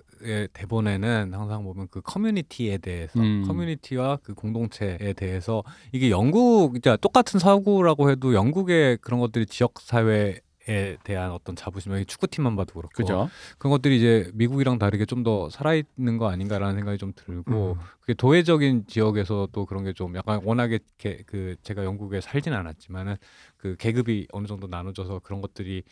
[0.53, 3.43] 대본에는 항상 보면 그 커뮤니티에 대해서 음.
[3.47, 10.39] 커뮤니티와 그 공동체에 대해서 이게 영국 그러니까 똑같은 사고라고 해도 영국의 그런 것들이 지역 사회
[10.68, 13.30] 에 대한 어떤 자부심, 축구팀만 봐도 그렇고 그죠?
[13.60, 17.80] 그런 것들이 이제 미국이랑 다르게 좀 더 살아있는 거 아닌가라는 생각이 좀 들고 음.
[18.01, 23.16] 그게 도회적인 지역에서도 그런 게 좀 약간 워낙에 게, 그 제가 영국에 살진 않았지만은
[23.58, 25.84] 그 계급이 어느 정도 나눠져서 그런 것들이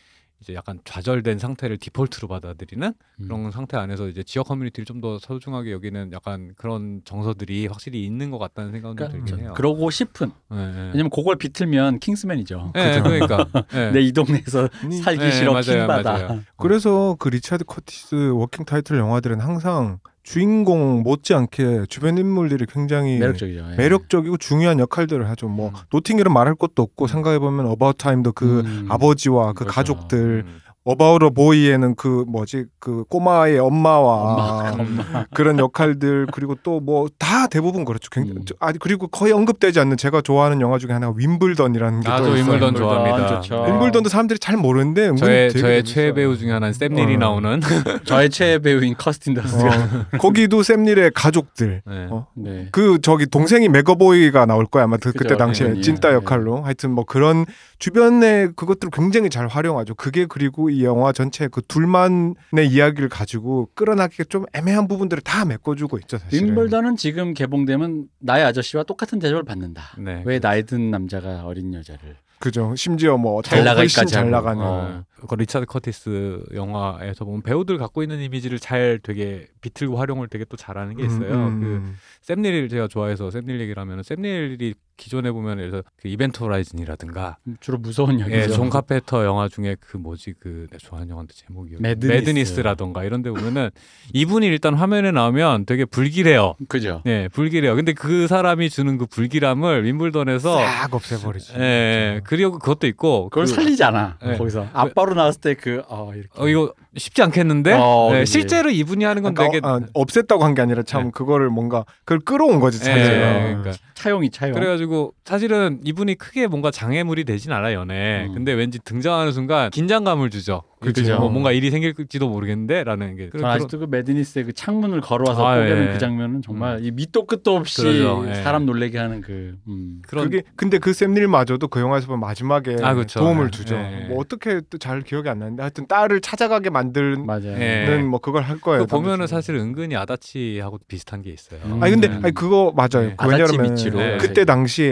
[0.44, 3.24] 이제 약간 좌절된 상태를 디폴트로 받아들이는 음.
[3.24, 8.30] 그런 상태 안에서 이제 지역 커뮤니티를 좀 더 소중하게 여기는 약간 그런 정서들이 확실히 있는
[8.30, 9.54] 것 같다는 생각은 좀 그러니까 들긴 해요.
[9.56, 10.80] 그러고 싶은 예, 예.
[10.92, 12.72] 왜냐면 그걸 비틀면 킹스맨이죠.
[12.76, 13.90] 예, 그러니까 예.
[13.92, 16.12] 내 이 동네에서 아니, 살기 네, 싫어 맞아요, 킹받아.
[16.12, 16.40] 맞아요.
[16.56, 23.66] 그래서 그 리차드 커티스 워킹 타이틀 영화들은 항상 주인공 못지않게 주변 인물들이 굉장히 매력적이죠.
[23.72, 23.76] 예.
[23.76, 25.48] 매력적이고 중요한 역할들을 하죠.
[25.48, 25.74] 뭐 음.
[25.92, 28.86] 노팅힐은 말할 것도 없고 생각해 보면 어바웃 타임도 그 음.
[28.88, 29.74] 아버지와 그 그렇죠.
[29.74, 30.60] 가족들 음.
[30.86, 35.24] 어바웃 어 보이에는 그 뭐지 그 꼬마의 엄마와 엄마.
[35.32, 38.10] 그런 역할들 그리고 또 뭐 다 대부분 그렇죠.
[38.10, 38.44] 굉장히 음.
[38.44, 42.34] 저- 아 그리고 거의 언급되지 않는 제가 좋아하는 영화 중에 하나가 윔블던이라는 게 또 있어요.
[42.34, 43.40] 윔블던 좋아합니다.
[43.40, 43.64] 좋죠.
[43.64, 43.72] 네.
[43.72, 45.84] 윔블던도 사람들이 잘 모르는데 저의 저의.
[45.84, 47.18] 최애 배우 중에 하나는 샘 닐이 어.
[47.18, 47.60] 나오는
[48.04, 52.06] 저의 최애 배우인 커스틴 던스트가 어, 거기도 샘 닐의 가족들 네.
[52.10, 52.68] 어, 네.
[52.72, 55.80] 그 저기 동생이 맥어보이가 나올 거야 아마 그, 그죠, 그때 당시에.
[55.80, 56.14] 찐따 네.
[56.14, 57.46] 역할로 하여튼 뭐 그런
[57.78, 64.24] 주변의 그것들을 굉장히 잘 활용하죠 그게 그리고 이 영화 전체 그 둘만의 이야기를 가지고 끌어나가기가
[64.24, 69.82] 좀 애매한 부분들을 다 메꿔주고 있죠 사실은 윔블던은 지금 개봉되면 나의 아저씨와 똑같은 대접을 받는다.
[69.98, 70.22] 네.
[70.24, 74.30] 왜 나이 든 남자가 어린 여자를 그죠 심지어 뭐 잘 더 나가기까지 잘.
[74.30, 75.04] 나가는 어.
[75.28, 80.56] 그 리차드 커티스 영화에서 보면 배우들 갖고 있는 이미지를 잘 되게 비틀고 활용을 되게 또
[80.56, 81.34] 잘하는 게 있어요.
[81.48, 81.96] 음, 그 음.
[82.22, 87.78] 샘닐 제가 좋아해서 샘닐 얘기를 하면 샘닐이 기존에 보면 예를 들어 그 이벤트 호라이즌이라든가 주로
[87.78, 88.54] 무서운 예, 역이죠.
[88.54, 92.06] 존 카펜터 영화 중에 그 뭐지 그 좋아하는 영화인데 제목이 매드니스.
[92.12, 93.70] 매드니스라던가 이런 데 보면은
[94.12, 96.54] 이분이 일단 화면에 나오면 되게 불길해요.
[96.68, 97.02] 그죠.
[97.06, 97.74] 예, 불길해요.
[97.74, 103.46] 근데 그 사람이 주는 그 불길함을 윈블던에서 싹 없애버리지 예, 예, 그리고 그것도 있고 그걸
[103.46, 104.18] 그- 살리지 않아.
[104.24, 104.38] 네.
[104.38, 108.32] 거기서 아빠로 나왔을 때 그 어, 이렇게 어 이거 쉽지 않겠는데 어, 예, 그지.
[108.32, 111.10] 실제로 이분이 하는 건 그러니까 되게 어, 아, 없앴다고 한 게 아니라 참 네.
[111.12, 114.54] 그거를 뭔가 그걸 끌어온 거지 예, 자체가 그러니까 차용이 차용.
[114.54, 118.26] 그래가지고 사실은 이분이 크게 뭔가 장애물이 되진 않아 연애.
[118.28, 118.34] 음.
[118.34, 120.62] 근데 왠지 등장하는 순간 긴장감을 주죠.
[120.92, 121.18] 그죠.
[121.18, 123.22] 뭐 뭔가 일이 생길지도 모르겠는데라는 게.
[123.30, 125.92] 전 그런- 아직도 그 매드니스의 그 창문을 걸어와서 아, 뽀개는 예.
[125.92, 127.86] 그 장면은 정말 이 밑도 끝도 없이
[128.28, 128.34] 예.
[128.42, 130.02] 사람 놀래게 하는 그 음.
[130.06, 133.20] 그런 그게 근데 그 샘닐마저도 그 영화에서 보면 마지막에 아, 그쵸.
[133.20, 133.50] 도움을 예.
[133.50, 133.74] 주죠.
[133.76, 134.06] 예.
[134.08, 137.56] 뭐 어떻게 또 잘 기억이 안 나는데 하여튼 딸을 찾아가게 만드는 맞아요.
[137.58, 137.98] 예.
[138.02, 138.82] 뭐 그걸 할 거예요.
[138.82, 139.26] 그 보면은.
[139.26, 141.60] 사실 은근히 아다치하고 비슷한 게 있어요.
[141.64, 141.82] 음.
[141.82, 142.14] 아니 근데 네.
[142.22, 143.08] 아니 그거 맞아요.
[143.08, 143.14] 네.
[143.16, 143.98] 그 아다치 왜냐면 미치로.
[143.98, 144.18] 네.
[144.18, 144.90] 그때 당시에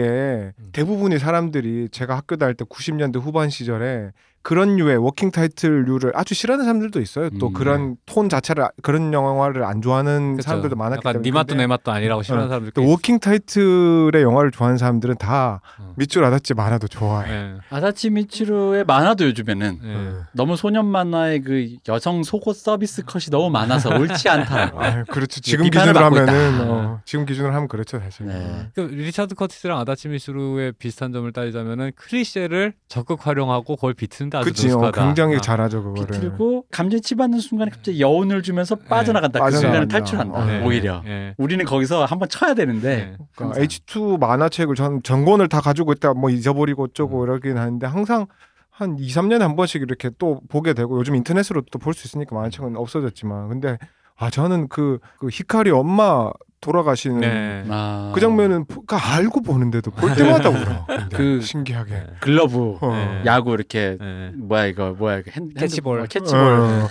[0.57, 0.69] 음.
[0.71, 4.11] 대부분의 사람들이 제가 학교 다닐 때 90년대 후반 시절에
[4.43, 7.29] 그런 류의 워킹 타이틀류를 아주 싫어하는 사람들도 있어요.
[7.39, 7.53] 또 음.
[7.53, 10.47] 그런 톤 자체를 그런 영화를 안 좋아하는 그쵸.
[10.47, 12.71] 사람들도 많았기 약간 때문에 니 맛도 내 맛도 아니라고 싫어하는 어, 사람들.
[12.73, 15.93] 또 워킹 타이틀의 영화를 좋아하는 사람들은 다 어.
[15.95, 17.31] 밑줄 아다치 만화도 좋아해.
[17.33, 17.53] 예.
[17.69, 19.95] 아다치 미츠루의 만화도 요즘에는 예.
[19.95, 20.23] 어.
[20.33, 24.81] 너무 소년 만화의 그 여성 속옷 서비스 컷이 너무 많아서 옳지 않다라고.
[24.81, 25.39] 아유, 그렇죠.
[25.39, 26.69] 지금 비판을 기준으로 하면은.
[26.69, 28.25] 어, 지금 기준으로 하면 그렇죠 사실.
[28.25, 28.67] 네.
[28.75, 34.71] 그 리차드 커티스랑 아다치 미슈루의 비슷한 점을 따지자면은 클리셰를 적극 활용하고 그걸 비트는데 아주 그치,
[34.71, 34.91] 어.
[34.91, 35.41] 굉장히 아.
[35.41, 36.05] 잘하죠 그거를.
[36.15, 39.39] 비틀고 감정 치 받는 순간에 갑자기 여운을 주면서 빠져나간다.
[39.43, 39.97] 그 순간에 빠져나간다.
[39.97, 40.45] 탈출한다.
[40.45, 40.65] 네.
[40.65, 41.35] 오히려 예.
[41.37, 43.17] 우리는 거기서 한번 쳐야 되는데 네.
[43.35, 43.63] 그러니까 항상.
[43.63, 47.23] H2 만화책을 전 전권을 다 가지고 있다 뭐 잊어버리고 어쩌고 음.
[47.23, 48.27] 이러긴 하는데 항상
[48.69, 52.35] 한 2, 3년에 한 번씩 이렇게 또 보게 되고 요즘 인터넷으로 또 볼 수 있으니까
[52.35, 53.77] 만화책은 없어졌지만 근데
[54.15, 56.31] 아 저는 그, 그 히카리 엄마
[56.63, 57.63] 돌아가시는 네.
[57.69, 58.11] 아.
[58.15, 60.85] 그 장면은 보- 그 알고 보는데도 볼 때마다 울어.
[60.87, 61.91] 근데 그- 신기하게.
[61.91, 62.07] 네.
[62.21, 62.91] 글러브 어.
[62.93, 63.21] 네.
[63.25, 64.31] 야구 이렇게 예.
[64.35, 65.99] 뭐야 이거 뭐야 이거 핸, 캐치볼.
[66.01, 66.89] 핸드- 어, 캐치볼 어.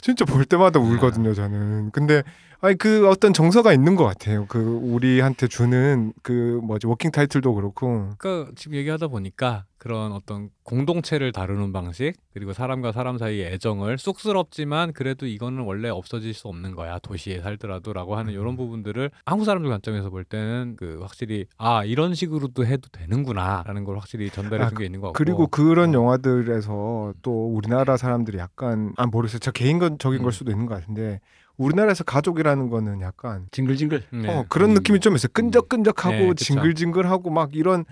[0.00, 1.90] 진짜 볼 때마다 울거든요 저는.
[1.90, 2.22] 근데
[2.64, 4.46] 아니 그 어떤 정서가 있는 것 같아요.
[4.48, 8.08] 그 우리한테 주는 그 뭐지 워킹 타이틀도 그렇고.
[8.16, 14.94] 그러니까 지금 얘기하다 보니까 그런 어떤 공동체를 다루는 방식 그리고 사람과 사람 사이의 애정을 쑥스럽지만
[14.94, 18.40] 그래도 이거는 원래 없어질 수 없는 거야 도시에 살더라도라고 하는 음.
[18.40, 23.98] 이런 부분들을 한국 사람들 관점에서 볼 때는 그 확실히 아 이런 식으로도 해도 되는구나라는 걸
[23.98, 25.98] 확실히 전달해 아, 준 게 있는 것 같고 그리고 그런 어.
[25.98, 29.40] 영화들에서 또 우리나라 사람들이 약간 아 모르겠어요.
[29.40, 30.22] 저 개인적인 음.
[30.22, 31.20] 걸 수도 있는 것 같은데
[31.56, 34.28] 우리나라에서 가족이라는 거는 약간 징글징글 네.
[34.28, 34.74] 어, 그런 음.
[34.74, 35.28] 느낌이 좀 있어요.
[35.32, 36.34] 끈적끈적하고 네.
[36.34, 37.84] 징글징글하고 막 이런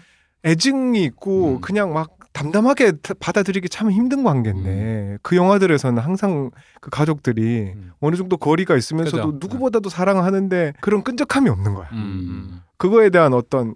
[0.44, 1.60] 애증이 있고 음.
[1.60, 6.50] 그냥 막 담담하게 타- 받아들이기 참 힘든 관계인데 그 영화들에서는 항상
[6.80, 7.92] 그 가족들이 음.
[8.00, 9.38] 어느 정도 거리가 있으면서도 그죠.
[9.40, 11.88] 누구보다도 사랑하는데 그런 끈적함이 없는 거야.
[12.82, 12.90] 음, 음.
[12.90, 13.74] 그거에 대한 어떤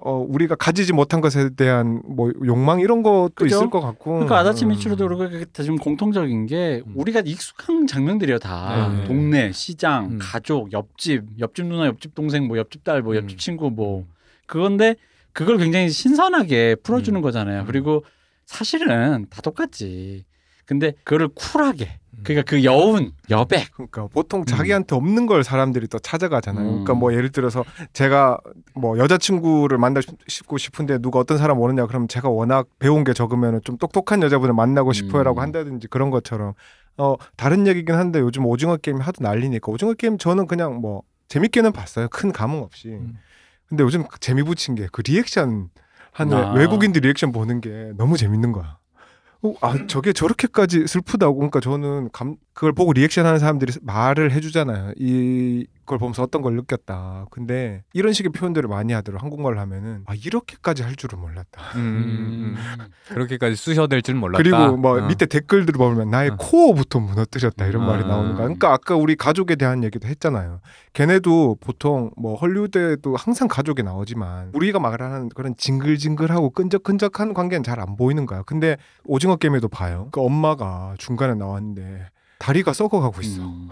[0.00, 3.56] 어 우리가 가지지 못한 것에 대한 뭐 욕망 이런 것도 그죠?
[3.56, 4.12] 있을 것 같고.
[4.12, 4.70] 그러니까 아다치 음.
[4.70, 6.92] 미츠루도 그렇고 지금 공통적인 게 음.
[6.94, 9.04] 우리가 익숙한 장면들이에요 다 네.
[9.04, 10.18] 동네 시장 음.
[10.20, 13.16] 가족 옆집 옆집 누나 옆집 동생 뭐 옆집 딸뭐 음.
[13.16, 14.04] 옆집 친구 뭐
[14.46, 14.96] 그건데
[15.32, 17.22] 그걸 굉장히 신선하게 풀어주는 음.
[17.22, 17.66] 거잖아요 음.
[17.66, 18.04] 그리고
[18.46, 20.24] 사실은 다 똑같지
[20.66, 22.03] 근데 그거를 쿨하게 음.
[22.24, 23.72] 그러니까 그 여운, 여백.
[23.72, 26.64] 그러니까 보통 자기한테 없는 걸 사람들이 또 찾아가잖아요.
[26.66, 28.38] 그러니까 뭐 예를 들어서 제가
[28.74, 33.78] 뭐 여자친구를 만나고 싶은데 누가 어떤 사람 오느냐 그러면 제가 워낙 배운 게 적으면 좀
[33.78, 35.42] 똑똑한 여자분을 만나고 싶어요라고 음.
[35.42, 36.54] 한다든지 그런 것처럼
[36.96, 41.72] 어 다른 얘기긴 한데 요즘 오징어 게임 하도 난리니까 오징어 게임 저는 그냥 뭐 재밌게는
[41.72, 42.08] 봤어요.
[42.08, 42.88] 큰 감흥 없이.
[42.88, 43.18] 음.
[43.68, 45.70] 근데 요즘 재미 붙인 게 그 리액션
[46.12, 46.52] 하는 아.
[46.52, 48.78] 외국인들 리액션 보는 게 너무 재밌는 거야.
[49.44, 51.36] 어, 아 저게 저렇게까지 슬프다고?
[51.36, 54.92] 그러니까 저는 감 그걸 보고 리액션하는 사람들이 말을 해주잖아요.
[54.96, 57.26] 이걸 보면서 어떤 걸 느꼈다.
[57.30, 61.60] 근데 이런 식의 표현들을 많이 하더라고 한국말을 하면은 아 이렇게까지 할 줄은 몰랐다.
[61.74, 62.86] 음, 음, 음.
[63.08, 64.40] 그렇게까지 쑤셔댈 줄 몰랐다.
[64.42, 65.06] 그리고 뭐 어.
[65.08, 66.36] 밑에 댓글들을 보면 나의 어.
[66.36, 68.08] 코어부터 무너뜨렸다 이런 말이 음.
[68.08, 68.44] 나오는 거야.
[68.44, 70.60] 그러니까 아까 우리 가족에 대한 얘기도 했잖아요.
[70.92, 77.96] 걔네도 보통 뭐 헐리우드에도 항상 가족이 나오지만 우리가 말하는 그런 징글징글하고 끈적끈적한 관계는 잘 안
[77.96, 78.42] 보이는 거야.
[78.42, 80.08] 근데 오징어 게임에도 봐요.
[80.12, 82.06] 그 엄마가 중간에 나왔는데
[82.38, 83.42] 다리가 썩어가고 있어.
[83.42, 83.68] 음.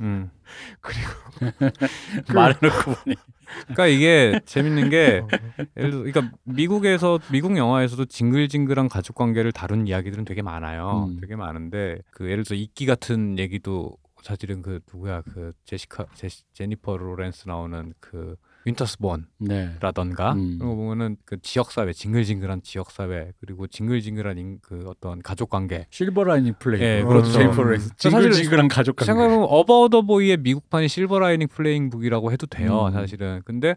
[0.00, 0.30] 음.
[0.80, 1.10] 그리고
[2.34, 3.16] 말해놓고 보니.
[3.62, 5.28] 그러니까 이게 재밌는 게 어,
[5.76, 11.06] 예를 들어 그러니까 미국에서 미국 영화에서도 징글징글한 가족 관계를 다룬 이야기들은 되게 많아요.
[11.08, 11.20] 음.
[11.20, 16.96] 되게 많은데 그 예를 들어 이끼 같은 얘기도 사실은 그 누구야 그 제시카 제, 제니퍼
[16.96, 18.36] 로렌스 나오는 그
[18.66, 20.40] 윈터스본라던가 네.
[20.40, 20.58] 음.
[20.58, 25.50] 그런 거 보면은 그 지역 사회 징글징글한 지역 사회 그리고 징글징글한 인- 그 어떤 가족
[25.50, 26.82] 관계 실버 라이닝 플레이.
[26.82, 27.30] 예, 그렇죠.
[27.32, 27.88] 제니퍼 로렌스.
[27.96, 29.06] 사실 징글징글한 가족 관계.
[29.06, 32.92] 생각해보면 어바웃 더 보이의 미국판이 실버 라이닝 플레이북이라고 해도 돼요 음.
[32.92, 33.76] 사실은 근데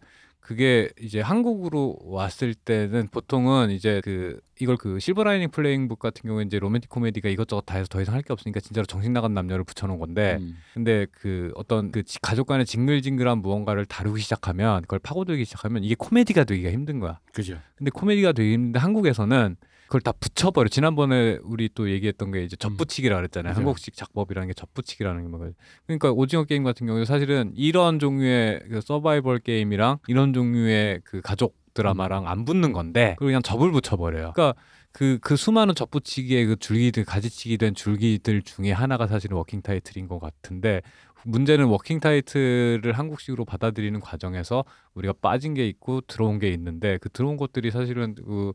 [0.49, 6.43] 그게 이제 한국으로 왔을 때는 보통은 이제 그 이걸 그 실버 라이닝 플레이북 같은 경우에
[6.43, 9.63] 이제 로맨틱 코미디가 이것저것 다 해서 더 이상 할 게 없으니까 진짜로 정신 나간 남녀를
[9.63, 10.57] 붙여놓은 건데 음.
[10.73, 15.93] 근데 그 어떤 그 지- 가족 간의 징글징글한 무언가를 다루기 시작하면 그걸 파고들기 시작하면 이게
[15.95, 17.59] 코미디가 되기가 힘든 거야 그죠.
[17.75, 19.55] 근데 코미디가 되기 힘든데 한국에서는
[19.89, 20.69] 그걸 다 붙여버려.
[20.69, 23.53] 지난번에 우리 또 얘기했던 게 이제 접붙이기라 그랬잖아요.
[23.53, 23.59] 그죠.
[23.59, 25.51] 한국식 작법이라는 게 접붙이기라는 게 뭐.
[25.87, 31.57] 그러니까 오징어 게임 같은 경우에 사실은 이런 종류의 그 서바이벌 게임이랑 이런 종류의 그 가족
[31.73, 34.33] 드라마랑 안 붙는 건데 그냥 접을 붙여버려요.
[34.35, 34.53] 그러니까
[34.91, 40.19] 그, 그 수많은 접붙이기의 그 줄기들, 가지치기 된 줄기들 중에 하나가 사실은 워킹 타이틀인 것
[40.19, 40.81] 같은데
[41.25, 47.37] 문제는 워킹 타이틀을 한국식으로 받아들이는 과정에서 우리가 빠진 게 있고 들어온 게 있는데 그 들어온
[47.37, 48.53] 것들이 사실은 그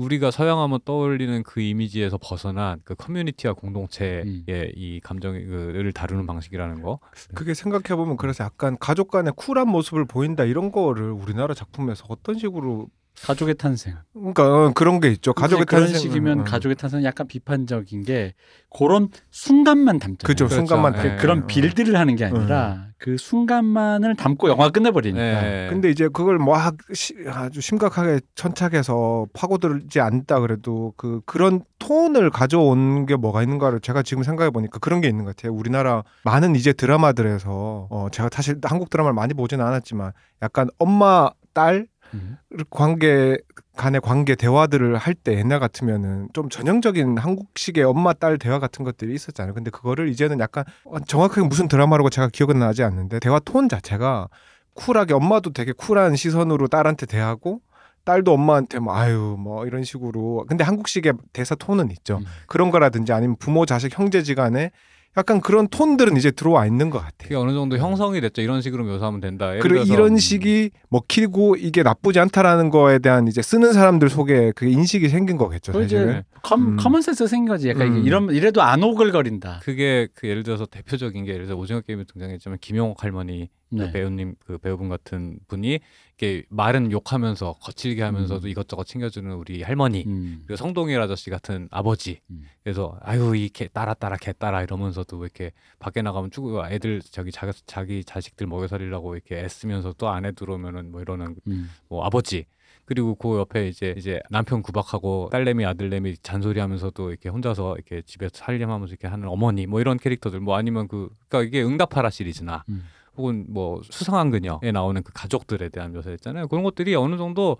[0.00, 4.44] 우리가 서양하면 떠올리는 그 이미지에서 벗어난 그 커뮤니티와 공동체의 음.
[4.48, 7.00] 이 감정을 다루는 방식이라는 거.
[7.34, 12.38] 그게 생각해 보면 그래서 약간 가족 간의 쿨한 모습을 보인다 이런 거를 우리나라 작품에서 어떤
[12.38, 12.88] 식으로
[13.26, 13.94] 가족의 탄생.
[14.14, 15.32] 그러니까 어, 그런 게 있죠.
[15.34, 16.44] 가족의 그런 탄생 식이면 어.
[16.44, 18.34] 가족의 탄생은 약간 비판적인 게
[18.74, 20.26] 그런 순간만 담잖아요.
[20.26, 20.54] 그죠 그렇죠.
[20.66, 21.02] 순간만 예.
[21.02, 21.46] 그, 다- 그런 어.
[21.46, 25.22] 빌드를 하는 게 아니라 그 순간만을 담고 영화 끝내버리니까.
[25.42, 25.66] 네.
[25.70, 32.30] 근데 이제 그걸 뭐 하- 시- 아주 심각하게 천착해서 파고들지 않다 그래도 그 그런 톤을
[32.30, 35.52] 가져온 게 뭐가 있는가를 제가 지금 생각해 보니까 그런 게 있는 것 같아요.
[35.52, 40.12] 우리나라 많은 이제 드라마들에서 어 제가 사실 한국 드라마를 많이 보지는 않았지만
[40.42, 42.36] 약간 엄마 딸 음.
[42.70, 43.38] 관계
[43.76, 49.14] 간의 관계 대화들을 할 때 옛날 같으면은 좀 전형적인 한국식의 엄마 딸 대화 같은 것들이
[49.14, 49.54] 있었잖아요.
[49.54, 54.28] 근데 그거를 이제는 약간 어, 정확하게 무슨 드라마라고 제가 기억은 나지 않는데 대화 톤 자체가
[54.74, 57.60] 쿨하게 엄마도 되게 쿨한 시선으로 딸한테 대하고
[58.04, 62.18] 딸도 엄마한테 뭐 아유 뭐 이런 식으로 근데 한국식의 대사 톤은 있죠.
[62.18, 62.24] 음.
[62.46, 64.70] 그런 거라든지 아니면 부모 자식 형제지간에
[65.16, 67.16] 약간 그런 톤들은 이제 들어와 있는 것 같아요.
[67.18, 68.42] 그게 어느 정도 형성이 됐죠.
[68.42, 69.48] 이런 식으로 묘사하면 된다.
[69.50, 74.52] 예를 그리고 들어서 이런 식이 먹히고 이게 나쁘지 않다라는 거에 대한 이제 쓰는 사람들 속에
[74.54, 76.02] 그 인식이 생긴 거겠죠 그 사실은.
[76.10, 76.76] 이제 컴, 음.
[76.76, 77.68] common sense 생긴 거지.
[77.68, 78.04] 약간 음.
[78.04, 79.60] 이런 이래도 안 오글거린다.
[79.64, 83.92] 그게 그 예를 들어서 대표적인 게 예를 들어 오징어 게임에 등장했지만 김영옥 할머니 그 네.
[83.92, 85.80] 배우님 그 배우분 같은 분이
[86.20, 88.48] 이렇게 말은 욕하면서 거칠게 하면서도 음.
[88.48, 90.42] 이것저것 챙겨주는 우리 할머니 음.
[90.46, 92.44] 그리고 성동일 아저씨 같은 아버지 음.
[92.62, 98.04] 그래서 아유 이 개딸아 딸아 개딸아 이러면서도 이렇게 밖에 나가면 쭉 애들 자기 자기 자기
[98.04, 101.70] 자식들 먹여 살리려고 이렇게 애쓰면서 또 안에 들어오면은 뭐 이러는 음.
[101.88, 102.44] 뭐 아버지
[102.84, 108.92] 그리고 그 옆에 이제 이제 남편 구박하고 딸내미 아들내미 잔소리하면서도 이렇게 혼자서 이렇게 집에서 살림하면서
[108.92, 112.84] 이렇게 하는 어머니 뭐 이런 캐릭터들 뭐 아니면 그 그러니까 이게 응답하라 시리즈나 음.
[113.20, 116.48] 혹은 뭐 수상한 그녀에 나오는 그 가족들에 대한 묘사 있잖아요.
[116.48, 117.58] 그런 것들이 어느 정도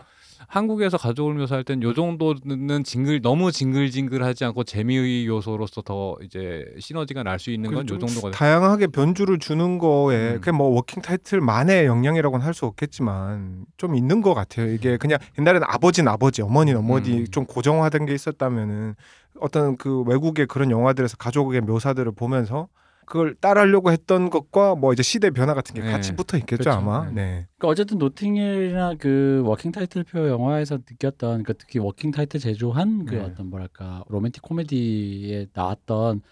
[0.49, 7.23] 한국에서 가족을 묘사할 땐 요 정도는 징글 너무 징글징글하지 않고 재미의 요소로서 더 이제 시너지가
[7.23, 10.35] 날 수 있는 건요좀 정도가 다양하게 변주를 주는 거에 음.
[10.41, 14.73] 그게 뭐 워킹 타이틀만의 영향이라고는 할 수 없겠지만 좀 있는 것 같아요.
[14.73, 17.27] 이게 그냥 옛날에는 아버지는 아버지, 어머니는 어머니 음.
[17.31, 18.95] 좀 고정화된 게 있었다면은
[19.41, 22.69] 어떤 그 외국의 그런 영화들에서 가족의 묘사들을 보면서
[23.11, 25.91] 그걸 따라하려고 했던 것과 뭐 이제 시대 변화 같은 게 네.
[25.91, 26.79] 같이 붙어 있겠죠 그렇죠.
[26.79, 27.07] 아마.
[27.07, 27.13] 네.
[27.13, 27.47] 네.
[27.59, 33.21] 그러니까 어쨌든 노팅힐이나 그 워킹 타이틀표 영화에서 느꼈던 그 특히 워킹 타이틀 제조한 그 네.
[33.21, 36.23] 어떤 뭐랄까 로맨틱 코미디에 나왔던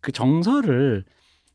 [0.00, 1.06] 그 정서를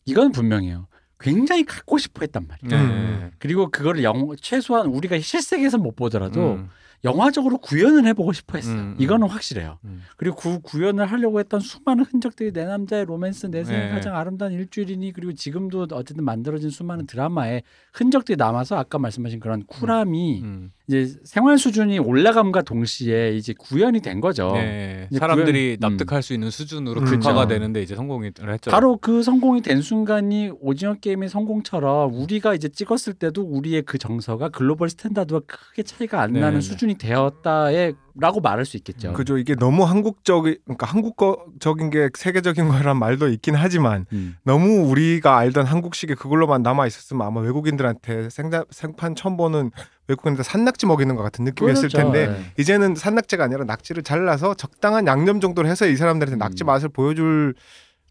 [0.06, 0.88] 이건 분명해요.
[1.20, 2.84] 굉장히 갖고 싶어 했단 말이에요.
[2.84, 3.32] 음.
[3.38, 6.70] 그리고 그거를 영 최소한 우리가 실생에서 못 보더라도 음.
[7.04, 8.76] 영화적으로 구현을 해보고 싶어 했어요.
[8.76, 9.78] 음, 이거는 확실해요.
[9.84, 10.04] 음.
[10.16, 13.90] 그리고 그 구현을 하려고 했던 수많은 흔적들이 내 남자의 로맨스 내 생에 네.
[13.90, 17.64] 가장 아름다운 일주일이니 그리고 지금도 어쨌든 만들어진 수많은 드라마의
[17.94, 20.72] 흔적들이 남아서 아까 말씀하신 그런 쿨함이 음.
[20.88, 24.52] 이제 생활 수준이 올라감과 동시에 이제 구현이 된 거죠.
[24.54, 25.08] 네.
[25.18, 25.98] 사람들이 구현- 음.
[25.98, 27.06] 납득할 수 있는 수준으로 음.
[27.06, 27.48] 급화가 그렇죠.
[27.48, 28.70] 되는데 이제 성공을 했죠.
[28.70, 34.50] 바로 그 성공이 된 순간이 오징어 게임의 성공처럼 우리가 이제 찍었을 때도 우리의 그 정서가
[34.50, 36.62] 글로벌 스탠다드와 크게 차이가 안 네, 나는 네.
[36.62, 39.14] 수준이 되었다에 라고 말할 수 있겠죠.
[39.14, 39.40] 그죠.
[39.40, 44.36] 이게 너무 한국적이 그러니까 한국적인 게 세계적인 거란 말도 있긴 하지만 음.
[44.44, 49.72] 너무 우리가 알던 한국식의 그걸로만 남아 있었으면 아마 외국인들한테 생자, 생판 처음 보는
[50.08, 51.98] 외국인들 산낙지 먹이는 것 같은 느낌이었을 그렇죠.
[51.98, 52.52] 텐데 네.
[52.60, 56.40] 이제는 산낙지가 아니라 낙지를 잘라서 적당한 양념 정도로 해서 이 사람들한테 음.
[56.40, 57.56] 낙지 맛을 보여줄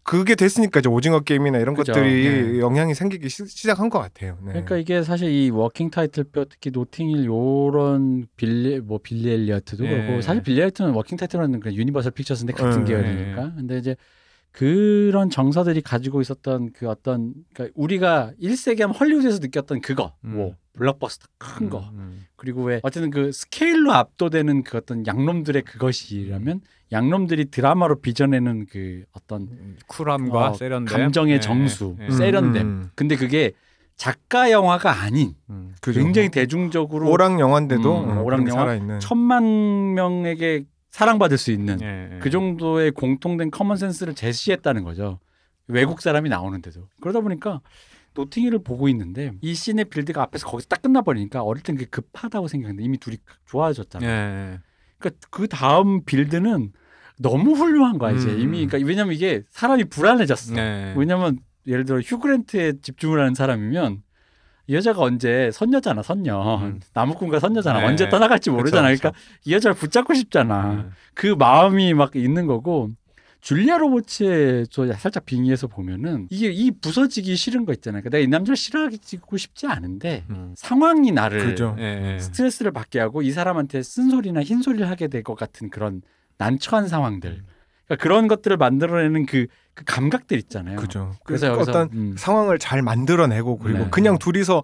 [0.03, 1.93] 그게 됐으니까 이제 오징어 게임이나 이런 그죠.
[1.93, 2.59] 것들이 네.
[2.59, 4.37] 영향이 생기기 시, 시작한 것 같아요.
[4.41, 4.51] 네.
[4.51, 9.89] 그러니까 이게 사실 이 워킹 타이틀표 특히 노팅힐 요런 빌리 뭐 빌리 엘리어트도 예.
[9.89, 12.93] 그렇고 사실 빌리 엘리어트는 워킹 타이틀은 그 유니버설 픽처스인데 같은 예.
[12.93, 13.55] 계열이니까.
[13.55, 13.95] 근데 이제
[14.53, 20.35] 그런 정서들이 가지고 있었던 그 어떤 그러니까 우리가 1세기 하면 헐리우드에서 느꼈던 그거 음.
[20.35, 22.25] 뭐 블록버스터 큰 거 음.
[22.35, 26.61] 그리고 왜 어쨌든 그 스케일로 압도되는 그 어떤 양놈들의 그것이라면
[26.91, 29.77] 양놈들이 드라마로 빚어내는 그 어떤 음.
[29.87, 31.39] 쿨함과 어, 세련됨, 감정의 네.
[31.39, 32.05] 정수, 네.
[32.05, 32.61] 음, 세련됨.
[32.67, 33.53] 음, 근데 그게
[33.95, 35.73] 작가 영화가 아닌 음.
[35.81, 35.99] 그죠.
[35.99, 38.51] 굉장히 대중적으로 오락 영화인데도 음, 음, 오락 영화?
[38.51, 42.19] 살아있는 천만 명에게 사랑받을 수 있는 예, 예.
[42.19, 45.19] 그 정도의 공통된 common sense를 제시했다는 거죠.
[45.67, 46.87] 외국 사람이 나오는데도.
[47.01, 47.61] 그러다 보니까
[48.13, 52.83] 노팅힐을 보고 있는데 이 씬의 build가 앞에서 거기서 딱 끝나버리니까 어릴 땐 그게 급하다고 생각했는데
[52.83, 53.17] 이미 둘이
[53.47, 54.07] 좋아졌잖아요.
[54.07, 54.59] 예.
[54.99, 56.71] 그러니까 그 다음 빌드는
[57.17, 58.39] 너무 훌륭한 거야 이제 음.
[58.39, 60.53] 이미 그러니까 왜냐면 이게 사람이 불안해졌어.
[60.53, 60.93] 네.
[60.95, 64.03] 왜냐면 예를 들어 휴그랜트에 집중을 하는 사람이면
[64.67, 66.79] 이 여자가 언제 선녀잖아 선녀 음.
[66.93, 67.85] 나무꾼과 선녀잖아 네.
[67.85, 70.91] 언제 떠나갈지 모르잖아 그쵸, 그러니까 이 여자를 붙잡고 싶잖아 음.
[71.13, 72.89] 그 마음이 막 있는 거고
[73.41, 78.01] 줄리아 로버츠의 저 살짝 빙의해서 보면은 이게 이 부서지기 싫은 거 있잖아요.
[78.01, 80.53] 그러니까 내가 이 남자를 싫어하고 싶지 않은데 음.
[80.55, 81.75] 상황이 나를 그죠.
[81.77, 82.19] 예, 예.
[82.19, 86.01] 스트레스를 받게 하고 이 사람한테 쓴소리나 흰소리를 하게 될 것 같은 그런
[86.37, 87.43] 난처한 상황들.
[87.87, 90.77] 그러니까 그런 것들을 만들어내는 그, 그 감각들 있잖아요.
[90.79, 91.11] 그죠.
[91.23, 93.87] 그래서 그 여기서 어떤 음, 상황을 잘 만들어내고 그리고 네.
[93.91, 94.63] 그냥 둘이서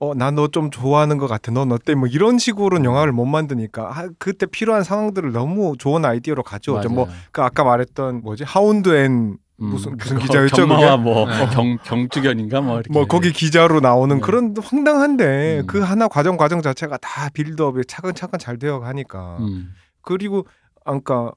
[0.00, 3.90] 어 나 너 좀 좋아하는 것 같아 넌 어때 뭐 이런 식으로는 영화를 못 만드니까
[3.98, 7.06] 아, 그때 필요한 상황들을 너무 좋은 아이디어로 가져오죠 맞아요.
[7.06, 10.68] 뭐그 아까 말했던 뭐지 Hound and 음, 무슨- 무슨 그거 기자였죠?
[10.68, 11.46] 뭐 네.
[11.52, 14.22] 경, 경주견인가 뭐 이렇게 뭐 거기 기자로 나오는 네.
[14.22, 15.66] 그런 황당한데 음.
[15.66, 19.72] 그 하나 과정 과정 자체가 다 build-up이 차근차근 잘 되어 가니까 음,
[20.02, 20.46] 그리고
[20.84, 21.32] 아까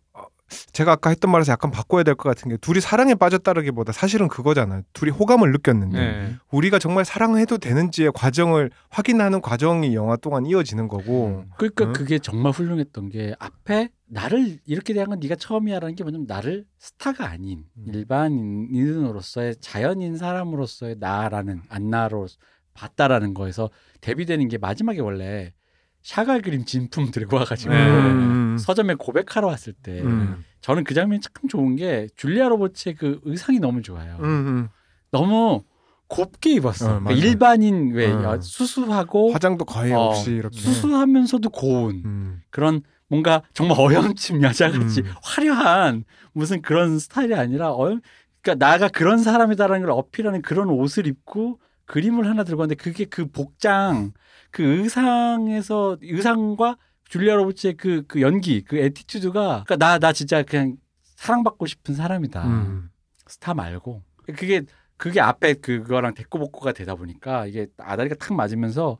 [0.73, 4.81] 제가 아까 했던 말에서 약간 바꿔야 될 것 같은 게 둘이 사랑에 빠졌다라기보다 사실은 그거잖아요.
[4.93, 6.35] 둘이 호감을 느꼈는데 예.
[6.51, 11.93] 우리가 정말 사랑해도 되는지의 과정을 확인하는 과정이 영화 동안 이어지는 거고 그러니까 응?
[11.93, 17.29] 그게 정말 훌륭했던 게 앞에 나를 이렇게 대한 건 네가 처음이야라는 게 뭐냐면 나를 스타가
[17.29, 17.85] 아닌 음.
[17.93, 22.27] 일반인으로서의 자연인 사람으로서의 나라는 안나로
[22.73, 23.69] 봤다라는 거에서
[24.01, 25.53] 대비되는 게 마지막에 원래
[26.01, 27.87] 샤갈 그림 진품 들고 와가지고 네.
[27.87, 28.57] 음.
[28.57, 30.43] 서점에 고백하러 왔을 때 음.
[30.61, 34.17] 저는 그 장면이 참 좋은 게 줄리아 로버츠의 그 의상이 너무 좋아요.
[34.19, 34.69] 음, 음.
[35.11, 35.63] 너무
[36.07, 36.85] 곱게 입었어.
[36.85, 37.11] 어, 그러니까.
[37.13, 38.39] 일반인 왜 어.
[38.41, 42.41] 수수하고 화장도 거의 어, 없이 이렇게 수수하면서도 고운 음.
[42.49, 45.13] 그런 뭔가 정말 어영침 여자같이 음.
[45.21, 46.03] 화려한
[46.33, 47.97] 무슨 그런 스타일이 아니라 어
[48.41, 51.59] 그러니까 나가 그런 사람이다라는 걸 어필하는 그런 옷을 입고
[51.91, 54.13] 그림을 하나 들고 왔는데 그게 그 복장
[54.49, 56.77] 그 의상에서 의상과
[57.09, 60.77] 줄리아 로버츠의 그, 그 연기 그 attitude가 그러니까 나 나 진짜 그냥
[61.17, 62.89] 사랑받고 싶은 사람이다 음.
[63.27, 64.61] 스타 말고 그게
[64.95, 68.97] 그게 앞에 그거랑 대꾸복구가 되다 보니까 이게 아다리가 탁 맞으면서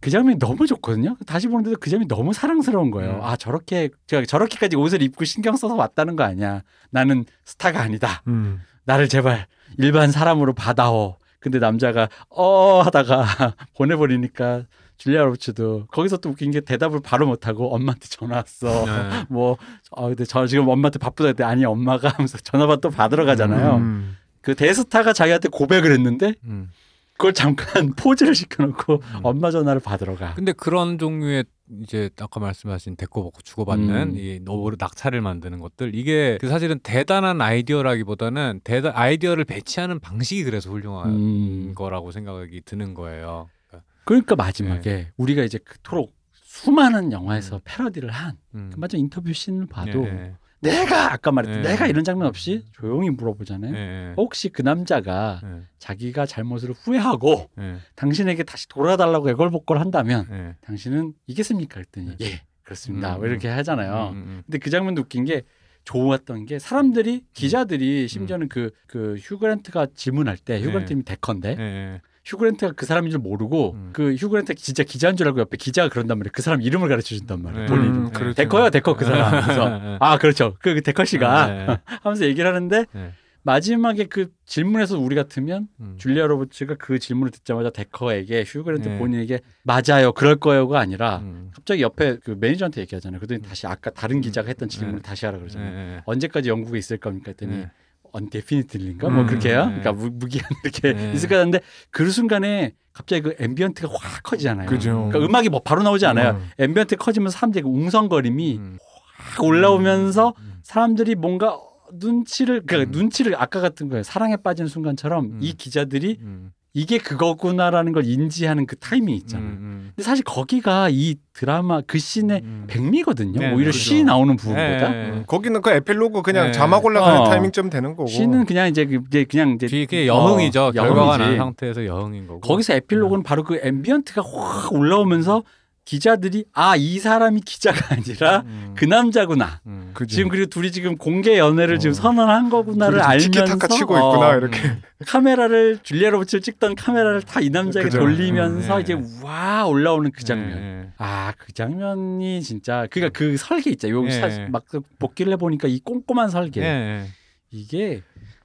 [0.00, 1.16] 그 장면이 너무 좋거든요.
[1.26, 3.16] 다시 보는데도 그 장면이 너무 사랑스러운 거예요.
[3.16, 3.22] 음.
[3.22, 6.62] 아 저렇게 제가 저렇게까지 옷을 입고 신경 써서 왔다는 거 아니야.
[6.90, 8.22] 나는 스타가 아니다.
[8.26, 8.60] 음.
[8.84, 9.46] 나를 제발
[9.78, 11.18] 일반 사람으로 받아오.
[11.42, 13.26] 근데 남자가 어 하다가
[13.76, 14.64] 보내버리니까
[14.96, 18.86] 줄리아 로버츠도 거기서 또 웃긴 게 대답을 바로 못하고 엄마한테 전화 왔어.
[18.86, 19.26] 예.
[19.28, 19.56] 뭐,
[19.90, 23.78] 어, 근데 저 지금 엄마한테 바쁘다 했더니 아니 엄마가 하면서 전화받 또 받으러 가잖아요.
[23.78, 24.16] 음.
[24.40, 26.70] 그 대스타가 자기한테 고백을 했는데 음.
[27.14, 29.20] 그걸 잠깐 포즈를 시켜놓고 음.
[29.24, 30.34] 엄마 전화를 받으러 가.
[30.34, 31.44] 근데 그런 종류의
[31.80, 34.16] 이제 아까 말씀하신 데꼬복고 주고받는 음.
[34.16, 40.70] 이 노브르 낙차를 만드는 것들 이게 그 사실은 대단한 아이디어라기보다는 대단 아이디어를 배치하는 방식이 그래서
[40.70, 41.72] 훌륭한 음.
[41.74, 43.48] 거라고 생각이 드는 거예요.
[43.68, 47.60] 그러니까, 그러니까 마지막에 우리가 이제 그토록 수많은 영화에서 음.
[47.64, 48.70] 패러디를 한 음.
[48.72, 50.36] 그 마지막 인터뷰 씬을 봐도 예, 예.
[50.62, 51.70] 내가 아까 말했던 네.
[51.70, 53.74] 내가 이런 장면 없이 조용히 물어보잖아요.
[53.74, 60.56] 예, 혹시 그 남자가 예, 자기가 잘못을 후회하고 예, 당신에게 다시 돌아달라고 애걸복걸 한다면 예.
[60.60, 61.74] 당신은 이겠습니까?
[61.74, 62.26] 그랬더니 네.
[62.26, 63.16] 예 그렇습니다.
[63.16, 64.10] 음, 뭐 이렇게 하잖아요.
[64.12, 65.42] 음, 음, 근데 그 장면도 웃긴 게
[65.84, 70.64] 좋았던 게 사람들이 기자들이 심지어는 그그 휴그랜트가 질문할 때 네.
[70.64, 72.00] 휴그랜트님이 데컨데.
[72.24, 73.90] 휴그랜트가 그 사람인 줄 모르고 음.
[73.92, 76.30] 그 휴그랜트가 진짜 기자인 줄 알고 옆에 기자가 그런단 말이에요.
[76.32, 77.64] 그 사람 이름을 가르쳐 준단 말이에요.
[77.64, 77.68] 네.
[77.68, 78.12] 본인 음, 이름.
[78.12, 78.34] 그렇죠.
[78.34, 79.42] 데커요, 데커 그 사람.
[79.42, 80.54] 그래서 예, 아 그렇죠.
[80.60, 81.78] 그, 그 데커 씨가 예, 예.
[82.02, 83.12] 하면서 얘기를 하는데 예.
[83.44, 85.96] 마지막에 그 질문에서 우리 같으면 음.
[85.98, 88.98] 줄리아 로버츠가 그 질문을 듣자마자 태커에게 휴그랜트 네.
[88.98, 91.50] 본인에게 맞아요, 그럴 거예요가 아니라 음.
[91.52, 93.18] 갑자기 옆에 그 매니저한테 얘기하잖아요.
[93.18, 93.42] 그랬더니 음.
[93.42, 95.02] 다시 아까 다른 기자가 했던 질문을 네.
[95.02, 95.96] 다시 하라 예, 그러잖아요.
[95.96, 96.02] 예.
[96.04, 97.30] 언제까지 영국에 있을 겁니까?
[97.30, 97.70] 했더니 네.
[98.12, 99.66] indefinitely인가 뭐 음, 그렇게 해요.
[99.66, 99.80] 네.
[99.80, 101.12] 그러니까 무, 무기한 이렇게 네.
[101.14, 101.60] 있을 것 같은데
[101.90, 104.68] 그 순간에 갑자기 그 ambient가 확 커지잖아요.
[104.68, 105.08] 그죠.
[105.10, 106.32] 그러니까 음악이 뭐 바로 나오지 않아요.
[106.32, 106.50] 음.
[106.58, 108.78] ambient 커지면서 사람들이 그 웅성거림이 음.
[109.16, 110.60] 확 올라오면서 음.
[110.62, 111.58] 사람들이 뭔가
[111.94, 113.00] 눈치를 그러니까 음.
[113.00, 114.02] 눈치를 아까 같은 거예요.
[114.02, 115.38] 사랑에 빠진 순간처럼 음.
[115.40, 116.52] 이 기자들이 음.
[116.74, 119.46] 이게 그거구나라는 걸 인지하는 그 타이밍이 있잖아요.
[119.50, 119.90] 음.
[119.94, 122.64] 근데 사실 거기가 이 드라마 그 씬의 음.
[122.66, 123.38] 백미거든요.
[123.38, 123.78] 네, 오히려 그죠.
[123.78, 125.10] She 나오는 부분보다 네.
[125.10, 126.52] 음, 거기는 그 에필로그 그냥 네.
[126.52, 127.24] 자막 올라가는 어.
[127.24, 128.06] 타이밍쯤 되는 거고.
[128.06, 130.64] She는 그냥 이제 그- 이제 그냥 이제 뒤에 그게 여흥이죠.
[130.68, 131.18] 어, 결과가.
[131.18, 132.40] 난 상태에서 여흥인 거고.
[132.40, 135.42] 거기서 에필로그는 바로 그 ambient가 확 올라오면서
[135.84, 138.74] 기자들이 아 이 사람이 기자가 아니라 음.
[138.76, 139.60] 그 남자구나.
[139.66, 139.90] 음.
[139.94, 140.14] 그지.
[140.16, 141.78] 지금 그리고 둘이 지금 공개 연애를 어.
[141.78, 144.58] 지금 선언한 거구나를 알면서 치고 어, 있구나 이렇게.
[145.06, 147.98] 카메라를 줄리아 로버츠를 찍던 카메라를 다 이 남자에게 그죠.
[147.98, 148.82] 돌리면서 음, 네.
[148.82, 150.58] 이제 와 올라오는 그 장면.
[150.58, 154.06] 예, 아그 장면이 진짜 그러니까 그 설계 있잖아요.
[154.08, 154.20] 예.
[154.20, 156.64] 요 막그 복기를 해보니까 이 꼼꼼한 설계 예.
[156.66, 157.06] 예.
[157.50, 158.02] 이게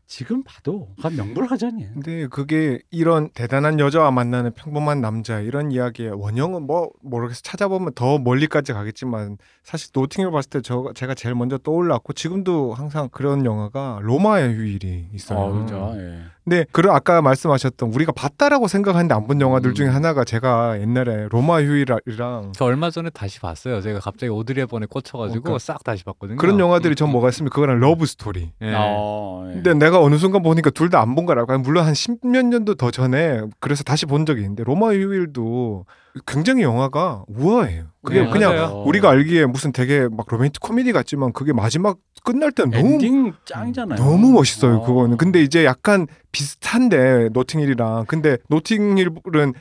[0.08, 1.92] 지금 봐도 한 명불허전이에요.
[1.94, 8.18] 근데 그게 이런 대단한 여자와 만나는 평범한 남자 이런 이야기의 원형은 뭐 모르겠어 찾아보면 더
[8.18, 14.00] 멀리까지 가겠지만 사실 노팅힐 봤을 때 저, 제가 제일 먼저 떠올랐고 지금도 항상 그런 영화가
[14.02, 15.40] 로마의 휴일이 있어요.
[15.40, 15.94] 어, 그죠.
[15.98, 16.22] 예.
[16.48, 19.74] 근데 그 아까 말씀하셨던 우리가 봤다라고 생각하는데 안 본 영화들 음.
[19.76, 23.82] 중에 하나가 제가 옛날에 로마 휴일이랑 저 얼마 전에 다시 봤어요.
[23.82, 26.38] 제가 갑자기 오드리 헵번에 꽂혀가지고 그러니까 싹 다시 봤거든요.
[26.38, 28.54] 그런 영화들이 음, 전 뭐가 있으면 그거랑 러브 스토리.
[28.62, 28.74] 예.
[28.74, 29.54] 어, 예.
[29.56, 31.58] 근데 내가 어느 순간 보니까 둘 다 안 본 거라고.
[31.58, 35.86] 물론 한 십몇 년도 더 전에 그래서 다시 본 적이 있는데 로마 휴일도
[36.26, 37.86] 굉장히 영화가 우아해요.
[38.04, 38.84] 그게 네, 그냥 맞아요.
[38.86, 43.98] 우리가 알기에 무슨 되게 막 로맨틱 코미디 같지만 그게 마지막 끝날 때 너무 엔딩 짱이잖아요.
[43.98, 44.78] 너무 멋있어요.
[44.78, 44.86] 어.
[44.86, 45.18] 그거는.
[45.18, 49.54] 근데 이제 약간 비슷한데 노팅힐이랑 근데 노팅힐은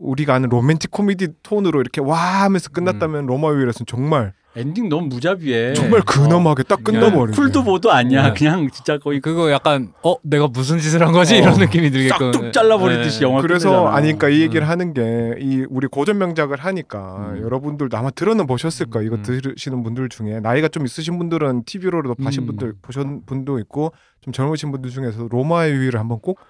[0.00, 5.74] 우리가 아는 로맨틱 코미디 톤으로 이렇게 와 하면서 끝났다면 로마 휴일에서는 정말 엔딩 너무 무자비해.
[5.74, 6.02] 정말 어.
[6.04, 7.36] 근엄하게 딱 끝나버리네.
[7.36, 8.28] 쿨도 보도 아니야.
[8.28, 8.34] 네.
[8.34, 11.38] 그냥 진짜 거의 그거 약간 어 내가 무슨 짓을 한 거지 어.
[11.38, 13.28] 이런 느낌이 들게끔 싹둑 잘라버리듯이 예.
[13.28, 13.96] 영화 그래서 끝내잖아.
[13.96, 14.68] 아니까 이 얘기를 음.
[14.68, 15.00] 하는 게
[15.40, 17.42] 이 우리 고전 명작을 하니까 음.
[17.42, 19.06] 여러분들도 아마 들어는 보셨을 거예요.
[19.06, 19.22] 이거 음.
[19.22, 22.46] 들으시는 분들 중에 나이가 좀 있으신 분들은 TV로도 보신 음.
[22.48, 26.40] 분들 보신 분도 있고 좀 젊으신 분들 중에서 로마의 휴일을 한번 꼭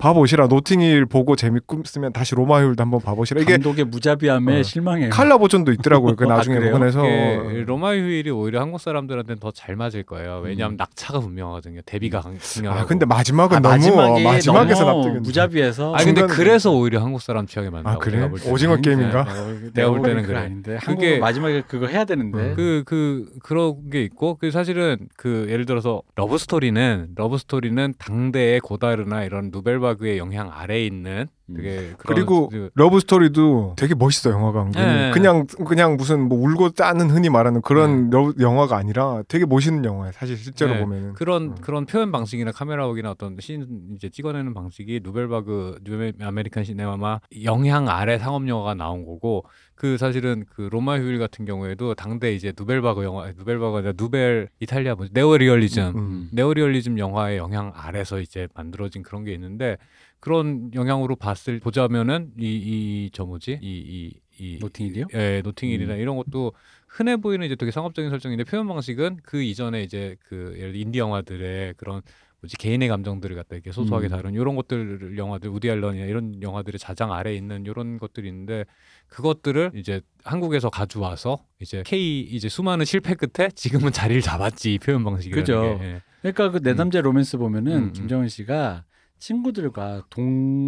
[0.00, 0.46] 봐보시라.
[0.46, 3.40] 노팅힐 보고 재밌으면 다시 로마의 휴일도 한번 봐보시라.
[3.42, 4.62] 이게 감독의 무자비함에 어.
[4.62, 5.10] 실망해요.
[5.10, 6.16] 칼라 버전도 있더라고요.
[6.16, 6.70] 그 아, 나중에?
[6.70, 10.40] 보내서 이게 로마 휴일이 오히려 한국 사람들한테는 더 잘 맞을 거예요.
[10.42, 10.76] 왜냐하면 음.
[10.78, 11.82] 낙차가 분명하거든요.
[11.84, 12.80] 데뷔가 강- 중요하고.
[12.80, 15.94] 아 근데 마지막은 아, 너무 마지막에 마지막에서 너무 납득이 무자비해서.
[15.94, 17.90] 아니 근데 그래서 오히려 한국 사람 취향에 맞나?
[17.90, 18.28] 아, 그래?
[18.48, 18.76] 오징어.
[18.76, 19.20] 게임인가?
[19.28, 20.38] 어, 내가 볼 때는 그거 그래.
[20.38, 22.54] 아닌데 그게- 한국 마지막에 그거 해야 되는데.
[22.54, 28.60] 그, 그, 그런 게 있고, 그 사실은 그 예를 들어서 러브 스토리는, 러브 스토리는 당대의
[28.60, 34.70] 고다르나 이런 누벨바그의 영향 아래에 있는 되게 그런 그리고 그- 러브 스토리도 되게 멋있어 영화가.
[34.74, 35.10] 네.
[35.12, 40.12] 그냥 그냥 무슨 뭐 울고 짜는 흔히 말하는 그런 러브 영화가 아니라 되게 멋있는 영화예요.
[40.12, 40.80] 사실 실제로 네.
[40.80, 41.54] 보면은 그런 음.
[41.60, 43.66] 그런 표현 방식이나 카메라 work이나 어떤 신
[43.96, 49.44] 이제 찍어내는 방식이 누벨바그 New American Cinema 영향 아래 상업 영화가 나온 거고
[49.74, 54.94] 그 사실은 그 로마 휴일 같은 경우에도 당대 이제 누벨바그 영화 누벨바그 아니라 누벨 이탈리아
[54.94, 56.28] 뭐지 네오리얼리즘 음.
[56.32, 59.76] 네오리얼리즘 영화의 영향 아래서 이제 만들어진 그런 게 있는데
[60.20, 65.06] 그런 영향으로 봤을 보자면은 이이저 뭐지 이 이 이 노팅힐이요?
[65.14, 66.00] 예, 노팅힐이나 음.
[66.00, 66.52] 이런 것도
[66.88, 70.98] 흔해 보이는 이제 되게 상업적인 설정인데 표현 방식은 그 이전에 이제 그 예를 들어 인디
[70.98, 72.00] 영화들의 그런
[72.40, 74.10] 뭐지 개인의 감정들을 갖다 이렇게 소소하게 음.
[74.10, 78.64] 다룬 이런 것들 영화들 우디 앨런이나 이런 영화들의 자장 아래 에 있는 이런 것들이 있는데
[79.08, 85.04] 그것들을 이제 한국에서 가져와서 이제 K 이제 수많은 실패 끝에 지금은 자리를 잡았지 이 표현
[85.04, 85.78] 방식이라는 그죠.
[85.78, 85.84] 게.
[85.84, 86.02] 예.
[86.22, 87.92] 그러니까 그 내담제 로맨스 보면은 음, 음.
[87.92, 88.84] 김정은 씨가
[89.20, 90.24] 친구들과 동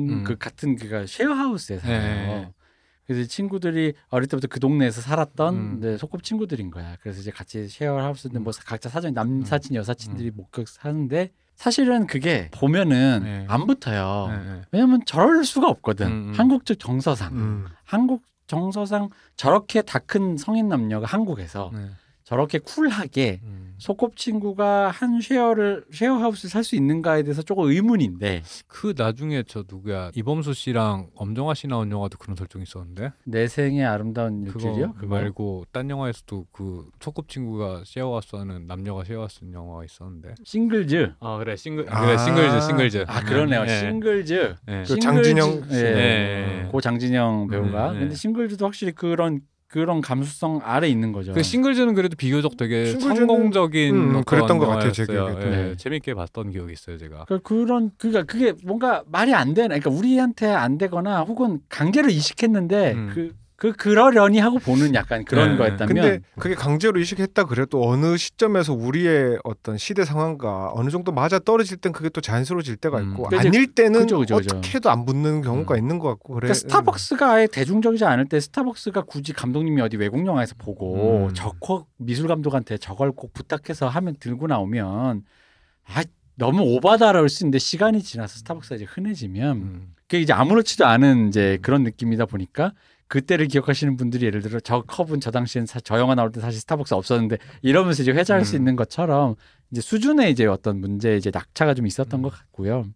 [0.09, 0.25] 음.
[0.25, 2.01] 그 같은 그가 쉐어하우스에 살아요.
[2.01, 2.53] 네.
[3.05, 5.81] 그래서 이 친구들이 어릴 때부터 그 동네에서 살았던 음.
[5.81, 6.97] 네, 소꿉 친구들인 거야.
[7.03, 13.45] 그래서 이제 같이 쉐어하우스인데 뭐 각자 사정 남사친 여사친들이 목격 사는데 사실은 그게 보면은 네.
[13.49, 14.29] 안 붙어요.
[14.31, 14.63] 예, 예.
[14.71, 16.07] 왜냐면 저럴 수가 없거든.
[16.07, 16.33] 음, 음.
[16.35, 17.33] 한국적 정서상.
[17.35, 17.67] 음.
[17.85, 21.89] 한국 정서상 저렇게 다 큰 성인 남녀가 한국에서 네.
[22.33, 23.75] 저렇게 쿨하게 음.
[23.77, 30.13] 소꿉친구가 한 share를 share house를 살 수 있는가에 대해서 조금 의문인데 그 나중에 저 누구야
[30.15, 34.95] 이범수 씨랑 엄정화 씨 나온 영화도 그런 설정이 있었는데 내 생애 아름다운 일주일이요?
[34.95, 41.15] 그거 말고 딴 영화에서도 그 소꿉친구가 쉐어하우스 하는 남녀가 쉐어하우스 하는 영화가 있었는데 싱글즈.
[41.21, 42.01] 아 그래 싱글 아.
[42.07, 43.65] 그래 싱글즈 싱글즈 아 그러네요.
[43.69, 43.79] 예.
[43.81, 44.55] 싱글즈.
[44.69, 44.85] 예.
[44.87, 45.75] 그 장진영 예.
[45.75, 45.85] 씨.
[45.85, 46.69] 예.
[46.71, 47.91] 고 장진영 배우가.
[47.91, 48.01] 음, 예.
[48.01, 49.41] 근데 싱글즈도 확실히 그런
[49.73, 51.33] 그런 감수성 아래 있는 거죠.
[51.33, 55.07] 그 싱글즈는 그래도 비교적 되게 싱글즈는- 성공적인 음, 그랬던 것 같아요, 제.
[55.07, 55.41] 기억에도.
[55.47, 55.77] 예, 네.
[55.77, 57.25] 재밌게 봤던 기억이 있어요 제가.
[57.27, 62.93] 그 그런 그니까 그게 뭔가 말이 안 되나 그러니까 우리한테 안 되거나 혹은 강제로 이식했는데
[62.93, 63.11] 음.
[63.15, 63.33] 그
[63.63, 65.57] 그 그러려니 하고 보는 약간 그런 네.
[65.57, 71.39] 거였다면 근데 그게 강제로 이식했다 그래도 어느 시점에서 우리의 어떤 시대 상황과 어느 정도 맞아
[71.39, 73.13] 떨어질 땐 그게 또 자연스러워질 때가 음.
[73.13, 74.57] 있고 그죠, 아닐 때는 그죠, 그죠, 그죠.
[74.57, 75.79] 어떻게 해도 안 붙는 경우가 음.
[75.79, 76.47] 있는 것 같고 그래.
[76.49, 81.35] 그러니까 스타벅스가 아예 대중적이지 않을 때 스타벅스가 굳이 감독님이 어디 외국 영화에서 보고 음.
[81.35, 85.23] 저거 미술 감독한테 저걸 꼭 부탁해서 하면 들고 나오면
[85.87, 86.03] 아
[86.35, 89.95] 너무 오바다라고 할 수 있는데 시간이 지나서 스타벅스가 이제 흔해지면 음.
[90.09, 92.73] 그게 이제 아무렇지도 않은 이제 그런 느낌이다 보니까
[93.13, 96.59] 그때를 기억하시는 분들이 예를 들어 저 컵은 저 당시엔 사- 저 영화 나올 때 사실
[96.63, 98.61] 스타벅스 없었는데 이러면서 이제 회자할 수 음.
[98.61, 99.35] 있는 것처럼
[99.71, 102.23] 이제 수준의 이제 어떤 문제 이제 낙차가 좀 있었던 음.
[102.23, 102.87] 것 같고요.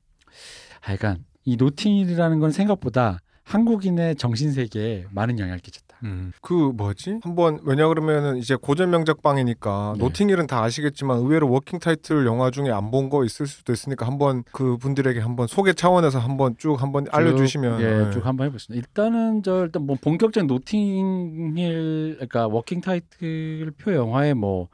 [0.80, 5.96] 하여간 이 노팅힐이라는 건 생각보다 한국인의 정신 세계에 많은 영향을 끼쳤다.
[6.02, 6.32] 음.
[6.42, 7.20] 그 뭐지?
[7.22, 10.04] 한번 왜냐 그러면은 이제 고전 명작 방이니까 네.
[10.04, 14.42] 노팅힐은 다 아시겠지만 의외로 워킹 타이틀 영화 중에 안 본 거 있을 수도 있으니까 한번
[14.52, 18.10] 그 분들에게 한번 소개 차원에서 한번 쭉 한번 알려주시면 쭉, 예, 네.
[18.10, 18.78] 쭉 한번 해보겠습니다.
[18.84, 24.68] 일단은 저 일단 뭐 본격적인 노팅힐 그러니까 워킹 타이틀 표 영화에 뭐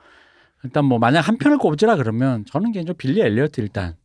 [0.65, 3.97] 일단 뭐 만약 한 편을 꼽으라 그러면 저는 개인적으로 빌리 엘리어트 일단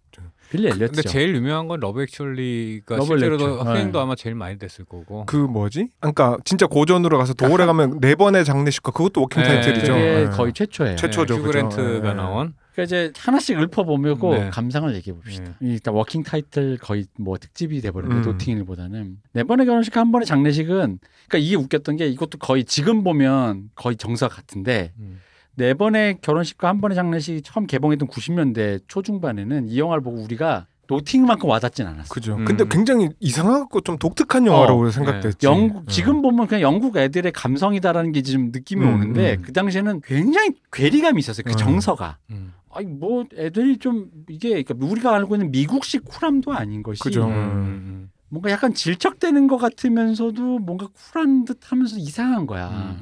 [0.49, 0.87] 빌리 엘리어트죠.
[0.87, 3.59] 근데 제일 유명한 건 러브 액츄얼리가 러브 실제로도.
[3.63, 4.03] 흥행도 네.
[4.03, 5.25] 아마 제일 많이 됐을 거고.
[5.25, 5.89] 그 뭐지?
[5.99, 9.47] 그러니까 진짜 고전으로 가서 돌아가면 네 번의 장례식과 그것도 워킹 네.
[9.49, 9.93] 타이틀이죠.
[9.93, 10.29] 그게 네.
[10.29, 10.95] 거의 최초예요.
[10.95, 11.51] 최초- 최초죠, 휴 그죠?
[11.69, 12.13] 그랜트가.
[12.13, 12.53] 나온.
[12.73, 14.49] 그러니까 이제 하나씩 읊어보고 네.
[14.51, 15.53] 감상을 얘기해 봅시다.
[15.63, 15.67] 예.
[15.67, 18.31] 일단 워킹 타이틀 거의 뭐 특집이 돼버렸는데 음.
[18.33, 23.69] 노팅힐보다는 네 번의 결혼식 한 번의 장례식은 그러니까 이게 웃겼던 게 이것도 거의 지금 보면
[23.75, 25.19] 거의 정석 같은데 음.
[25.57, 31.49] 네 번의 결혼식과 한 번의 장례식이 처음 개봉했던 90년대 초중반에는 이 영화를 보고 우리가 노팅만큼
[31.49, 32.13] 와닿진 않았어.
[32.13, 32.35] 그죠.
[32.35, 32.45] 음.
[32.45, 35.47] 근데 굉장히 이상하고 좀 독특한 영화라고 어, 생각됐지.
[35.47, 35.85] 영국 음.
[35.87, 39.41] 지금 보면 그냥 영국 애들의 감성이다라는 게 지금 느낌이 음, 오는데 음.
[39.41, 41.43] 그 당시에는 굉장히 괴리감이 있었어요.
[41.43, 41.57] 그 음.
[41.57, 42.19] 정서가.
[42.29, 42.53] 음.
[42.71, 47.25] 아니 뭐 애들이 좀 이게 그러니까 우리가 알고 있는 미국식 쿨함도 아닌 것이 그죠.
[47.25, 48.11] 음.
[48.29, 52.95] 뭔가 약간 질척대는 것 같으면서도 뭔가 쿨한 듯하면서 이상한 거야.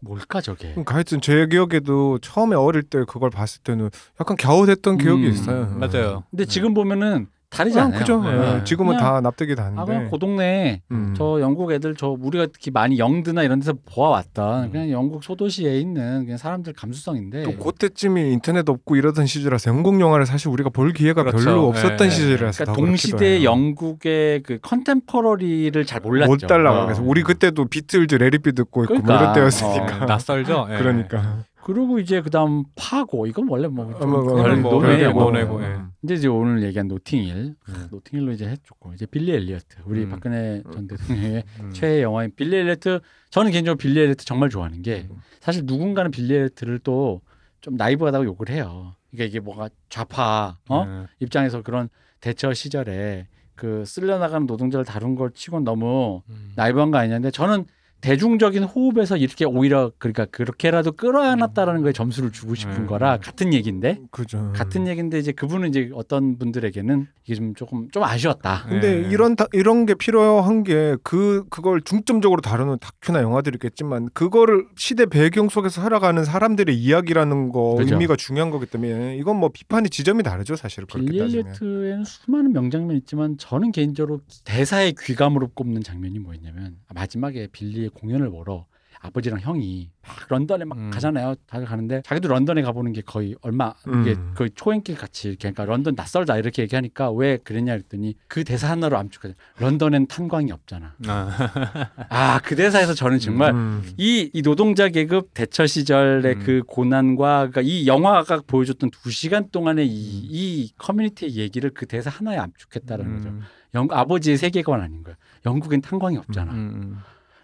[0.00, 0.74] 뭘까 저게?
[0.86, 3.90] 하여튼 제 기억에도 처음에 어릴 때 그걸 봤을 때는
[4.20, 5.66] 약간 갸웃했던 기억이 음, 있어요.
[5.76, 6.24] 맞아요.
[6.30, 7.98] 근데 지금 보면은 다르지 아, 않아요.
[7.98, 8.22] 그죠.
[8.22, 8.56] 네.
[8.60, 9.80] 예, 지금은 다 납득이 다는데.
[9.80, 11.14] 아 그냥 고동네 음.
[11.16, 14.70] 저 영국 애들 저 우리가 특히 많이 영드나 이런 데서 보아왔던 음.
[14.70, 20.26] 그냥 영국 소도시에 있는 그냥 사람들 감수성인데 또 그때쯤이 인터넷 없고 이러던 시절이라서 영국 영화를
[20.26, 21.44] 사실 우리가 볼 기회가 그렇죠.
[21.44, 23.44] 별로 없었던 예, 시절이라서 그러니까 동시대.
[23.44, 26.30] 영국의 그 컨템퍼러리를 잘 몰랐죠.
[26.30, 26.84] 못 달라고 어.
[26.86, 29.22] 그래서 우리 그때도 비틀즈 Let It Be 듣고 있고 뭐 그러니까.
[29.22, 30.68] 이럴 때였으니까 어, 낯설죠.
[30.70, 30.76] 예.
[30.78, 34.22] 그러니까 그리고 이제 그다음 파고 이건 원래 뭐좀 어, 뭐,
[34.56, 34.80] 뭐.
[34.80, 35.80] 별개고, 논외고, 예.
[36.00, 37.88] 근데 이제 오늘 얘기한 노팅힐 음.
[37.90, 40.10] 노팅힐로 이제 해줬고 이제 빌리 엘리어트 우리 음.
[40.10, 41.70] 박근혜 전 대통령의 음.
[41.72, 43.00] 최애 영화인 빌리 엘리어트
[43.30, 45.16] 저는 개인적으로 빌리 엘리어트 정말 좋아하는 게 음.
[45.40, 47.22] 사실 누군가는 빌리 엘리어트를 또
[47.64, 48.94] 좀 나이브하다고 욕을 해요.
[49.10, 50.84] 그러니까 이게 뭐가 좌파 어?
[50.86, 51.06] 예.
[51.20, 51.88] 입장에서 그런
[52.20, 56.52] 대처 시절에 그 쓸려나가는 노동자를 다룬 걸 치곤 너무 음.
[56.56, 57.64] 나이브한 거 아니냐는데 저는
[58.04, 62.86] 대중적인 호흡에서 이렇게 오히려 그러니까 그렇게라도 끌어안았다라는 거에 점수를 주고 싶은 음.
[62.86, 64.52] 거라 같은 얘기인데 그죠.
[64.54, 68.64] 같은 얘기인데 이제 그분은 이제 어떤 분들에게는 이게 좀 조금 좀 아쉬웠다.
[68.68, 69.10] 근데 예.
[69.10, 75.06] 이런 다, 이런 게 필요한 게 그 그걸 중점적으로 다루는 다큐나 영화들이 있겠지만 그거를 시대
[75.06, 77.94] 배경 속에서 살아가는 사람들의 이야기라는 거 그죠.
[77.94, 81.46] 의미가 중요한 거기 때문에 이건 뭐 비판의 지점이 다르죠 사실 그렇게 빌리 따지면.
[81.46, 88.66] 엘리어트에는 수많은 명장면이 있지만 저는 개인적으로 대사의 귀감으로 꼽는 장면이 뭐였냐면 마지막에 빌리의 공연을 보러
[89.04, 90.90] 아버지랑 형이 막 런던에 막 음.
[90.90, 91.34] 가잖아요.
[91.46, 94.32] 다들 가는데 자기도 런던에 가보는 게 거의 얼마 이게 음.
[94.34, 98.96] 거의 초행길 같이 이렇게 그러니까 런던 낯설다 이렇게 얘기하니까 왜 그랬냐 그랬더니 그 대사 하나로
[98.96, 99.34] 암축하죠.
[99.58, 100.94] 런던엔 탄광이 없잖아.
[101.06, 101.50] 아.
[102.08, 103.82] 아그 대사에서 저는 정말 음.
[103.98, 106.42] 이, 이 노동자 계급 대처 시절의 음.
[106.42, 110.28] 그 고난과 그러니까 이 영화가 보여줬던 두 시간 동안의 이, 음.
[110.30, 113.28] 이 커뮤니티의 얘기를 그 대사 하나에 압축했다는 거죠.
[113.28, 113.42] 음.
[113.74, 115.16] 영 아버지의 세계관 아닌 거야.
[115.44, 116.52] 영국엔 탄광이 없잖아.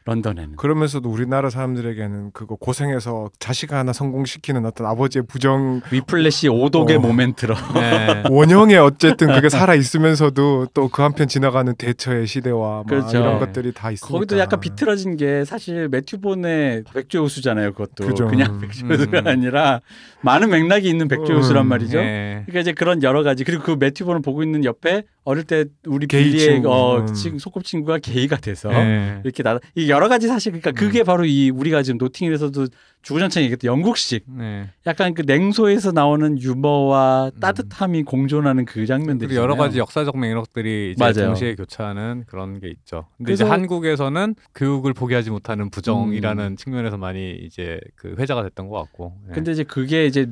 [0.01, 0.11] 음.
[0.11, 0.57] 런던에는.
[0.57, 7.01] 그러면서도 우리나라 사람들에게는 그거 고생해서 자식 하나 성공시키는 어떤 아버지의 부정 위플래시 오독의 어.
[7.01, 7.55] 모멘트로.
[7.75, 8.23] 네.
[8.31, 13.19] 원형에 어쨌든 그게 살아 있으면서도 또 그 한편 지나가는 대처의 시대와 막 그렇죠.
[13.19, 13.47] 이런 네.
[13.47, 17.73] 것들이 다 있으니까 거기도 약간 비틀어진 게 사실 매튜본의 백조호수잖아요.
[17.73, 18.27] 그것도 그죠.
[18.27, 18.61] 그냥 음.
[18.61, 19.27] 백조호수가 음.
[19.27, 19.81] 아니라
[20.23, 21.69] 많은 맥락이 있는 백조호수란 음.
[21.69, 21.99] 말이죠.
[21.99, 22.43] 네.
[22.47, 26.39] 그러니까 이제 그런 여러 가지 그리고 그 매튜본을 보고 있는 옆에 어릴 때 우리 빌리의
[26.55, 26.73] 친구.
[26.73, 27.15] 어, 음.
[27.15, 29.21] 친 소꿉친구가 게이가 돼서 네.
[29.25, 32.67] 이렇게 나 이 여러 가지 사실 그러니까 그게 바로 이 우리가 지금 노팅힐에서도
[33.03, 34.69] 주구장창 얘기했던 영국식 네.
[34.87, 41.29] 약간 그 냉소에서 나오는 유머와 따뜻함이 공존하는 그 장면들이 여러 가지 역사적 맥락들이 이제 맞아요.
[41.29, 43.07] 동시에 교차하는 그런 게 있죠.
[43.17, 49.15] 근데 이제 한국에서는 교육을 포기하지 못하는 부정이라는 측면에서 많이 이제 그 회자가 됐던 것 같고.
[49.29, 49.35] 네.
[49.35, 50.27] 근데 이제 그게 이제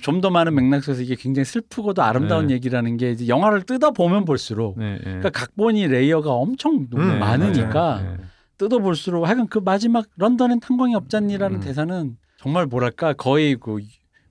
[0.00, 2.54] 좀더 많은 맥락 속에서 이게 굉장히 슬프고도 아름다운 네.
[2.54, 5.04] 얘기라는 게 이제 영화를 뜯어 보면 볼수록 네, 네.
[5.04, 8.16] 그러니까 각본이 layer가 엄청 음, 많으니까.
[8.58, 11.60] 뜯어 볼수록 하여간 그 마지막 런던엔 탄광이 없잖니라는 음.
[11.60, 13.78] 대사는 정말 뭐랄까 거의 그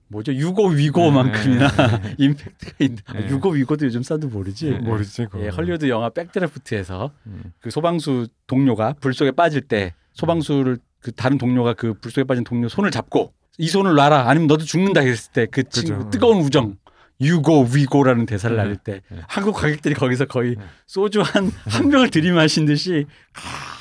[0.08, 1.68] 뭐죠 유고 위고만큼이나
[2.00, 2.14] 네.
[2.18, 3.28] 임팩트가 있는 아, 네.
[3.28, 4.78] 유고 위고도 요즘 사도 모르지 네.
[4.78, 5.40] 모르지 그거.
[5.44, 7.42] 예, 헐리우드 영화 백드래프트에서 음.
[7.60, 12.44] 그 소방수 동료가 불 속에 빠질 때 소방수를 그 다른 동료가 그 불 속에 빠진
[12.44, 16.08] 동료 손을 잡고 이 손을 놔라 아니면 너도 죽는다 했을 때 그 친구.
[16.10, 16.76] 뜨거운 우정
[17.20, 18.62] 유고 위고라는 대사를 네.
[18.62, 19.18] 날릴 때 네.
[19.28, 20.62] 한국 관객들이 거기서 거의 네.
[20.86, 23.04] 소주 한한 병을 들이마신 듯이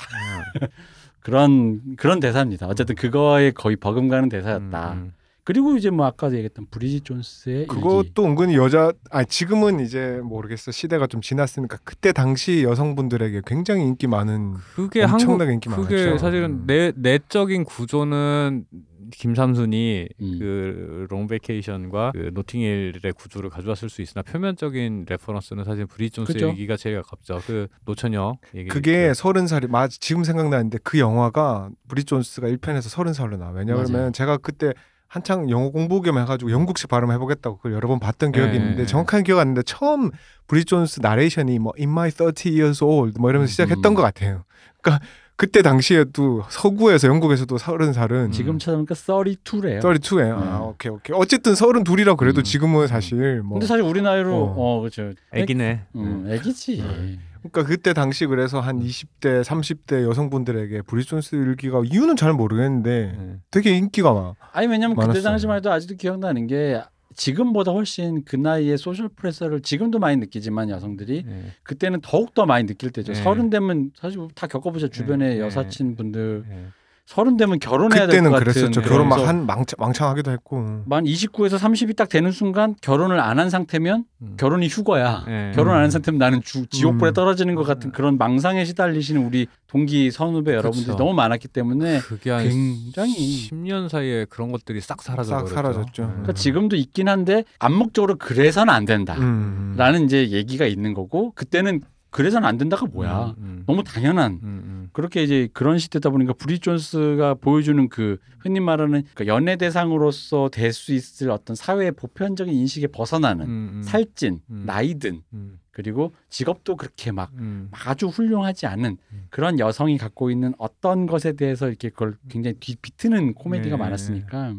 [1.22, 2.68] 그런 그런 대사입니다.
[2.68, 4.94] 어쨌든 그거에 거의 버금가는 대사였다.
[4.94, 5.14] 음,
[5.44, 7.68] 그리고 이제 뭐 아까 얘기했던 브리짓 존스의 일기.
[7.68, 14.08] 그것도 은근히 여자 아 지금은 이제 모르겠어 시대가 좀 지났으니까 그때 당시 여성분들에게 굉장히 인기
[14.08, 16.18] 많은 그게 엄청나게 한국 인기 그게 많았죠.
[16.18, 16.64] 사실은 음.
[16.68, 18.66] 내 내적인 구조는
[19.12, 20.40] 김삼순이 음.
[20.40, 26.50] 그 롱베케이션과 그 노팅힐의 구조를 가져왔을 수 있으나 표면적인 reference는 사실 브리짓 존스 그죠.
[26.50, 27.42] 얘기가 제일 가깝죠.
[27.46, 28.70] 그 노처녀 얘기.
[28.70, 33.52] 그게 서른 살이 맞 지금 생각나는데 그 영화가 브리짓 존스가 1편에서 서른 살로 나와.
[33.52, 34.12] 왜냐하면 맞아요.
[34.12, 34.74] 제가 그때
[35.08, 38.58] 한창 영어 공부 겸 해가지고 영국식 발음 해보겠다고 그걸 여러 번 봤던 기억이 네.
[38.58, 40.12] 있는데 정확한 기억 안 나는데 처음
[40.48, 43.96] 브리짓 존스 나레이션이 뭐 In my 30 years old 뭐 이러면서 시작했던 음.
[43.96, 44.44] 것 같아요.
[44.82, 45.06] 그러니까
[45.38, 49.82] 그때 당시에도 서구에서 영국에서도 서른 살은 지금 찾아보니까 32래요.
[49.82, 50.70] 32에 아 음.
[50.70, 52.44] 오케이 오케이 어쨌든 서른 둘이라고 그래도 음.
[52.44, 54.56] 지금은 사실 뭐 근데 사실 우리 나이로 어.
[54.58, 55.12] 어, 그렇죠.
[55.32, 55.86] 애기네.
[55.96, 56.78] 음, 애기지.
[56.82, 57.20] 네.
[57.38, 63.36] 그러니까 그때 당시 그래서 한 20대 30대 여성분들에게 브리짓 존스 일기가 이유는 잘 모르겠는데 네.
[63.52, 64.34] 되게 인기가 많아.
[64.54, 65.24] 아니 왜냐면 그때 많았어요.
[65.24, 66.82] 당시만 해도 아직도 기억나는 게
[67.18, 71.46] 지금보다 훨씬 그 나이에 social pressure를 지금도 많이 느끼지만 여성들이 네.
[71.64, 73.12] 그때는 더욱 더 많이 느낄 때죠.
[73.12, 73.22] 네.
[73.22, 74.90] 서른 되면 사실 다 겪어보죠.
[74.90, 75.40] 주변에 네.
[75.40, 76.68] 여사친 분들 네.
[77.08, 78.82] 서른 되면 결혼해야 될 것 같은 그랬었죠.
[78.82, 80.84] 그런 결혼 막한 망상, 망상 하기도 했고.
[80.86, 84.34] 만 29에서 30이 딱 되는 순간 결혼을 안 한 상태면 음.
[84.38, 85.24] 결혼이 휴거야.
[85.26, 85.52] 네.
[85.56, 85.84] 결혼 안 음.
[85.84, 87.14] 한 상태면 나는 주, 지옥불에 음.
[87.14, 90.98] 떨어지는 것 같은 그런 망상에 시달리시는 우리 동기 선후배 여러분들이 그쵸.
[90.98, 95.56] 너무 많았기 때문에 굉장히 10년 사이에 그런 것들이 싹 사라져 싹 버렸죠.
[95.56, 96.04] 사라졌죠.
[96.04, 96.10] 음.
[96.10, 100.06] 그러니까 지금도 있긴 한데 암묵적으로 그래서는 안 된다라는 음.
[100.06, 103.64] 이제 얘기가 있는 거고 그때는 그래서는 안 된다가 뭐야 음, 음.
[103.68, 104.87] 너무 당연한 음, 음.
[104.98, 110.74] 그렇게 이제 그런 시대다 보니까 브리 존스가 보여주는 그 흔히 말하는 그 연애 대상으로서 될
[110.74, 113.84] 수 있을 어떤 사회의 보편적인 인식에 벗어나는 음, 음.
[113.84, 114.64] 살찐 음.
[114.66, 117.70] 나이든 음, 그리고 직업도 그렇게 막 음.
[117.72, 119.28] 아주 훌륭하지 않은 음.
[119.30, 123.80] 그런 여성이 갖고 있는 어떤 것에 대해서 이렇게 그걸 굉장히 뒤 비트는 코미디가 네.
[123.80, 124.56] 많았으니까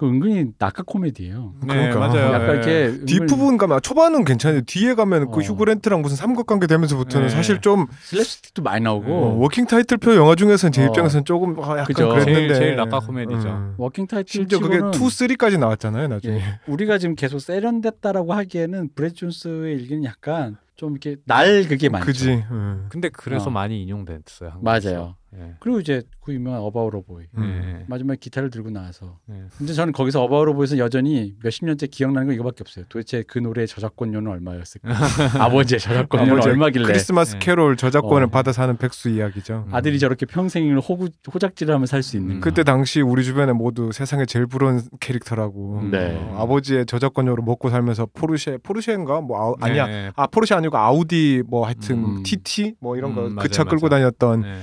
[0.00, 1.52] 그 은근히 낙하 코미디예요.
[1.60, 1.98] 네, 그러니까.
[1.98, 2.32] 맞아요.
[2.32, 2.52] 약간 네.
[2.86, 4.62] 이렇게 뒷부분 가면 초반은 괜찮아요.
[4.62, 5.42] 뒤에 가면 그 어.
[5.42, 7.34] 휴그랜트랑 무슨 삼각관계 되면서부터는 네.
[7.34, 10.86] 사실 좀 슬랩스틱도 많이 나오고 어, 워킹 타이틀표 영화 중에서는 제 어.
[10.86, 12.08] 입장에서는 조금 아, 약간 그죠.
[12.08, 13.46] 그랬는데 제일- 제일 낙하 코미디죠.
[13.46, 13.74] 음.
[13.76, 16.36] 워킹 타이틀 심지어 그게 2, 3까지 나왔잖아요, 나중에.
[16.36, 22.06] 예, 우리가 지금 계속 세련됐다라고 하기에는 브리짓 존스의 일기는 약간 좀 이렇게 날 그게 많죠.
[22.06, 22.42] 그지.
[22.50, 22.86] 음.
[22.88, 23.50] 근데 그래서 어.
[23.50, 24.48] 많이 인용됐어요.
[24.48, 24.88] 한국에서.
[24.90, 25.16] 맞아요.
[25.36, 25.54] 예.
[25.60, 27.80] 그리고 이제 그 유명한 어바웃 보이 음.
[27.82, 27.84] 예.
[27.86, 29.44] 마지막에 기타를 들고 나와서 예.
[29.56, 32.84] 근데 저는 거기서 어바웃 보이에서 여전히 몇십 년째 기억나는 건 이거밖에 없어요.
[32.88, 34.88] 도대체 그 노래의 저작권료는 얼마였을까?
[35.38, 37.38] 아버지의 저작권료는 얼마길래 크리스마스 네.
[37.40, 38.30] 캐롤 저작권을 어.
[38.30, 39.66] 받아 사는 백수 이야기죠.
[39.68, 39.74] 음.
[39.74, 42.40] 아들이 저렇게 평생을 호구, 호작질하며 살 수 있는 음.
[42.40, 45.82] 그때 당시 우리 주변에 모두 세상에 제일 부러운 캐릭터라고.
[45.92, 46.16] 네.
[46.16, 50.10] 어, 아버지의 저작권료로 먹고 살면서 포르쉐 포르쉐인가 뭐 아우, 아니야 예.
[50.16, 52.22] 아 포르쉐 아니고 아우디 뭐 하여튼 음.
[52.22, 53.88] TT 뭐 이런 음, 거 맞아요, 그차 끌고.
[53.88, 54.58] 다녔던 예.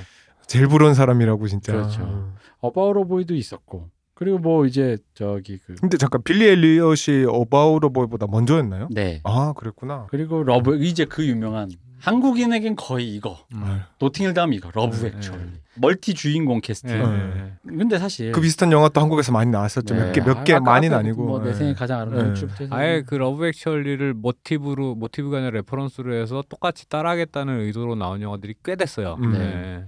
[0.48, 1.74] 제일 부러운 사람이라고 진짜.
[1.74, 2.02] 그렇죠.
[2.04, 2.34] 어.
[2.60, 8.88] 어바웃 보이도 있었고 그리고 뭐 이제 저기 그 근데 잠깐 빌리 엘리엇이 어바웃 보이보다 먼저였나요?
[8.92, 9.22] 네.
[9.24, 10.08] 아 그랬구나.
[10.10, 11.70] 그리고 러브 이제 그 유명한
[12.00, 13.82] 한국인에겐 거의 이거 음.
[14.00, 15.62] 노팅힐 다음 이거 러브 네, 액츄얼리 네.
[15.80, 16.98] 멀티 주인공 캐스팅 예.
[16.98, 17.34] 네.
[17.66, 17.78] 예.
[17.78, 19.94] 근데 사실 그 비슷한 영화 또 한국에서 많이 나왔었죠.
[19.96, 20.06] 네.
[20.08, 21.26] 몇개 몇개 아까 많이는 아니고.
[21.26, 21.54] 뭐내 예.
[21.54, 22.68] 생에 가장 아름다운 네.
[22.72, 28.76] 아예 그 러브 액츄얼리를 모티브로 모티브가 아니라 reference로 해서 똑같이 따라하겠다는 의도로 나온 영화들이 꽤
[28.76, 29.18] 됐어요.
[29.22, 29.34] 음.
[29.34, 29.86] 네.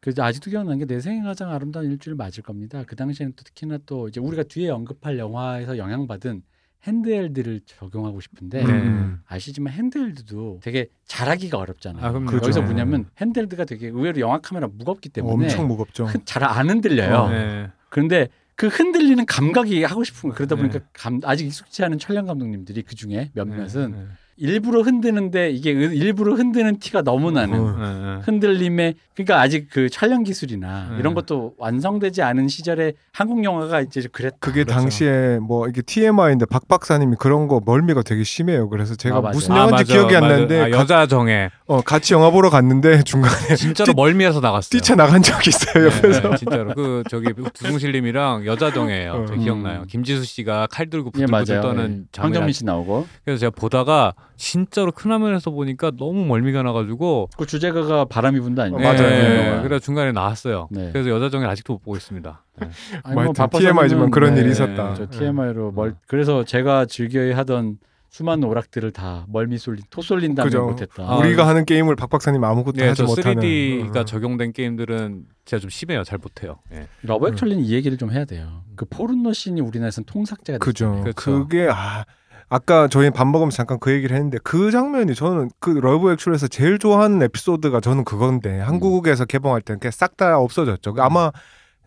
[0.00, 2.84] 그 아직도 기억나는 게 내 생에 가장 아름다운 일주일 맞을 겁니다.
[2.86, 6.42] 그 당시에는 또 특히나 또 이제 우리가 뒤에 언급할 영화에서 영향받은
[6.86, 8.72] 핸드헬드를 적용하고 싶은데 네.
[8.72, 9.20] 음.
[9.26, 12.04] 아시지만 핸드헬드도 되게 잘하기가 어렵잖아요.
[12.04, 12.26] 아, 그럼요.
[12.26, 12.44] 그렇죠.
[12.46, 16.08] 여기서 뭐냐면 핸드헬드가 되게 의외로 영화 카메라 무겁기 때문에 엄청 무겁죠.
[16.24, 17.14] 잘 안 흔들려요.
[17.16, 17.28] 어.
[17.30, 17.68] 네.
[17.90, 20.62] 그런데 그 흔들리는 감각이 하고 싶은 거 그러다 네.
[20.62, 24.06] 보니까 감- 아직 익숙치 않은 촬영 감독님들이 그 중에 몇몇은 네.
[24.40, 27.76] 일부러 흔드는데 이게 의- 일부러 흔드는 티가 너무 나는 어.
[27.78, 28.14] 네.
[28.16, 28.20] 네.
[28.24, 30.96] 흔들림에 그러니까 아직 그 촬영 기술이나 네.
[30.98, 34.80] 이런 것도 완성되지 않은 시절에 한국 영화가 이제 그랬 그게 그렇죠.
[34.80, 38.70] 당시에 뭐 이게 TMI인데 박 박사님이 그런 거 멀미가 되게 심해요.
[38.70, 39.20] 그래서 제가 아.
[39.20, 40.32] 무슨 아, 영화인지 맞아, 기억이 안 맞아.
[40.34, 44.70] 나는데 아, 가- 여자 정에 어, 같이 영화 보러 갔는데 중간에 진짜로 멀미해서 나갔어요.
[44.70, 46.20] 뛰쳐 나간 적이 있어요 옆에서.
[46.22, 49.12] 네, 네, 진짜로 그 저기 두둥실님이랑 여자 정이에요.
[49.12, 49.24] 어.
[49.28, 49.84] 저 기억나요.
[49.86, 51.62] 김지수 씨가 칼 들고 예 부들부들 맞아요.
[51.62, 52.08] 떠는 예.
[52.12, 57.44] 장면이 황정민 씨 나오고 그래서 제가 보다가 진짜로 큰 화면에서 보니까 너무 멀미가 나가지고 그
[57.44, 58.78] 주제가가 바람이 분다 아니에요?
[58.78, 59.10] 어, 맞아요.
[59.10, 59.62] 네, 네.
[59.62, 60.68] 그래서 중간에 나왔어요.
[60.70, 60.90] 네.
[60.92, 62.42] 그래서 여자 정을 아직도 못 보고 있습니다.
[62.60, 62.70] 네.
[63.04, 64.94] 아니, 뭐 TMI지만 그런 네, 일이 있었다.
[64.94, 67.76] 저 TMI로 멀 그래서 제가 즐겨 하던
[68.08, 70.64] 수많은 오락들을 다 멀미 쏠린 토 쏠린 다음에 그죠.
[70.64, 71.02] 못했다.
[71.02, 73.42] 아, 우리가 하는 게임을 박 박사님 아무것도 네, 하지 저 못하는.
[73.42, 74.04] 3D가 어.
[74.06, 76.02] 적용된 게임들은 제가 좀 심해요.
[76.02, 76.56] 잘 못해요.
[76.72, 76.88] 예.
[77.02, 77.32] 러브 음.
[77.32, 78.62] 액츄얼리는 이 얘기를 좀 해야 돼요.
[78.74, 80.86] 그 포르노 씬이 우리나라에서는 통삭제가 그죠.
[80.86, 81.02] 됐잖아요.
[81.02, 81.30] 그렇죠.
[81.48, 82.04] 그게 아
[82.52, 86.78] 아까 저희 밥 먹으면서 잠깐 그 얘기를 했는데 그 장면이 저는 그 러브 액츄얼리에서 제일
[86.80, 90.94] 좋아하는 에피소드가 저는 그건데 한국에서 개봉할 때는 싹 다 없어졌죠.
[90.98, 91.30] 아마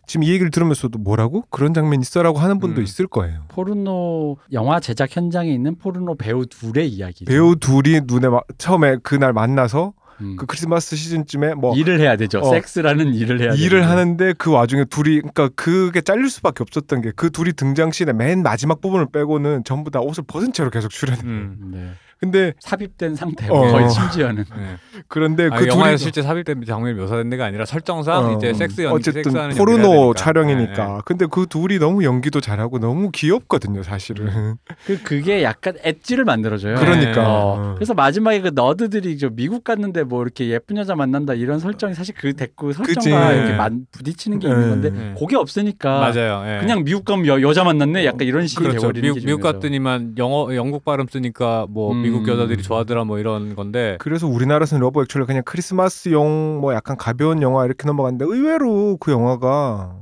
[0.08, 2.84] 지금 이 얘기를 들으면서도 뭐라고 그런 장면 있어라고 하는 분도 음.
[2.84, 3.42] 있을 거예요.
[3.50, 7.26] 포르노 영화 제작 현장에 있는 포르노 배우 둘의 이야기.
[7.26, 10.36] 배우 둘이 눈에 마- 처음에 그날 만나서 음.
[10.38, 12.40] 그 크리스마스 시즌쯤에 뭐 일을 해야 되죠.
[12.40, 12.50] 어.
[12.50, 13.86] 섹스라는 일을 해야 일을 되는데.
[13.88, 18.42] 하는데 그 와중에 둘이 그러니까 그게 잘릴 수밖에 없었던 게 그 둘이 등장 씬의 맨
[18.44, 21.22] 마지막 부분을 빼고는 전부 다 옷을 벗은 채로 계속 출연해.
[21.24, 21.72] 음.
[21.74, 21.90] 네.
[22.24, 23.70] 근데 삽입된 상태 어.
[23.70, 24.78] 거의 심지어는 네.
[25.10, 28.80] 그런데 아, 그 영화에 둘이 실제 삽입된 장면이 묘사된 데가 아니라 설정상 어, 이제 섹스
[28.82, 30.14] 연기 어쨌든 섹스하는 포르노.
[30.14, 30.86] 촬영이니까.
[30.88, 31.00] 네, 네.
[31.04, 34.56] 근데 그 둘이 너무 연기도 잘하고 너무 귀엽거든요, 사실은.
[34.86, 36.76] 그 그게 약간 엣지를 만들어줘요.
[36.76, 37.24] 그러니까.
[37.28, 37.74] 어.
[37.76, 42.16] 그래서 마지막에 그 너드들이 저 미국 갔는데 뭐 이렇게 예쁜 여자 만난다 이런 설정이 사실
[42.18, 43.10] 그 됐고 설정과 그치.
[43.10, 43.58] 이렇게 네.
[43.58, 44.70] 만, 부딪히는 게 있는 네.
[44.70, 45.16] 건데 네.
[45.20, 46.44] 그게 없으니까 맞아요.
[46.48, 46.60] 예.
[46.62, 48.80] 그냥 미국 가면 여, 여자 만났네 약간 이런 식이 그렇죠.
[48.80, 49.42] 돼버리는 미국, 게 미국.
[49.42, 52.13] 갔더니만 영어 영국 발음 쓰니까 뭐 음.
[52.14, 57.42] 미국 여자들이 좋아하더라 뭐 이런 건데 그래서 우리나라에서는 러브 액츄얼리 그냥 크리스마스용 뭐 약간 가벼운
[57.42, 59.98] 영화 이렇게 넘어갔는데 의외로 그 영화가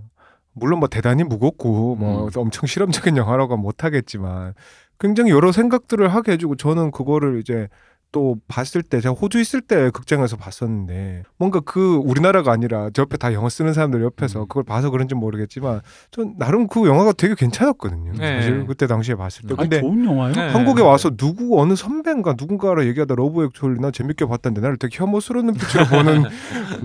[0.53, 2.29] 물론 뭐 대단히 무겁고 뭐 음.
[2.35, 4.53] 엄청 실험적인 영화라고 는 못하겠지만
[4.99, 7.67] 굉장히 여러 생각들을 하게 해주고 저는 그거를 이제
[8.11, 13.17] 또 봤을 때 제가 호주 있을 때 극장에서 봤었는데 뭔가 그 우리나라가 아니라 저 옆에
[13.17, 14.47] 다 영어 쓰는 사람들 옆에서 음.
[14.47, 15.81] 그걸 봐서 그런지 모르겠지만
[16.11, 18.13] 전 나름 그 영화가 되게 괜찮았거든요.
[18.17, 18.41] 네.
[18.41, 19.55] 사실 그때 당시에 봤을 때.
[19.57, 20.33] 아니, 근데 좋은 영화요.
[20.33, 20.49] 네.
[20.49, 25.45] 한국에 와서 누구 어느 선배인가 누군가를 얘기하다 러브 액츄얼리 나 재밌게 봤다는데 나를 되게 혐오스러운
[25.47, 26.23] 눈빛으로 보는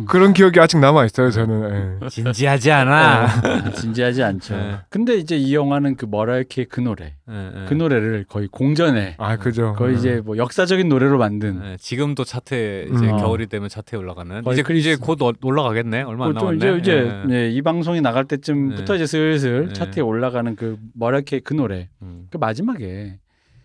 [0.07, 1.31] 그런 기억이 아직 남아 있어요.
[1.31, 1.99] 저는.
[2.03, 2.09] 예.
[2.09, 3.25] 진지하지 않아.
[3.25, 4.57] 아, 진지하지 않죠.
[4.57, 4.77] 네.
[4.91, 7.65] 근데 이제 이 영화는 그 머라이어 캐리의 그 노래, 예, 예.
[7.69, 9.75] 그 노래를 거의 공전의 아 그죠.
[9.77, 13.17] 거의 이제 뭐 역사적인 노래로 만든 예, 지금도 차트에 이제 음.
[13.19, 16.03] 겨울이 되면 차트에 올라가는 이제 크리스- 이제 곧 어- 올라가겠네.
[16.03, 16.57] 얼마 안또 남았네.
[16.59, 17.27] 이제 이제 예.
[17.29, 18.97] 네, 이 방송이 나갈 때쯤부터 네.
[18.97, 19.73] 이제 슬슬 네.
[19.73, 22.27] 차트에 올라가는 그 머라이어 캐리의 그 노래, 음.
[22.31, 23.19] 그 마지막에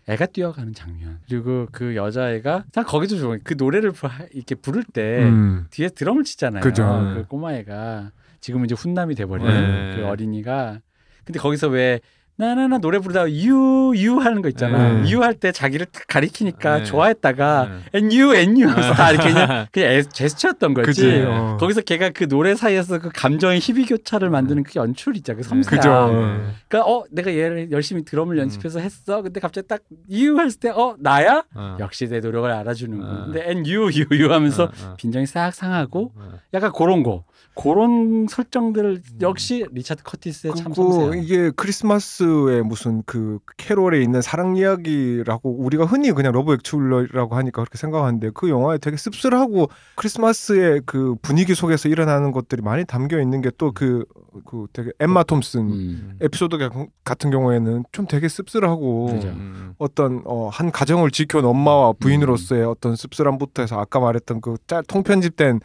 [0.08, 3.38] 애가 뛰어가는 장면 그리고 그 여자애가 난 거기도 좋아요.
[3.44, 5.66] 그 노래를 부- 이렇게 부를 때 음.
[5.70, 6.60] 뒤에 드럼을 치잖아요.
[6.62, 6.82] 그죠.
[7.14, 8.10] 그 꼬마애가
[8.40, 9.94] 지금 이제 훈남이 돼버린 네.
[9.96, 10.80] 그 어린이가
[11.24, 12.00] 근데 거기서 왜
[12.42, 15.00] 나나나 노래 부르다가 유유 하는 거 있잖아.
[15.00, 15.10] 네.
[15.10, 16.84] 유할 때 자기를 탁 가리키니까 네.
[16.84, 17.98] 좋아했다가 네.
[18.00, 20.86] and you and you 하면서 다 이렇게 그냥 그냥 애- 제스처였던 거지.
[20.86, 21.24] 그지.
[21.28, 21.56] 어.
[21.60, 25.36] 거기서 걔가 그 노래 사이에서 그 감정의 희비 교차를 만드는 그 연출 있잖아.
[25.36, 25.76] 그 섬세함.
[25.78, 26.12] 그죠.
[26.12, 26.52] 네.
[26.68, 29.22] 그러니까 어 내가 얘를 열심히 드럼을 연습해서 했어.
[29.22, 31.44] 근데 갑자기 딱 you 했을 때 어 나야?
[31.54, 31.76] 어.
[31.78, 33.08] 역시 내 노력을 알아주는군.
[33.08, 33.24] 어.
[33.26, 34.94] 근데 and you you you 하면서 어, 어.
[34.96, 36.32] 빈정이 싹 상하고 어.
[36.54, 37.24] 약간 그런 거.
[37.54, 41.22] 그런 설정들 역시 리차드 커티스의 참 그리고 섬세함.
[41.22, 47.76] 이게 크리스마스에 무슨 그 캐롤에 있는 사랑 이야기라고 우리가 흔히 그냥 러브 액츄얼리라고 하니까 그렇게
[47.76, 53.50] 생각하는데 그 영화에 되게 씁쓸하고 크리스마스의 그 분위기 속에서 일어나는 것들이 많이 담겨 있는 게
[53.58, 56.18] 또그그 되게 엠마 톰슨 음.
[56.22, 56.56] 에피소드
[57.04, 59.28] 같은 경우에는 좀 되게 씁쓸하고 그죠.
[59.28, 59.74] 음.
[59.78, 65.60] 어떤 어, 한 가정을 지켜온 엄마와 부인으로서의 어떤 씁쓸함부터 해서 아까 말했던 그 짤 통편집된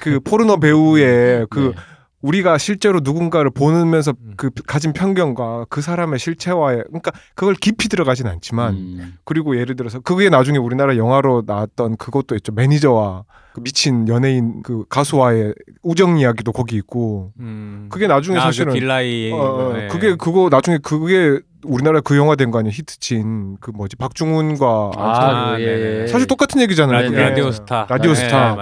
[0.00, 1.82] 그 포르노 배우의 그 네.
[2.22, 4.32] 우리가 실제로 누군가를 보면서 음.
[4.36, 9.14] 그 가진 편견과 그 사람의 실체와의 그러니까 그걸 깊이 들어가진 않지만 음.
[9.24, 14.84] 그리고 예를 들어서 그게 나중에 우리나라 영화로 나왔던 그것도 있죠 매니저와 그 미친 연예인 그
[14.88, 17.86] 가수와의 우정 이야기도 거기 있고 음.
[17.92, 19.88] 그게 나중에 아, 사실은 그 빌 나이 어, 어, 네.
[19.88, 25.52] 그게 그거 나중에 그게 우리나라 그 영화 된 거 아니에요 히트친 그 뭐지 박중훈과 아,
[25.52, 26.02] 아, 예.
[26.02, 26.06] 예.
[26.06, 26.92] 사실 똑같은 얘기잖아요.
[27.02, 27.22] 라디, 네.
[27.30, 28.56] 라디오 스타 라디오 네, 스타.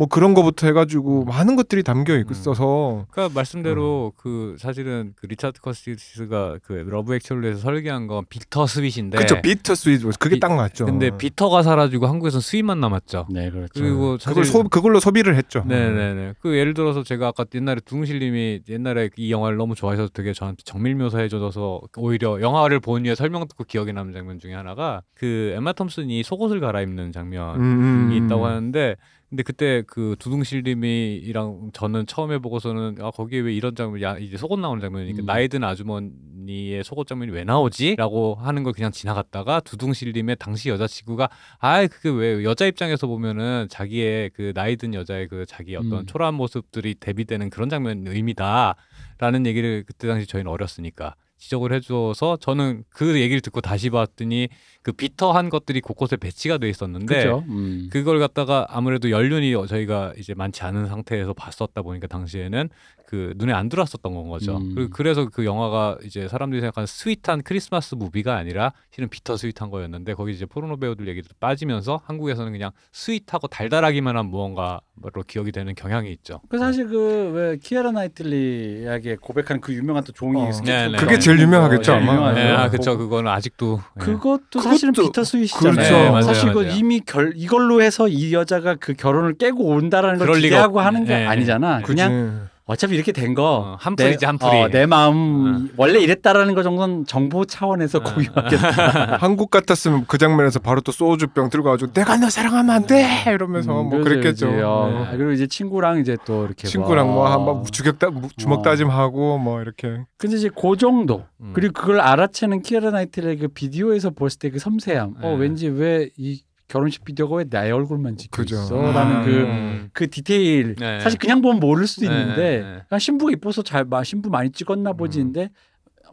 [0.00, 6.56] 뭐 그런 거부터 해가지고 많은 것들이 담겨 있어서 그러니까 말씀대로 그 사실은 그 리차드 커티스가
[6.62, 10.86] 그 러브 액츄얼리에서 설계한 건 bittersweet인데 그쵸 bitter sweet 그게 비- 딱 맞죠.
[10.86, 13.26] 근데 bitter가 사라지고 한국에선 sweet만 남았죠.
[13.28, 13.68] 네, 그렇죠.
[13.74, 15.64] 그리고 사실 그걸 소 그걸로 소비를 했죠.
[15.66, 16.36] 네네네.
[16.40, 20.94] 그 예를 들어서 제가 아까 옛날에 두둥실님이 옛날에 이 영화를 너무 좋아해서 되게 저한테 정밀
[20.94, 25.74] 묘사해 줘서 오히려 영화를 본 후에 설명 듣고 기억에 남는 장면 중에 하나가 그 엠마
[25.74, 28.12] 톰슨이 속옷을 갈아입는 장면이 음, 음.
[28.24, 28.96] 있다고 하는데
[29.30, 34.58] 근데 그때 그 두둥실님이랑 저는 처음에 보고서는 아 거기에 왜 이런 장면 야 이제 속옷
[34.58, 35.26] 나오는 장면이니까 음.
[35.26, 41.30] 나이 든 아주머니의 속옷 장면이 왜 나오지?라고 하는 걸 그냥 지나갔다가 두둥실님의 당시 여자친구가
[41.60, 46.06] 아 그게 왜 여자 입장에서 보면은 자기의 그 나이 든 여자의 그 자기 어떤 음.
[46.06, 53.18] 초라한 모습들이 대비되는 그런 장면 의미다라는 얘기를 그때 당시 저희는 어렸으니까 지적을 해줘서 저는 그
[53.18, 54.48] 얘기를 듣고 다시 봤더니
[54.82, 57.14] 그 bitter한 것들이 곳곳에 배치가 돼 있었는데.
[57.48, 57.88] 음.
[57.90, 62.68] 그걸 갖다가 아무래도 연륜이 저희가 이제 많지 않은 상태에서 봤었다 보니까 당시에는
[63.10, 64.56] 그 눈에 안 들어왔었던 건 거죠.
[64.58, 64.72] 음.
[64.76, 70.32] 그리고 그래서 그 영화가 이제 사람들이 생각하는 sweet한 크리스마스 movie가 아니라 실은 bittersweet한 거였는데 거기
[70.32, 74.80] 이제 포르노 배우들 얘기도 빠지면서 한국에서는 그냥 sweet하고 달달하기만 한 무언가로
[75.26, 76.40] 기억이 되는 경향이 있죠.
[76.48, 80.52] 그 사실 그 왜 키아라 나이틀리에게 고백하는 그 유명한 또 종이 어.
[80.52, 80.96] 스케치 네, 네.
[80.96, 82.12] 그게 제일 유명하겠죠, 아마.
[82.12, 82.38] 유명하죠.
[82.40, 84.04] 네, 아 그쵸 그거는 아직도 예.
[84.04, 85.72] 그것도 사실은 그것도- 비터 스윗이잖아요.
[85.74, 85.92] 그렇죠.
[85.94, 86.72] 네, 맞아요, 사실 그 맞아요.
[86.76, 91.14] 이미 결 이걸로 해서 이 여자가 그 결혼을 깨고 온다라는 걸 기대하고 없- 하는 게
[91.16, 91.26] 네.
[91.26, 91.78] 아니잖아.
[91.80, 91.86] 그치.
[91.92, 93.42] 그냥 어차피 이렇게 된 거.
[93.72, 94.56] 어, 한풀이지, 한풀이.
[94.62, 95.74] 어, 내 마음 어.
[95.76, 98.02] 원래 이랬다라는 거 정도는 정보 차원에서 어.
[98.04, 99.16] 공유하겠다.
[99.18, 103.72] 한국 같았으면 그 장면에서 바로 또 소주병 들고 가지고 내가 너 사랑하면 안 돼 이러면서
[103.72, 104.46] 뭐 그렇죠, 그랬겠죠.
[104.46, 104.62] 그렇지.
[104.64, 105.16] 어, 네.
[105.16, 108.62] 그리고 이제 친구랑 이제 또 이렇게 친구랑 뭐뭐 한번 주격 따 주먹 어.
[108.62, 111.24] 다짐하고 뭐 이렇게 근데 이제 그 정도.
[111.40, 111.50] 음.
[111.54, 115.14] 그리고 그걸 알아채는 키아라 나이틀리의 그 비디오에서 봤을 때그 섬세함.
[115.22, 115.36] 어 네.
[115.36, 118.54] 왠지 왜 이 결혼식 비디오가 왜 내 얼굴만 찍혀 그죠.
[118.56, 119.90] 있어라는 그 음.
[119.92, 121.00] 그 디테일 네.
[121.00, 122.82] 사실 그냥 보면 모를 수도 네, 있는데 네.
[122.88, 124.96] 그냥 신부가 이뻐서 잘 마, 신부 많이 찍었나 음.
[124.96, 125.50] 보지인데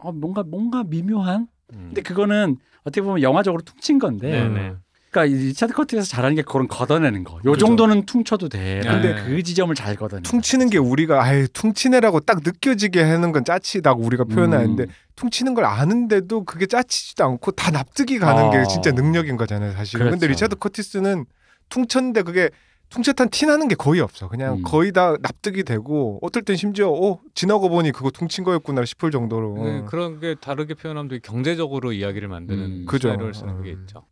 [0.00, 1.84] 어, 뭔가 뭔가 미묘한 음.
[1.86, 4.74] 근데 그거는 어떻게 보면 영화적으로 퉁친 건데 네, 네.
[5.10, 7.36] 그러니까 이 리차드 커티스가 잘하는 게 그런 걷어내는 거.
[7.36, 7.56] 요 그죠.
[7.66, 8.80] 정도는 퉁쳐도 돼.
[8.84, 9.24] 근데 네.
[9.24, 10.22] 그 지점을 잘 걷어내.
[10.22, 14.88] 퉁치는 게 우리가 아예 퉁치네라고 딱 느껴지게 하는 건 짜치다고 우리가 표현하는데 음.
[15.16, 18.50] 퉁치는 걸 아는데도 그게 짜치지도 않고 다 납득이 가는 어.
[18.50, 20.00] 게 진짜 능력인 거잖아요 사실.
[20.00, 20.32] 은 근데 그렇죠.
[20.44, 21.24] 리차드 커티스는
[21.70, 22.50] 퉁쳤는데 그게
[22.90, 24.28] 퉁쳤한 티 나는 게 거의 없어.
[24.28, 24.62] 그냥 음.
[24.62, 29.62] 거의 다 납득이 되고 어떨 땐 심지어 어 지나고 보니 그거 퉁친 거였구나 싶을 정도로.
[29.62, 33.10] 네, 그런 게 다르게 표현하면 되게 경제적으로 이야기를 만드는 음, 그죠.
[33.10, 33.80] 스타일을 쓰는 게 음.
[33.80, 34.04] 있죠.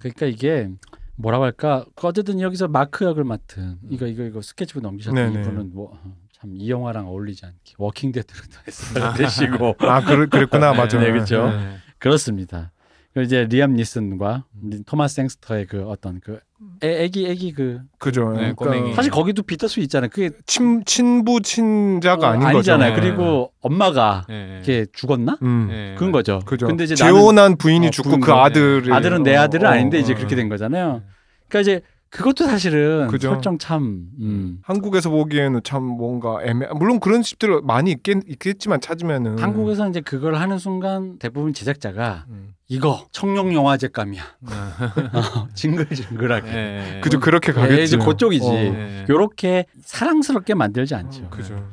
[0.00, 0.68] 그러니까 이게
[1.16, 1.84] 뭐라고 할까?
[1.94, 5.40] 그 어쨌든 여기서 마크 역을 맡은 이거 이거 이거 스케치북 넘기셨던 네네.
[5.40, 5.98] 이분은 뭐
[6.32, 10.98] 참 이 영화랑 어울리지 않게 워킹 데드로 했어야 되시고 아 그래, 그랬구나 맞아.
[10.98, 11.50] 네, 그렇죠.
[11.50, 11.76] 네.
[11.98, 12.72] 그렇습니다.
[13.12, 14.46] 그리고 이제 리암 니슨과
[14.86, 16.40] 토마스 생스터의 그 어떤 그
[16.82, 18.30] 애, 애기 애기 그 그죠.
[18.32, 18.94] 네, 그러니까 꼬맹이.
[18.94, 20.10] 사실 거기도 비터스 있잖아요.
[20.10, 22.94] 그게 친 친부 친자가 어, 아닌 아니잖아요.
[22.94, 23.00] 거죠.
[23.02, 24.54] 그리고 엄마가 네.
[24.56, 25.38] 이렇게 죽었나?
[25.42, 25.68] 음.
[25.70, 25.94] 네.
[25.96, 26.40] 그런 거죠.
[26.44, 26.66] 그죠.
[26.66, 28.40] 근데 이제 나는 재혼한 부인이 어, 죽고 부인 그 거네.
[28.40, 30.36] 아들을 아들은 내 어, 아들은 어, 아닌데 이제 어, 그렇게 어.
[30.36, 31.02] 된 거잖아요.
[31.48, 33.30] 그러니까 이제 그것도 사실은 그죠.
[33.30, 34.58] 설정 참 음.
[34.62, 36.66] 한국에서 보기에는 참 뭔가 애매.
[36.74, 42.26] 물론 그런 집들 많이 있겠, 있겠 지만 찾으면은 한국에서 이제 그걸 하는 순간 대부분 제작자가
[42.28, 42.54] 음.
[42.66, 44.22] 이거 청룡 영화제감이야.
[44.40, 44.50] 네.
[45.18, 46.50] 어, 징글징글하게.
[46.50, 47.00] 네.
[47.02, 47.82] 그죠 그렇게 네, 가겠지.
[47.84, 48.46] 이제 그쪽이지.
[48.46, 48.52] 어.
[48.52, 49.06] 네.
[49.08, 51.26] 요렇게 사랑스럽게 만들지 않죠.
[51.26, 51.64] 어, 그죠.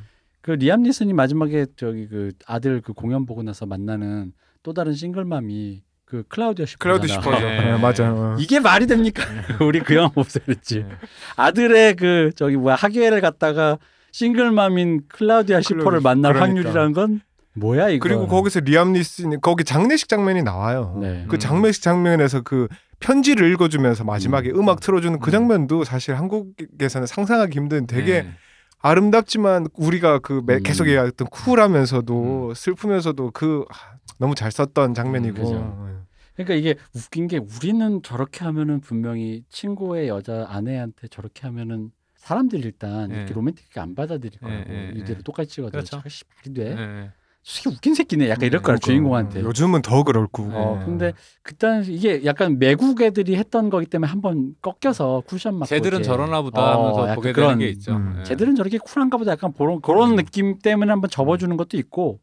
[0.42, 5.82] 그 리암 니슨이 마지막에 저기 그 아들 그 공연 보고 나서 만나는 또 다른 싱글맘이
[6.10, 7.00] 그 클라우디아 쉬퍼잖아.
[7.00, 7.46] 클라우디아 쉬퍼죠.
[7.46, 7.66] 네.
[7.66, 8.38] 네, 맞아요.
[8.40, 9.24] 이게 말이 됩니까?
[9.62, 10.80] 우리 그 영화 보면서 그랬지.
[10.88, 10.90] 네.
[11.36, 13.78] 아들의 그 저기 뭐야 학예를 갖다가
[14.14, 16.46] 싱글맘인 클라우디아 쉬퍼를 클라우디- 만날 그러니까.
[16.46, 17.22] 확률이라는 건
[17.56, 18.04] 뭐야 이거?
[18.08, 20.98] 그리고 거기서 리암 니슨이 거기 장례식 장면이 나와요.
[21.02, 21.26] 네.
[21.28, 21.40] 그 음.
[21.40, 22.68] 장례식 장면에서 그
[23.00, 24.62] 편지를 읽어주면서 마지막에 음.
[24.62, 24.70] 음.
[24.70, 25.32] 악 틀어주는 그 음.
[25.32, 28.32] 장면도 사실 한국에서는 상상하기 힘든 되게 네.
[28.80, 30.64] 아름답지만 우리가 그 매- 음.
[30.64, 35.38] 계속 얘기했던 쿨하면서도 슬프면서도 그 아, 너무 잘 썼던 장면이고.
[35.38, 35.98] 음, 그죠.
[36.36, 43.10] 그러니까 이게 웃긴 게 우리는 저렇게 하면은 분명히 친구의 여자 아내한테 저렇게 하면은 사람들이 일단
[43.10, 43.18] 네.
[43.18, 45.24] 이렇게 로맨틱하게 안 받아들일 거라고 네, 네, 이대로 네.
[45.24, 45.98] 똑같이 찍어도 그렇죠.
[45.98, 46.76] 말이 돼?
[46.76, 47.12] 네.
[47.48, 48.28] 솔직히 웃긴 새끼네.
[48.30, 48.86] 약간 이럴 거야 그러니까.
[48.86, 49.42] 주인공한테.
[49.42, 50.52] 요즘은 더 그럴 거고.
[50.52, 51.14] 어, 근데
[51.44, 56.42] 그때 이게 약간 외국 애들이 했던 거기 때문에 한번 꺾여서 쿠션 맞고 쟤들은 이제 저러나
[56.42, 57.96] 보다 어, 하면서 약간 보게 그런, 되는 게 있죠.
[57.96, 58.16] 음.
[58.18, 58.24] 네.
[58.26, 60.16] 쟤들은 저렇게 쿨한가 보다 약간 그런 그런 음.
[60.18, 62.20] 느낌 때문에 한번 접어주는 것도 있고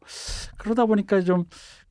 [0.57, 1.45] 그러다 보니까 좀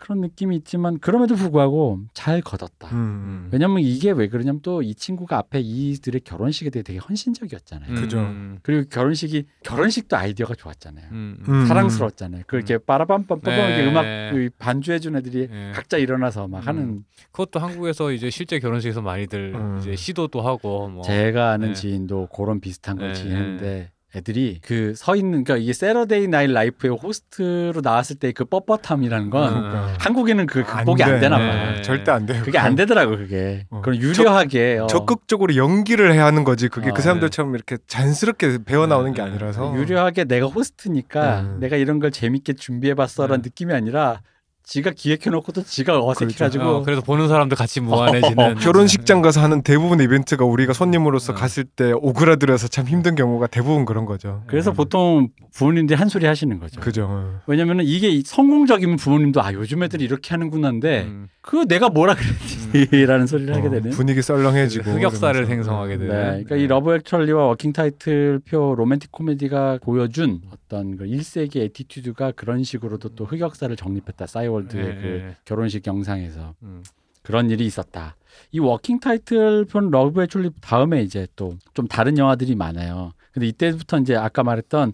[0.05, 2.89] 그런 느낌이 있지만 그럼에도 불구하고 잘 걷었다.
[2.93, 3.49] 음.
[3.51, 7.91] 왜냐면 이게 왜 그러냐면 또 이 친구가 앞에 이들의 결혼식에 대해 되게 헌신적이었잖아요.
[7.91, 7.95] 음.
[7.95, 8.19] 그죠.
[8.19, 8.59] 음.
[8.63, 11.07] 그리고 결혼식이 결혼식도 아이디어가 좋았잖아요.
[11.13, 11.39] 음.
[11.49, 11.67] 음.
[11.67, 12.43] 사랑스러웠잖아요.
[12.47, 13.89] 그렇게 빠라밤 빰빰빰빰 이렇게 네.
[13.89, 14.03] 음악
[14.35, 15.73] 그 반주해준 애들이 예.
[15.75, 16.69] 각자 일어나서 막 음.
[16.69, 19.79] 하는 그것도 한국에서 이제 실제 결혼식에서 많이들 음.
[19.79, 21.75] 이제 시도도 하고 뭐 제가 아는 네.
[21.75, 26.97] 지인도 그런 비슷한 걸 네, 지냈는데 애들이 그 서 있는 그러니까 이게 새터데이 나이트 라이브의
[26.97, 29.61] 호스트로 나왔을 때 그 뻣뻣함이라는 건 음.
[29.71, 29.95] 그러니까.
[29.99, 31.21] 한국에는 그 극복이 안 안, 돼.
[31.21, 31.49] 되나 네.
[31.49, 31.73] 봐.
[31.73, 31.83] 네.
[31.83, 32.43] 절대 안 돼요.
[32.45, 33.67] 그게 안 되더라고 그게.
[33.71, 33.81] 어.
[33.83, 34.87] 그런 유려하게 어.
[34.87, 36.69] 적극적으로 연기를 해야 하는 거지.
[36.69, 36.93] 그게 어.
[36.95, 39.29] 그 사람들처럼 이렇게 잔스럽게 배워 나오는 게 네.
[39.29, 39.75] 아니라서.
[39.77, 41.57] 유려하게 내가 호스트니까 음.
[41.61, 43.49] 내가 이런 걸 재밌게 준비해 봤어라는 네.
[43.49, 44.21] 느낌이 아니라
[44.65, 50.07] 지가 기획해놓고도 지가 어색해가지고 어, 그래서 보는 사람도 같이 무안해지는 어, 결혼식장 가서 하는 대부분의
[50.07, 51.37] 이벤트가 우리가 손님으로서 어.
[51.37, 54.43] 갔을 때 오그라들어서 참 힘든 경우가 대부분 그런 거죠.
[54.47, 54.75] 그래서 음.
[54.75, 56.81] 보통 부모님들이 한 소리 하시는 거죠.
[56.81, 57.07] 그죠.
[57.11, 57.41] 어.
[57.47, 63.55] 왜냐면은 이게 성공적이면 부모님도 아 요즘 애들이 이렇게 하는구나인데 음, 그 내가 뭐라 그랬지라는 소리를
[63.55, 63.91] 하게 어, 되는.
[63.91, 65.47] 분위기 썰렁해지고 흑역사를 그러면서.
[65.47, 66.23] 생성하게 네, 되는.
[66.23, 73.11] 그러니까 이 러브 액츄얼리와 워킹 타이틀표 로맨틱 코미디가 보여준 어떤 그 1세기 attitude가 그런 식으로도
[73.11, 74.27] 또 흑역사를 정립했다.
[74.27, 75.37] 싸이 월드의 네, 그 네.
[75.45, 76.83] 결혼식 영상에서 음.
[77.23, 78.17] 그런 일이 있었다.
[78.53, 83.13] 이 워킹 타이틀표는 러브 액츄얼리 다음에 이제 또 좀 다른 영화들이 많아요.
[83.33, 84.93] 근데 이때부터 이제 아까 말했던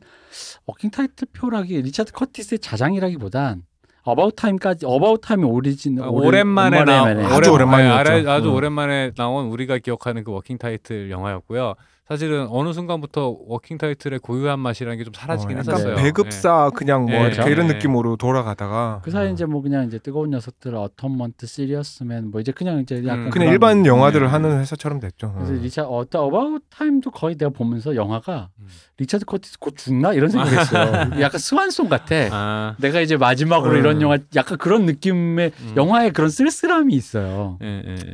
[0.67, 3.63] 워킹 타이틀 표라기 리차드 커티스의 자장이라기보단
[4.03, 8.13] 어바웃 타임까지 어바웃 타임이 오리진 아, 오랜만에 나 아주 오랜만이었죠.
[8.13, 8.55] 아주, 아주 음.
[8.55, 11.75] 오랜만에 나온 우리가 기억하는 그 워킹 타이틀 영화였고요.
[12.11, 15.95] 사실은 어느 순간부터 워킹 타이틀의 고유한 맛이라는 게 좀 사라지긴 어, 약간 했었어요.
[15.97, 17.75] 배급사 그냥 뭐 예, 이렇게 예, 이런 예.
[17.75, 19.31] 느낌으로 돌아가다가 그 사이 어.
[19.31, 23.31] 이제 뭐 그냥 이제 뜨거운 녀석들 어톤먼트 시리어스맨 뭐 이제 그냥 이제 약간 음.
[23.31, 24.31] 그냥 일반 영화들을 예.
[24.31, 25.33] 하는 회사처럼 됐죠.
[25.35, 25.57] 그래서 어.
[25.57, 28.67] 리차 어떤 어바웃 타임도 거의 내가 보면서 영화가 음.
[28.99, 31.21] 리차드 커티스 곧 죽나 이런 생각했어요.
[31.23, 32.15] 약간 swan song 같아.
[32.33, 33.79] 아, 내가 이제 마지막으로 음.
[33.79, 35.75] 이런 영화 약간 그런 느낌의 음.
[35.77, 37.57] 영화에 그런 쓸쓸함이 있어요.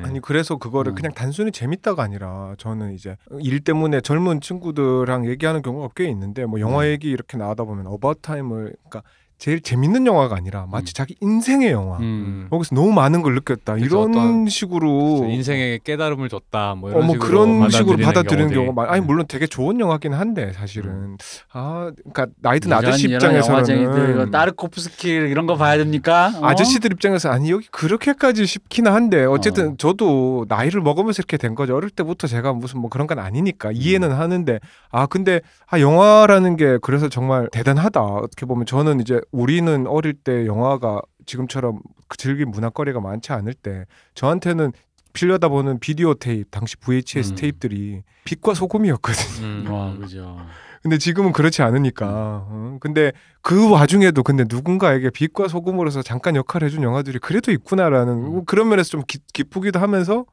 [0.02, 0.94] 아니 그래서 그거를 음.
[0.94, 6.60] 그냥 단순히 재밌다가 아니라 저는 이제 일 때문에 젊은 친구들랑 얘기하는 경우가 꽤 있는데 뭐
[6.60, 6.86] 영화 음.
[6.86, 9.02] 얘기 이렇게 나오다 보면 어바웃 타임을 그러니까
[9.38, 10.94] 제일 재밌는 영화가 아니라 마치 음.
[10.94, 12.46] 자기 인생의 영화 음.
[12.50, 17.06] 거기서 너무 많은 걸 느꼈다 그쵸, 이런 어떤 식으로 인생에 깨달음을 줬다 뭐 이런 어,
[17.06, 18.52] 뭐 식으로 그런 식으로 받아들이는.
[18.54, 18.88] 경우가 많.
[18.90, 19.06] 아니 음.
[19.06, 21.18] 물론 되게 좋은 영화긴 한데 사실은
[21.52, 26.32] 아 그러니까 나이든 이런- 아저씨 입장에서는 따르코프스키 이런 거 봐야 됩니까?
[26.40, 26.46] 어?
[26.46, 29.74] 아저씨들 입장에서 아니 여기 그렇게까지 싶기는 한데 어쨌든 어.
[29.76, 34.12] 저도 나이를 먹으면서 이렇게 된 거죠 어릴 때부터 제가 무슨 뭐 그런 건 아니니까 이해는
[34.12, 34.58] 하는데
[34.90, 40.46] 아 근데 아 영화라는 게 그래서 정말 대단하다 어떻게 보면 저는 이제 우리는 어릴 때
[40.46, 43.84] 영화가 지금처럼 그 즐긴 문화거리가 많지 않을 때
[44.14, 44.72] 저한테는
[45.12, 47.36] 필려다 보는 비디오 테이프 당시 VHS 음.
[47.36, 49.46] 테이프들이 빛과 소금이었거든요.
[49.46, 49.66] 음.
[49.70, 50.36] 와 그죠.
[50.82, 52.06] 근데 지금은 그렇지 않으니까.
[52.46, 58.24] 어, 근데 그 와중에도 근데 누군가에게 빛과 소금으로서 잠깐 역할을 해준 영화들이 그래도 있구나라는 음.
[58.30, 60.26] 뭐 그런 면에서 좀 기, 기쁘기도 하면서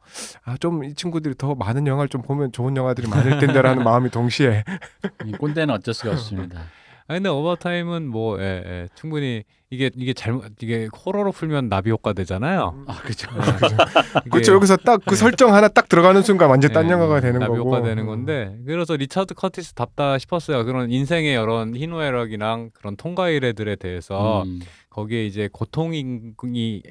[0.44, 4.64] 아 좀 이 친구들이 더 많은 영화를 좀 보면 좋은 영화들이 많을 텐데라는 마음이 동시에
[5.26, 6.60] 이 꼰대는 어쩔 수가 없습니다.
[7.07, 11.89] 아 근데 어바웃 타임은 뭐 예, 예, 충분히 이게 이게 잘못 이게 호러로 풀면 나비
[11.89, 12.85] 효과 되잖아요.
[12.88, 13.27] 아 그죠.
[14.21, 17.39] 이게- 그렇죠 여기서 딱 그 설정 하나 딱 들어가는 순간 완전 딴 예, 영화가 되는
[17.39, 20.63] 나비 거고 효과 되는 건데 그래서 리차드 커티스 답다 싶었어요.
[20.65, 24.59] 그런 인생의 여러 희노애락이랑 그런 통과 의례들에 대해서 음.
[24.94, 26.34] 거기에 이제 고통이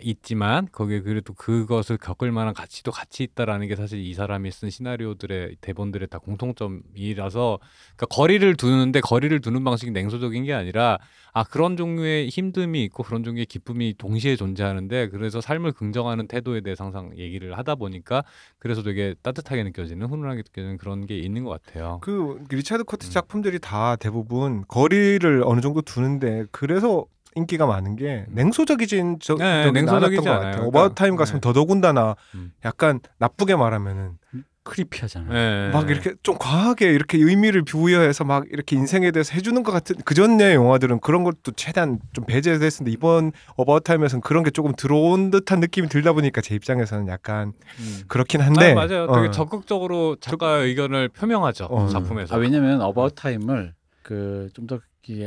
[0.03, 5.59] 있지만 거기에 그래도 그것을 겪을 만한 가치도 같이 있다라는 게 사실 이 사람이 쓴 시나리오들의
[5.61, 7.61] 대본들의 다 공통점이라서
[7.97, 10.99] 그러니까 거리를 두는데 거리를 두는 방식이 냉소적인 게 아니라
[11.33, 16.83] 아 그런 종류의 힘듦이 있고 그런 종류의 기쁨이 동시에 존재하는데 그래서 삶을 긍정하는 태도에 대해서
[16.83, 18.24] 항상 얘기를 하다 보니까
[18.59, 22.01] 그래서 되게 따뜻하게 느껴지는 훈훈하게 느껴지는 그런 게 있는 것 같아요.
[22.03, 23.15] 그 리차드 커티스 음.
[23.15, 29.72] 작품들이 다 대부분 거리를 어느 정도 두는데 그래서 인기가 많은 게 냉소적이진 저, 네, 적이
[29.74, 30.30] 냉소적이지 않았던 것.
[30.32, 30.50] 같아요.
[30.52, 31.48] 그러니까, 어바웃 타임 같으면 네.
[31.48, 32.52] 더더군다나 음.
[32.64, 34.18] 약간 나쁘게 말하면은
[34.64, 35.69] creepy하잖아요.
[35.68, 35.72] 예.
[35.72, 40.14] 막 이렇게 좀 과하게 이렇게 의미를 부여해서 막 이렇게 인생에 대해서 해주는 것 같은 그
[40.14, 45.59] 전의 영화들은 그런 것도 최대한 좀 배제됐었는데 이번 어바웃 타임에서는 그런 게 조금 들어온 듯한
[45.59, 48.02] 느낌이 들다 보니까 제 입장에서는 약간 음.
[48.06, 49.09] 그렇긴 한데 아, 맞아요.
[49.12, 49.30] 되게 어.
[49.32, 51.88] 적극적으로 작가의 의견을 표명하죠 어.
[51.88, 52.36] 작품에서.
[52.36, 54.78] 아 왜냐면 어바웃 타임을 그 좀 더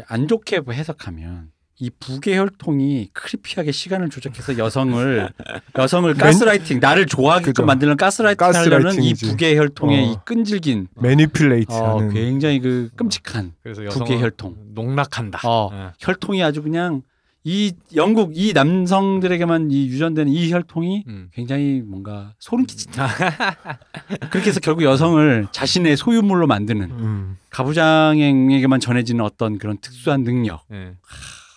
[0.07, 5.29] 안 좋게 해석하면 이 부계 혈통이 creepy하게 시간을 조작해서 여성을
[5.77, 7.65] 여성을 맨- 가스라이팅 나를 좋아하게끔 그죠.
[7.65, 9.27] 만드는 가스라이팅 하려는 이 가스라이팅이지.
[9.31, 10.11] 부계 혈통의 어.
[10.11, 14.55] 이 끈질긴 어, manipulate하는 굉장히 그 끔찍한 그래서 부계 여성은 혈통.
[14.73, 15.41] 농락한다.
[15.43, 15.91] 어, 예.
[15.99, 17.01] 혈통이 아주 그냥
[17.43, 21.29] 이 영국 이 남성들에게만 이 유전되는 이 혈통이 음.
[21.33, 23.07] 굉장히 뭔가 소름 끼친다.
[24.31, 27.37] 그렇게 해서 결국 여성을 자신의 소유물로 만드는 음.
[27.51, 30.63] 가부장에게만 전해지는 어떤 그런 특수한 능력.
[30.71, 30.93] 예.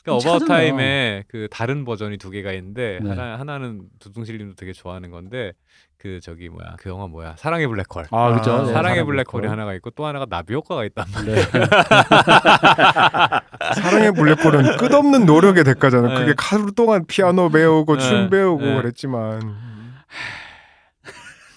[0.09, 0.49] 좀 그러니까 어바웃.
[0.49, 3.09] 타임에 그 다른 버전이 두 개가 있는데 네.
[3.11, 5.53] 하나 하나는 두둥실님도 되게 좋아하는 건데
[5.99, 8.07] 그 저기 뭐야 그 영화 뭐야 사랑의 블랙홀.
[8.11, 8.53] 아, 그죠.
[8.53, 9.49] 아, 네, 사랑의 블랙홀이 블랙홀.
[9.51, 11.35] 하나가 있고 또 하나가 나비 효과가 있단 말이야.
[11.35, 11.43] 네.
[13.75, 16.09] 사랑의 블랙홀은 끝없는 노력의 대가잖아.
[16.09, 16.15] 네.
[16.21, 18.03] 그게 하루 동안 피아노 배우고 네.
[18.09, 18.77] 춤 배우고 네.
[18.77, 19.41] 그랬지만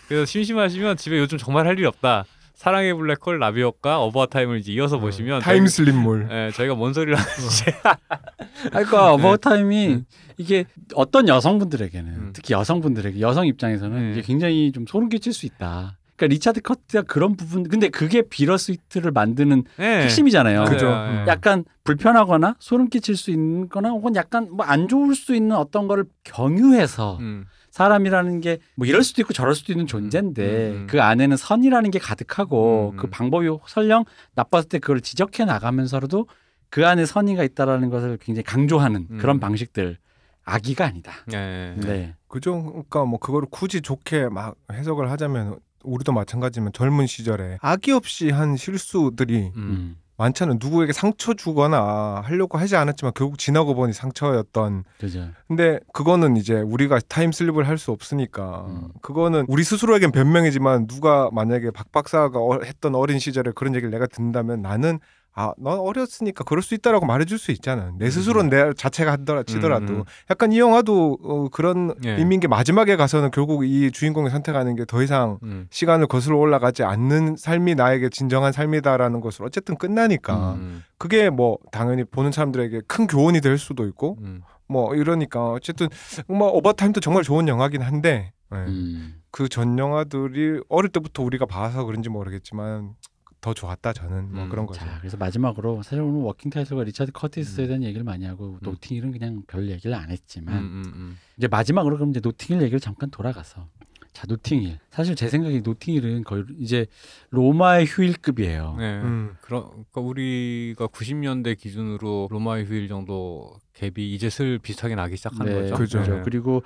[0.07, 2.25] 그래서 심심하시면 집에 요즘 정말 할 일이 없다.
[2.53, 5.41] 사랑의 블랙홀, 나비 효과, 어바웃 타임을 이제 이어서 보시면 음.
[5.41, 6.27] time slip물.
[6.29, 7.65] 저희, 예, 저희가 뭔 소리를 하는지
[8.69, 10.03] 그러니까 어바웃타임이 네.
[10.37, 10.65] 이게
[10.95, 12.29] 어떤 여성분들에게는 음.
[12.33, 14.11] 특히 여성분들에게 여성 입장에서는 네.
[14.11, 15.97] 이게 굉장히 좀 소름 끼칠 수 있다.
[16.15, 20.03] 그러니까 리차드 커티스가 그런 부분 근데 그게 bittersweet를 만드는 네.
[20.03, 20.65] 핵심이잖아요.
[20.65, 20.87] 그죠.
[20.87, 21.25] 예, 예.
[21.27, 25.87] 약간 불편하거나 소름 끼칠 수 있는 거나 혹은 약간 뭐 안 좋을 수 있는 어떤
[25.87, 27.45] 거를 경유해서 음.
[27.71, 30.87] 사람이라는 게 뭐 이럴 수도 있고 저럴 수도 있는 존재인데 음, 음.
[30.87, 33.09] 그 안에는 선이라는 게 가득하고 음, 그 음.
[33.09, 34.05] 방법이 설령
[34.35, 36.27] 나빴을 때 그걸 지적해 나가면서라도
[36.71, 39.17] 그 안에 선의가 있다라는 것을 굉장히 강조하는 음.
[39.19, 39.97] 그런 방식들
[40.45, 41.11] 악의가 아니다.
[41.33, 41.81] 예, 예.
[41.85, 42.15] 네.
[42.27, 42.63] 그죠?
[42.63, 48.55] 그러니까 뭐 그거를 굳이 좋게 막 해석을 하자면 우리도 마찬가지지만 젊은 시절에 악의 없이 한
[48.57, 49.61] 실수들이 음.
[49.61, 49.97] 음.
[50.17, 50.57] 많잖아요.
[50.61, 54.83] 누구에게 상처 주거나 하려고 하지 않았지만 결국 지나고 보니 상처였던.
[54.99, 55.27] 그죠.
[55.47, 58.89] 근데 그거는 이제 우리가 타임슬립을 할 수 없으니까 음.
[59.01, 64.05] 그거는 우리 스스로에겐 변명이지만 누가 만약에 박 박사가 어- 했던 어린 시절에 그런 얘기를 내가
[64.05, 64.99] 듣는다면 나는
[65.33, 67.91] 아, 넌 어렸으니까 그럴 수 있다라고 말해줄 수 있잖아.
[67.97, 70.03] 내 스스로는 내 자체가 하더라 치더라도 음, 음.
[70.29, 72.17] 약간 이 영화도 어, 그런 예.
[72.17, 75.67] 의미인 게 마지막에 가서는 결국 이 주인공이 선택하는 게 더 이상 음.
[75.69, 80.83] 시간을 거슬러 올라가지 않는 삶이 나에게 진정한 삶이다라는 것을 어쨌든 끝나니까 음.
[80.97, 84.41] 그게 뭐 당연히 보는 사람들에게 큰 교훈이 될 수도 있고 음.
[84.67, 85.87] 뭐 이러니까 어쨌든
[86.27, 88.57] 뭐 오버타임도 정말 좋은 영화긴 한데 예.
[88.57, 89.15] 음.
[89.31, 92.95] 그전 영화들이 어릴 때부터 우리가 봐서 그런지 모르겠지만
[93.41, 94.79] 더 좋았다 저는 뭐 음, 그런 거죠.
[94.81, 97.67] 자, 그래서 마지막으로 사실 오늘 워킹 타이틀과 리차드 커티스에 음.
[97.67, 100.09] 대한 얘기를 많이 하고 노팅힐은 그냥 별 얘기를 안 음.
[100.11, 100.83] 했지만 음.
[100.85, 101.17] 음.
[101.37, 103.67] 이제 마지막으로 그럼 이제 노팅힐 얘기를 잠깐 돌아가서
[104.13, 106.85] 자 노팅힐 사실 제 생각에 노팅힐은 거의 이제
[107.31, 108.75] 로마의 휴일급이에요.
[108.77, 109.01] 네.
[109.01, 109.35] 음.
[109.41, 115.75] 그러니까 우리가 90년대 기준으로 로마의 휴일 정도 갭이 이제 슬 비슷하게 나기 시작한 네, 거죠.
[115.75, 116.01] 그죠.
[116.03, 116.21] 네.
[116.23, 116.61] 그리고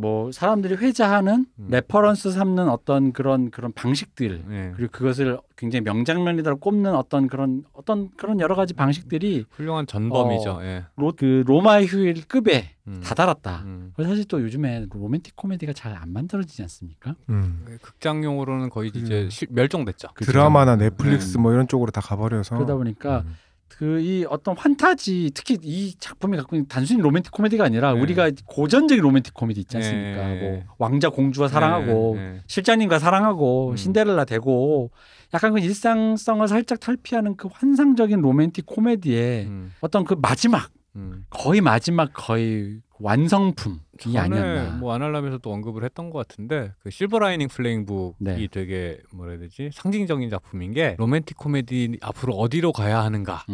[0.00, 1.66] 뭐 사람들이 회자하는 음.
[1.70, 4.72] reference 삼는 어떤 그런 그런 방식들 네.
[4.76, 10.50] 그리고 그것을 굉장히 명장면이다 꼽는 어떤 그런 어떤 그런 여러 가지 방식들이 훌륭한 전범이죠.
[10.52, 10.62] 어.
[10.62, 10.84] 예.
[10.96, 13.00] 로, 그 로마의 휴일 급에 음.
[13.02, 13.62] 다다랐다.
[13.64, 13.92] 음.
[14.00, 17.16] 사실 또 요즘에 로맨틱 코미디가 잘 안 만들어지지 않습니까?
[17.30, 17.64] 음.
[17.82, 18.92] 극장용으로는 거의.
[18.94, 20.08] 이제 실- 멸종됐죠.
[20.20, 21.42] 드라마나 넷플릭스 네.
[21.42, 23.34] 뭐 이런 쪽으로 다 가버려서 그러다 보니까 음.
[23.68, 28.00] 그 이 어떤 환타지 특히 이 작품이 갖고 있는 단순히 로맨틱 코미디가 아니라 네.
[28.00, 30.28] 우리가 고전적인 로맨틱 코미디 있지 않습니까?
[30.28, 30.40] 네.
[30.40, 32.40] 뭐 왕자 공주와 사랑하고 네, 네.
[32.46, 33.76] 실장님과 사랑하고 음.
[33.76, 34.90] 신데렐라 되고
[35.34, 39.72] 약간 그 일상성을 살짝 탈피하는 그 환상적인 로맨틱 코미디의 음.
[39.80, 41.24] 어떤 그 마지막 음.
[41.30, 44.76] 거의 마지막 거의 완성품이 전에 아니었나.
[44.78, 48.48] 뭐 아날람에서도 언급을 했던 것 같은데 그 실버 라이닝 플레잉북이 네.
[48.50, 53.46] 되게 뭐라 해야 되지 상징적인 작품인 게 로맨틱 코미디 앞으로 어디로 가야 하는가라는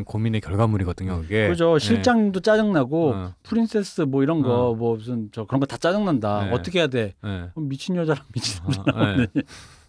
[0.00, 0.04] 음.
[0.04, 1.22] 고민의 결과물이거든요.
[1.22, 1.78] 그게 그죠.
[1.78, 1.84] 네.
[1.84, 4.74] 실장님도 짜증나고 어, princess 뭐 이런 거 어.
[4.74, 6.44] 뭐 무슨 저 그런 거 다 짜증난다.
[6.46, 6.50] 네.
[6.52, 7.14] 어떻게 해야 돼?
[7.22, 7.50] 네.
[7.56, 8.82] 미친 여자랑 미친 남자.
[8.82, 9.26] 어, 네.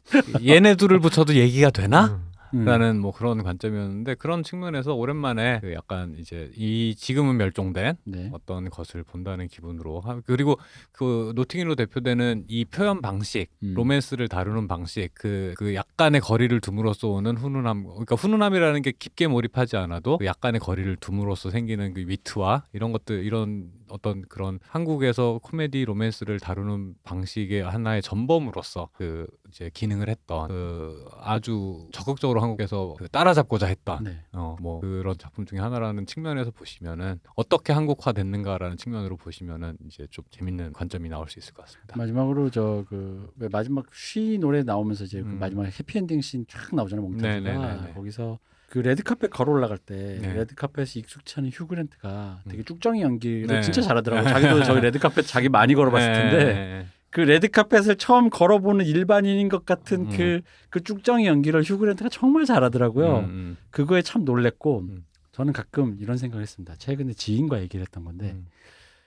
[0.46, 2.06] 얘네 둘을 붙여도 얘기가 되나?
[2.06, 2.12] 음.
[2.14, 2.37] 음.
[2.54, 8.30] 라는 뭐 그런 관점이었는데 그런 측면에서 오랜만에 그 약간 이제 이 지금은 멸종된 네.
[8.34, 10.58] 어떤 것을 본다는 기분으로 하- 그리고
[10.92, 13.74] 그 노팅힐로 대표되는 이 표현 방식 음.
[13.76, 19.78] 로맨스를 다루는 방식 그, 그 약간의 거리를 둠으로써 오는 훈훈함 그러니까 훈훈함이라는 게 깊게 몰입하지
[19.78, 25.86] 않아도 그 약간의 거리를 둠으로써 생기는 그 위트와 이런 것들 이런 어떤 그런 한국에서 코미디
[25.86, 33.68] 로맨스를 다루는 방식의 하나의 전범으로서 그 이제 기능을 했던 그 아주 적극적으로 한국에서 그 따라잡고자
[33.68, 34.18] 했던 네.
[34.34, 40.26] 어, 뭐 그런 작품 중에 하나라는 측면에서 보시면은 어떻게 한국화 됐는가라는 측면으로 보시면은 이제 좀
[40.32, 41.98] 재밌는 관점이 나올 수 있을 것 같습니다.
[41.98, 45.40] 마지막으로 저 그 마지막 쉬 노래 나오면서 이제 그 음.
[45.40, 47.94] 마지막 해피엔딩 씬 쫙 나오잖아요 몽타주가 네네네네.
[47.94, 50.34] 거기서 그 레드카펫 걸어 올라갈 때 네.
[50.34, 52.66] 레드카펫에 익숙치 않은 휴그랜트가 되게 음.
[52.66, 53.62] 쭉정이 연기를 네.
[53.62, 56.86] 진짜 잘하더라고 요 자기도 저기 레드카펫 자기 많이 걸어봤을 텐데 네.
[57.10, 60.10] 그 레드카펫을 처음 걸어보는 일반인인 것 같은 음.
[60.16, 63.20] 그, 그 쭉정이 연기를 휴그랜트가 정말 잘하더라고요.
[63.20, 65.06] 음, 음, 그거에 참 놀랬고 음.
[65.32, 66.76] 저는 가끔 이런 생각을 했습니다.
[66.78, 68.48] 최근에 지인과 얘기를 했던 건데 음,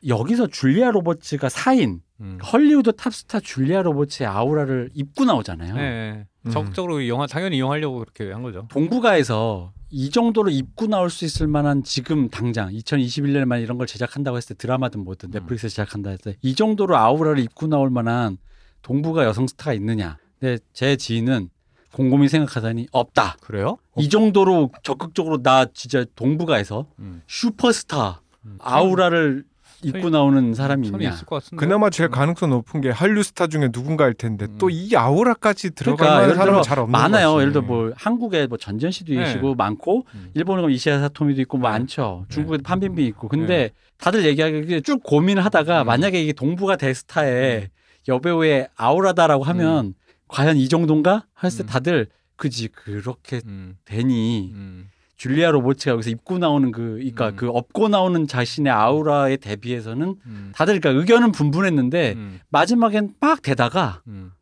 [0.07, 2.39] 여기서 줄리아 로버츠가 사인 음.
[2.39, 5.75] 헐리우드 탑스타 줄리아 로버츠의 아우라를 입고 나오잖아요.
[5.75, 6.27] 네.
[6.47, 6.51] 음.
[6.51, 8.67] 적극적으로 영화 당연히 이용하려고 그렇게 한 거죠.
[8.71, 14.55] 동북아에서 이 정도로 입고 나올 수 있을 만한 지금 당장 2021년에만 이런 걸 제작한다고 했을
[14.57, 15.33] 때 드라마든 뭐든 음.
[15.33, 18.39] 넷플릭스에 제작한다 했을 때 이 정도로 아우라를 입고 나올 만한
[18.83, 20.17] 동북아 여성 스타가 있느냐.
[20.39, 21.51] 근데 제 지인은
[21.93, 23.37] 곰곰이 생각하다니 없다.
[23.43, 23.77] 그래요?
[23.99, 27.23] 이 정도로 적극적으로 나 진짜 동북아에서 음.
[27.27, 28.57] 슈퍼스타 음.
[28.61, 29.45] 아우라를
[29.83, 31.11] 입고 나오는 사람이 있냐?
[31.11, 31.57] 있을 것 같은데.
[31.65, 34.59] 그나마 제일 가능성 높은 게 한류 스타 중에 누군가일 텐데 음.
[34.59, 37.33] 또이 아우라까지 들어갈 그러니까 만한 예를 사람은 잘 없는 많아요.
[37.33, 37.41] 거지.
[37.41, 39.25] 예를 들어 뭐 한국에 뭐 전지현 씨도 네.
[39.25, 40.31] 계시고 많고 음.
[40.35, 41.63] 일본에 가면 이시아 사토미도 있고 네.
[41.63, 42.27] 많죠.
[42.29, 42.35] 네.
[42.35, 43.29] 중국에도 판빈빈 있고.
[43.29, 45.87] 근데 다들 얘기하기에 쭉 고민을 하다가 음.
[45.87, 47.71] 만약에 이게 동부가 대스타의
[48.09, 49.95] 여배우의 아우라다라고 하면
[50.29, 51.27] 과연 이 정도인가?
[51.43, 51.67] 했을 때 음.
[51.69, 53.77] 다들 그지 그렇게 음.
[53.85, 54.89] 되니 음.
[55.21, 57.37] 줄리아 로버츠가 여기서 입고 나오는 그 그러니까 음.
[57.37, 60.53] 그 업고 나오는 자신의 아우라에 대비해서는 음.
[60.55, 62.41] 다들 그러니까 의견은 분분했는데 음.
[62.49, 64.33] 마지막엔 막 되다가 음.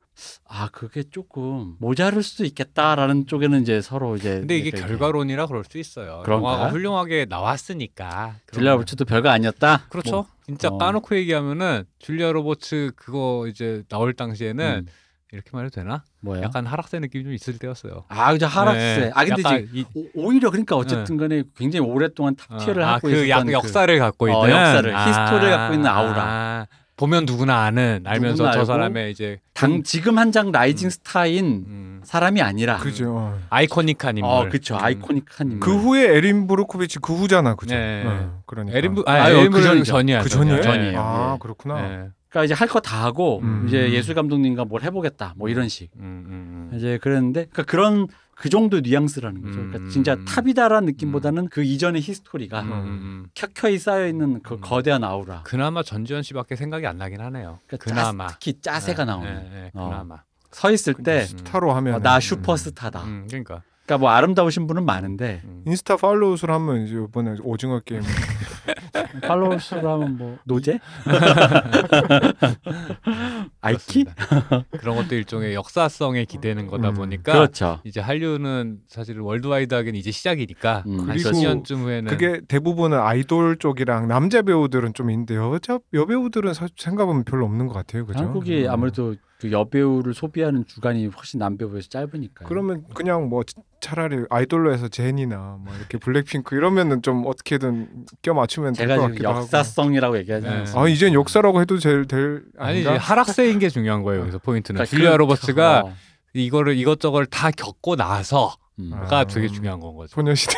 [0.46, 5.78] 아 그게 조금 모자랄 수도 있겠다라는 쪽에는 이제 서로 이제 근데 이게 결과론이라 그럴 수
[5.78, 6.22] 있어요.
[6.24, 6.52] 그런가?
[6.52, 8.36] 영화가 훌륭하게 나왔으니까.
[8.52, 9.86] 줄리아 로버츠도 별거 아니었다.
[9.88, 10.10] 그렇죠.
[10.10, 10.78] 뭐, 진짜 어.
[10.78, 14.92] 까놓고 얘기하면은 줄리아 로버츠 그거 이제 나올 당시에는 음.
[15.32, 16.02] 이렇게 말해도 되나?
[16.20, 16.42] 뭐야?
[16.42, 18.04] 약간 하락세 느낌이 좀 있을 때였어요.
[18.08, 18.78] 아 그죠 하락세.
[19.00, 19.10] 네.
[19.14, 23.44] 아 근데 오- 오히려 그러니까 어쨌든간에 굉장히 오랫동안 top tier를 아, 하고 그 있었던 약,
[23.44, 26.22] 그 역사를 갖고 있는 어, 역사를, history를 갖고 있는 아우라.
[26.24, 30.90] 아, 보면 누구나 아는 알면서 누구나 저 사람의 이제 당 지금 한창 rising 음.
[30.90, 33.38] 스타인 음, 사람이 아니라 그죠.
[33.50, 34.30] iconic한 인물.
[34.32, 34.80] 어 그쵸 음.
[34.82, 35.60] iconic한 인물.
[35.60, 37.74] 그 후에 에린 브로코비치 그 후잖아, 그죠?
[37.76, 38.02] 네.
[38.06, 39.84] 어, 그러니까 에린 부, 아, 아유, 에린 그브 전이죠.
[39.84, 40.22] 전이야.
[40.22, 40.62] 그 전이에요?
[40.62, 40.98] 전이에요.
[41.00, 41.38] 아 예.
[41.38, 42.08] 그렇구나.
[42.28, 42.30] 네.
[42.30, 43.64] 그러니까 이제 할 거 다 하고 음.
[43.66, 46.76] 이제 예술 감독님과 뭘 해보겠다 뭐 이런 식 음, 음, 음.
[46.76, 49.56] 이제 그랬는데 그러니까 그런 그 정도 뉘앙스라는 거죠.
[49.56, 49.88] 그러니까 음.
[49.88, 53.26] 진짜 top이다라는 느낌보다는 그 이전의 history가 음, 음, 음.
[53.34, 54.60] 켜켜이 쌓여 있는 그 음.
[54.60, 55.42] 거대한 아우라.
[55.44, 57.58] 그나마 전지현 씨밖에 생각이 안 나긴 하네요.
[57.66, 59.34] 그러니까 그나마 짜, 특히 짜세가 네, 나오는.
[59.34, 59.88] 네, 네, 어.
[59.88, 60.22] 그나마.
[60.52, 63.02] 서 있을 때 스타로 하면 어, 나 슈퍼스타다.
[63.04, 63.62] 음, 그러니까.
[63.88, 65.62] 그러니까 뭐 아름다우신 분은 많은데 음.
[65.66, 68.02] 인스타 follow 수를 하면 이제 이번에 오징어 게임
[69.26, 70.78] follow 수로 하면 뭐 노제?
[73.62, 74.04] 아이키?
[74.78, 77.80] 그런 것도 일종의 역사성에 기대는 거다 음, 보니까 그렇죠.
[77.84, 84.06] 이제 한류는 사실 worldwide하기는 이제 시작이니까 음, 한 그리고 10년쯤 후에는 그게 대부분은 아이돌 쪽이랑
[84.06, 88.18] 남자 배우들은 좀 있는데 여자 여배우들은 사실 생각하면 별로 없는 것 같아요, 그죠?
[88.18, 88.70] 한국이 음.
[88.70, 92.48] 아무래도 그 여배우를 소비하는 주간이 훨씬 남배우에서 짧으니까요.
[92.48, 93.42] 그러면 그냥 뭐
[93.80, 99.28] 차라리 아이돌로 해서 제니나 뭐 이렇게 블랙핑크 이러면은 좀 어떻게든 껴 맞추면 될 것 같기도
[99.28, 99.40] 하고.
[99.42, 100.64] 역사성이라고 얘기하지 네.
[100.74, 102.88] 아 이젠 역사라고 해도 제일 될 아니 이제?
[102.90, 104.22] 하락세인 게 중요한 거예요.
[104.22, 105.92] 여기서 포인트는 그러니까 줄리아 그- 로버츠가 어.
[106.34, 108.90] 이거를 이것저걸 다 겪고 나서가 음.
[108.92, 109.24] 아.
[109.24, 110.14] 되게 중요한 건 거죠.
[110.14, 110.52] 소녀시대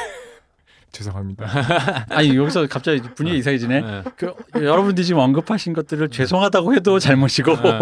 [0.93, 1.47] 죄송합니다.
[2.11, 3.81] 아니 여기서 갑자기 분위기 이상해지네.
[3.81, 4.03] 네.
[4.17, 7.79] 그 여러분들이 지금 언급하신 것들을 죄송하다고 해도 잘못이고 네.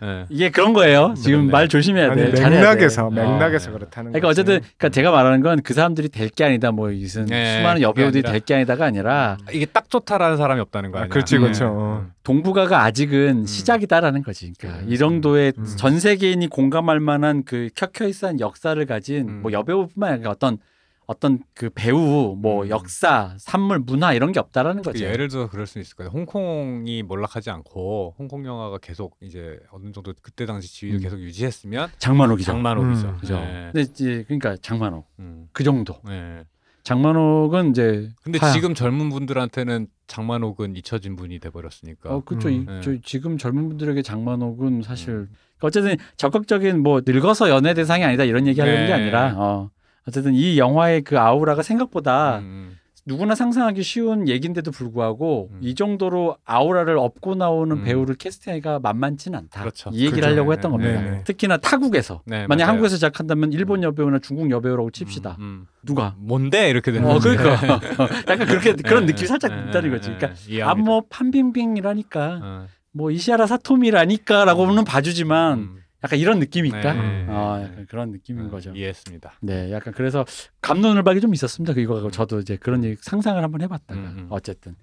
[0.00, 0.26] 네.
[0.30, 1.14] 이게 그런 거예요.
[1.16, 1.52] 지금 네.
[1.52, 2.34] 말 조심해야 아니 돼.
[2.34, 3.14] 잘해야 맥락에서 돼.
[3.22, 3.74] 맥락에서 어.
[3.74, 4.40] 그렇다는 그러니까 거지.
[4.40, 6.72] 어쨌든 그러니까 제가 말하는 건 그 사람들이 될 게 아니다.
[6.72, 10.98] 뭐 무슨 네, 수많은 여배우들이 될 게 아니다가 아니라 이게 딱 좋다라는 사람이 없다는 거
[10.98, 11.06] 아?
[11.06, 11.40] 그렇지, 네.
[11.42, 11.68] 그렇죠.
[11.72, 12.06] 어.
[12.24, 13.46] 동북아가 아직은 음.
[13.46, 14.52] 시작이다라는 거지.
[14.58, 14.92] 그러니까 음.
[14.92, 15.64] 이 정도의 음.
[15.76, 19.42] 전 세계인이 공감할 만한 그 켜켜이싼 역사를 가진 음.
[19.42, 20.58] 뭐 여배우뿐만 아니라 어떤
[21.12, 22.68] 어떤 그 배우, 뭐 음.
[22.70, 25.04] 역사, 산물, 문화 이런 게 없다라는 그 거죠.
[25.04, 26.10] 예를 들어 그럴 수 있을 거예요.
[26.10, 31.02] 홍콩이 몰락하지 않고 홍콩 영화가 계속 이제 어느 정도 그때 당시 지위를 음.
[31.02, 32.46] 계속 유지했으면 장만옥이죠.
[32.52, 33.08] 장만옥이죠.
[33.08, 33.34] 음, 그죠.
[33.38, 33.70] 네.
[33.72, 35.48] 근데 이제 그러니까 장만옥 음.
[35.52, 35.94] 그 정도.
[36.06, 36.44] 네.
[36.84, 38.52] 장만옥은 이제 근데 하야.
[38.52, 42.10] 지금 젊은 분들한테는 장만옥은 잊혀진 분이 돼 버렸으니까.
[42.14, 42.48] 어 그렇죠.
[42.48, 42.52] 음.
[42.54, 42.80] 이- 네.
[42.82, 45.30] 저 지금 젊은 분들에게 장만옥은 사실 음.
[45.60, 48.92] 어쨌든 적극적인 뭐 늙어서 연애 대상이 아니다 이런 얘기 하려는 게 네.
[49.00, 49.70] 아니라 어
[50.06, 55.58] 어쨌든 이 영화의 그 아우라가 생각보다 음, 누구나 상상하기 쉬운 얘긴데도 불구하고 음.
[55.60, 57.82] 이 정도로 아우라를 업고 나오는 음.
[57.82, 59.60] 배우를 캐스팅하기가 만만치는 않다.
[59.60, 59.90] 그렇죠.
[59.92, 60.26] 이 얘기를 그죠.
[60.28, 61.02] 하려고 했던 네, 겁니다.
[61.02, 61.24] 네, 네.
[61.24, 62.70] 특히나 타국에서 네, 만약 맞아요.
[62.70, 65.36] 한국에서 시작한다면 일본 여배우나 중국 여배우라고 칩시다.
[65.40, 65.66] 음, 음.
[65.84, 66.14] 누가?
[66.18, 67.18] 뭔데 이렇게 되는 어.
[67.18, 67.80] 그러니까
[68.28, 70.10] 약간 그렇게 그런 네, 느낌 이 살짝 네, 있다는 네, 거지.
[70.10, 70.90] 네, 그러니까 이해합니다.
[70.90, 76.94] 아뭐 판빙빙이라니까 어, 뭐 이시아라 사토미라니까라고는 봐주지만 음, 약간 이런 느낌이 있다.
[76.94, 78.72] 네, 아 네, 약간 그런 느낌인 어, 거죠.
[78.72, 79.34] 이해했습니다.
[79.40, 80.24] 네, 약간 그래서
[80.60, 81.74] 갑론을박이 좀 있었습니다.
[81.74, 82.10] 그거 음.
[82.10, 84.26] 저도 이제 그런 얘기 상상을 한번 해봤다가 음, 음.
[84.30, 84.74] 어쨌든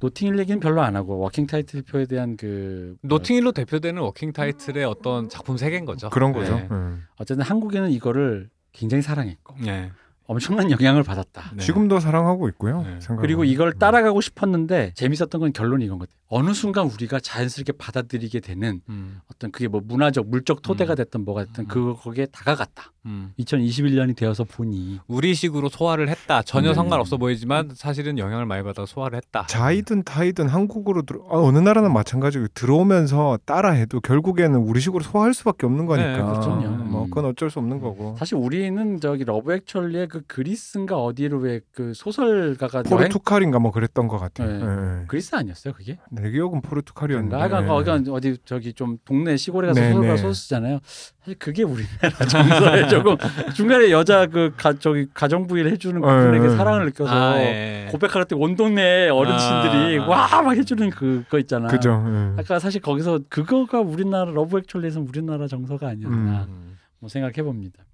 [0.00, 5.28] 노팅힐 얘기는 별로 안 하고 워킹 타이틀 표에 대한 그 노팅힐로 대표되는 워킹 타이틀의 어떤
[5.28, 6.10] 작품 세계인 거죠.
[6.10, 6.56] 그런 거죠.
[6.56, 6.68] 네.
[6.70, 7.04] 음.
[7.16, 9.90] 어쨌든 한국에는 이거를 굉장히 사랑했고 네.
[10.26, 11.52] 엄청난 영향을 받았다.
[11.54, 11.62] 네.
[11.62, 12.82] 지금도 사랑하고 있고요.
[12.82, 12.98] 네.
[13.20, 13.78] 그리고 이걸 음.
[13.78, 16.21] 따라가고 싶었는데 재밌었던 건 결론이 이건 것 같아요.
[16.34, 20.96] 어느 순간 우리가 자연스럽게 받아들이게 되는 음, 어떤 그게 뭐 문화적 물적 토대가 음.
[20.96, 21.68] 됐든 뭐가 됐든 음.
[21.68, 22.92] 그 거기에 다가갔다.
[23.04, 23.32] 음.
[23.38, 26.42] 2021년이 되어서 보니 우리식으로 소화를 했다.
[26.42, 26.74] 전혀 네.
[26.74, 29.46] 상관없어 보이지만 사실은 영향을 많이 받아 소화를 했다.
[29.46, 35.86] 자의든 타의든 한국으로 들어 아, 어느 나라는 마찬가지고 들어오면서 따라해도 결국에는 우리식으로 소화할 수밖에 없는
[35.86, 36.16] 거니까.
[36.16, 36.50] 네, 그렇죠.
[36.50, 37.10] 뭐 음.
[37.10, 38.16] 그건 어쩔 수 없는 거고.
[38.18, 44.06] 사실 우리는 저기 러브 액츄얼리의 그 그리스인가 어디로 왜 그 소설가가 여행 포르투갈인가 뭐 그랬던
[44.08, 44.48] 것 같아요.
[44.48, 44.64] 네.
[44.64, 45.06] 예, 예.
[45.06, 45.98] 그리스 아니었어요 그게?
[46.22, 47.36] 내 기억은 포르투갈이었는데.
[47.36, 47.56] 그런가?
[47.58, 47.70] 하여간
[48.08, 50.16] 어디 어디 저기 좀 동네 시골에 가서 네, 소설가 네.
[50.16, 50.78] 소설 쓰잖아요.
[51.20, 53.16] 사실 그게 우리나라 정서에 조금
[53.54, 56.56] 중간에 여자 그 가, 저기 가정부 일 해주는 그분에게 네.
[56.56, 57.88] 사랑을 느껴서 아, 예.
[57.90, 60.08] 고백할 때 온 동네 어르신들이 아, 아.
[60.08, 61.68] 와 막 해주는 그거 있잖아.
[61.68, 62.02] 그죠.
[62.06, 62.40] 예.
[62.40, 66.78] 아까 사실 거기서 그거가 우리나라 러브 액츄얼리에서 우리나라 정서가 아니었나 음.
[66.98, 67.84] 뭐 생각해 봅니다.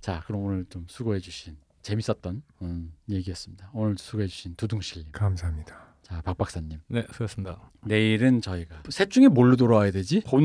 [0.00, 3.70] 자, 그럼 오늘 좀 수고해 주신 재밌었던 음, 얘기였습니다.
[3.72, 5.87] 오늘 수고해 주신 두둥실님, 감사합니다.
[6.10, 6.78] 자, 박 박사님.
[6.88, 7.70] 네, 수고했습니다.
[7.84, 10.22] 내일은 저희가 셋 중에 뭘로 돌아와야 되지?
[10.26, 10.40] 본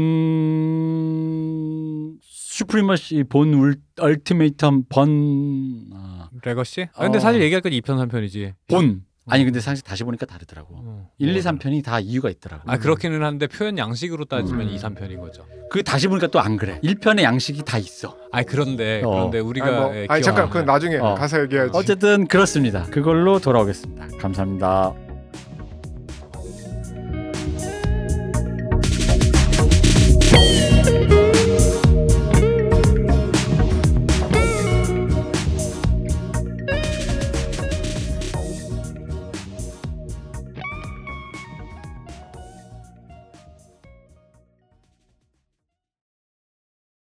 [2.21, 6.89] 슈프리머시 본 울, 얼티메이텀 본 아, 레거시?
[6.95, 7.21] 아, 근데 어.
[7.21, 8.53] 사실 얘기할 건 2편 3편이지.
[8.69, 10.75] 본 아니 근데 사실 다시 보니까 다르더라고.
[10.77, 11.09] 어.
[11.17, 12.69] 1, 2, 3편이 다 이유가 있더라고.
[12.69, 14.73] 아 그렇기는 한데 표현 양식으로 따지면 음.
[14.73, 15.45] 2, 3편인 거죠.
[15.71, 16.81] 그 다시 보니까 또 안 그래.
[16.83, 18.17] 1편의 양식이 다 있어.
[18.33, 19.09] 아 그런데 어.
[19.11, 21.15] 그런데 우리가 아니, 뭐, 예, 아니 잠깐 그건 나중에 어.
[21.15, 21.71] 가서 얘기하지.
[21.73, 22.83] 어쨌든 그렇습니다.
[22.87, 24.07] 그걸로 돌아오겠습니다.
[24.19, 24.93] 감사합니다.